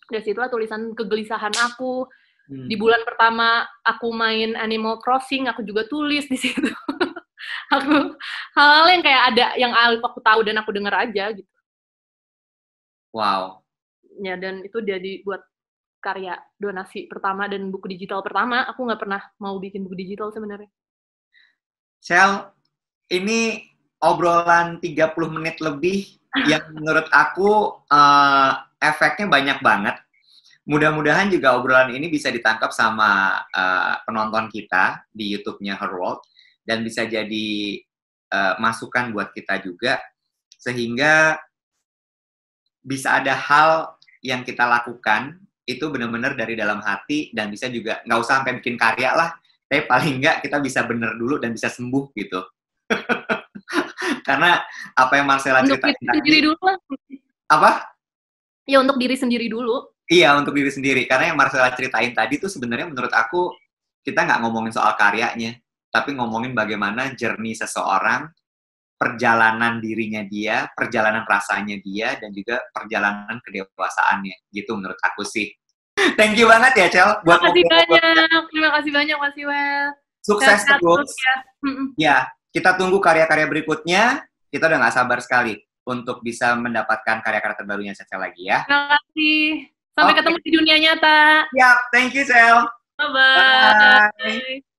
dari 0.09 0.21
situlah 0.21 0.49
tulisan 0.51 0.93
kegelisahan 0.93 1.53
aku. 1.71 2.05
Hmm. 2.45 2.69
di 2.69 2.77
bulan 2.77 3.01
pertama 3.01 3.65
aku 3.81 4.13
main 4.13 4.53
Animal 4.53 5.01
Crossing 5.01 5.49
aku 5.49 5.65
juga 5.65 5.81
tulis 5.89 6.29
di 6.29 6.37
situ. 6.37 6.61
Aku 7.73 8.13
hal-hal 8.53 8.85
yang 8.93 9.01
kayak 9.01 9.21
ada 9.33 9.45
yang 9.57 9.73
aku 9.73 10.21
tahu 10.21 10.45
dan 10.45 10.61
aku 10.61 10.69
dengar 10.69 10.93
aja 10.93 11.33
gitu. 11.33 11.49
Wow. 13.09 13.65
Ya 14.21 14.37
dan 14.37 14.61
itu 14.61 14.77
jadi 14.81 15.25
buat 15.25 15.41
karya 16.05 16.37
donasi 16.61 17.09
pertama 17.09 17.49
dan 17.49 17.73
buku 17.73 17.89
digital 17.89 18.21
pertama 18.21 18.61
aku 18.69 18.85
nggak 18.85 19.01
pernah 19.01 19.21
mau 19.41 19.57
bikin 19.57 19.81
buku 19.81 19.97
digital 19.97 20.29
sebenarnya. 20.29 20.69
Sel 21.97 22.53
ini 23.09 23.65
obrolan 24.05 24.77
30 24.77 25.17
menit 25.33 25.57
lebih 25.57 26.05
yang 26.45 26.61
menurut 26.77 27.09
aku 27.09 27.81
uh, 27.89 28.51
efeknya 28.77 29.25
banyak 29.25 29.59
banget. 29.65 29.97
Mudah-mudahan 30.65 31.29
juga 31.29 31.57
obrolan 31.57 31.93
ini 31.93 32.09
bisa 32.09 32.29
ditangkap 32.29 32.69
sama 32.73 33.41
uh, 33.53 34.01
penonton 34.05 34.49
kita 34.49 35.05
di 35.09 35.33
YouTube-nya 35.33 35.77
Her 35.77 35.93
World 35.93 36.25
dan 36.65 36.81
bisa 36.81 37.05
jadi 37.05 37.81
uh, 38.33 38.57
masukan 38.61 39.13
buat 39.13 39.33
kita 39.33 39.61
juga. 39.61 40.01
Sehingga 40.57 41.37
bisa 42.81 43.21
ada 43.21 43.37
hal 43.37 43.97
yang 44.25 44.41
kita 44.41 44.65
lakukan 44.65 45.37
itu 45.65 45.85
benar-benar 45.89 46.37
dari 46.37 46.53
dalam 46.53 46.79
hati 46.81 47.33
dan 47.33 47.49
bisa 47.49 47.65
juga 47.67 48.01
nggak 48.05 48.19
usah 48.21 48.41
sampai 48.41 48.61
bikin 48.61 48.77
karya 48.77 49.11
lah. 49.17 49.33
Tapi 49.65 49.89
paling 49.89 50.21
nggak 50.21 50.35
kita 50.45 50.57
bisa 50.61 50.85
bener 50.85 51.17
dulu 51.17 51.41
dan 51.41 51.51
bisa 51.51 51.67
sembuh 51.73 52.05
gitu. 52.13 52.39
Karena 54.27 54.61
apa 54.93 55.13
yang 55.17 55.25
Marcella 55.25 55.65
untuk 55.65 55.81
ceritain 55.81 55.97
diri 55.97 56.13
sendiri 56.21 56.39
dulu 56.45 56.59
lah. 56.61 56.77
Apa? 57.49 57.71
Ya 58.65 58.77
untuk 58.81 58.97
diri 58.97 59.15
sendiri 59.17 59.45
dulu. 59.49 59.75
Iya 60.05 60.37
untuk 60.37 60.53
diri 60.53 60.69
sendiri. 60.69 61.09
Karena 61.09 61.33
yang 61.33 61.37
Marcella 61.37 61.73
ceritain 61.73 62.13
tadi 62.13 62.37
tuh 62.37 62.49
sebenarnya 62.49 62.85
menurut 62.89 63.13
aku 63.13 63.53
kita 64.05 64.21
nggak 64.21 64.39
ngomongin 64.45 64.73
soal 64.73 64.93
karyanya 64.93 65.57
tapi 65.95 66.11
ngomongin 66.11 66.51
bagaimana 66.51 67.15
jernih 67.15 67.55
seseorang, 67.55 68.27
perjalanan 68.95 69.83
dirinya 69.83 70.23
dia, 70.23 70.71
perjalanan 70.71 71.27
rasanya 71.27 71.75
dia, 71.83 72.15
dan 72.19 72.31
juga 72.31 72.63
perjalanan 72.71 73.37
kedewasaannya. 73.43 74.49
Gitu 74.51 74.71
menurut 74.75 74.99
aku 75.03 75.27
sih. 75.27 75.51
Thank 76.15 76.39
you 76.39 76.47
banget 76.47 76.73
ya, 76.75 76.87
Cel. 76.91 77.09
Buat 77.23 77.39
Terima 77.39 77.51
kasih 77.51 77.63
banyak. 77.71 78.41
Terima 78.51 78.69
kasih 78.79 78.91
banyak, 78.91 79.17
Mas 79.19 79.35
Iwel. 79.39 79.85
Sukses 80.25 80.59
terus. 80.65 81.11
Ya. 81.21 81.35
ya, 81.95 82.17
kita 82.51 82.75
tunggu 82.75 82.97
karya-karya 82.99 83.47
berikutnya. 83.47 84.03
Kita 84.51 84.71
udah 84.71 84.77
nggak 84.79 84.95
sabar 84.95 85.19
sekali 85.19 85.59
untuk 85.85 86.25
bisa 86.25 86.55
mendapatkan 86.57 87.21
karya-karya 87.21 87.57
terbarunya 87.57 87.93
Cel 87.95 88.19
lagi 88.19 88.47
ya. 88.47 88.65
Terima 88.65 88.95
kasih. 88.97 89.43
Sampai 89.95 90.11
okay. 90.11 90.19
ketemu 90.19 90.37
di 90.43 90.51
dunia 90.51 90.75
nyata. 90.81 91.19
Yap, 91.55 91.77
thank 91.95 92.11
you, 92.11 92.27
Cel. 92.27 92.67
Bye-bye. 92.99 94.11
Bye. 94.19 94.74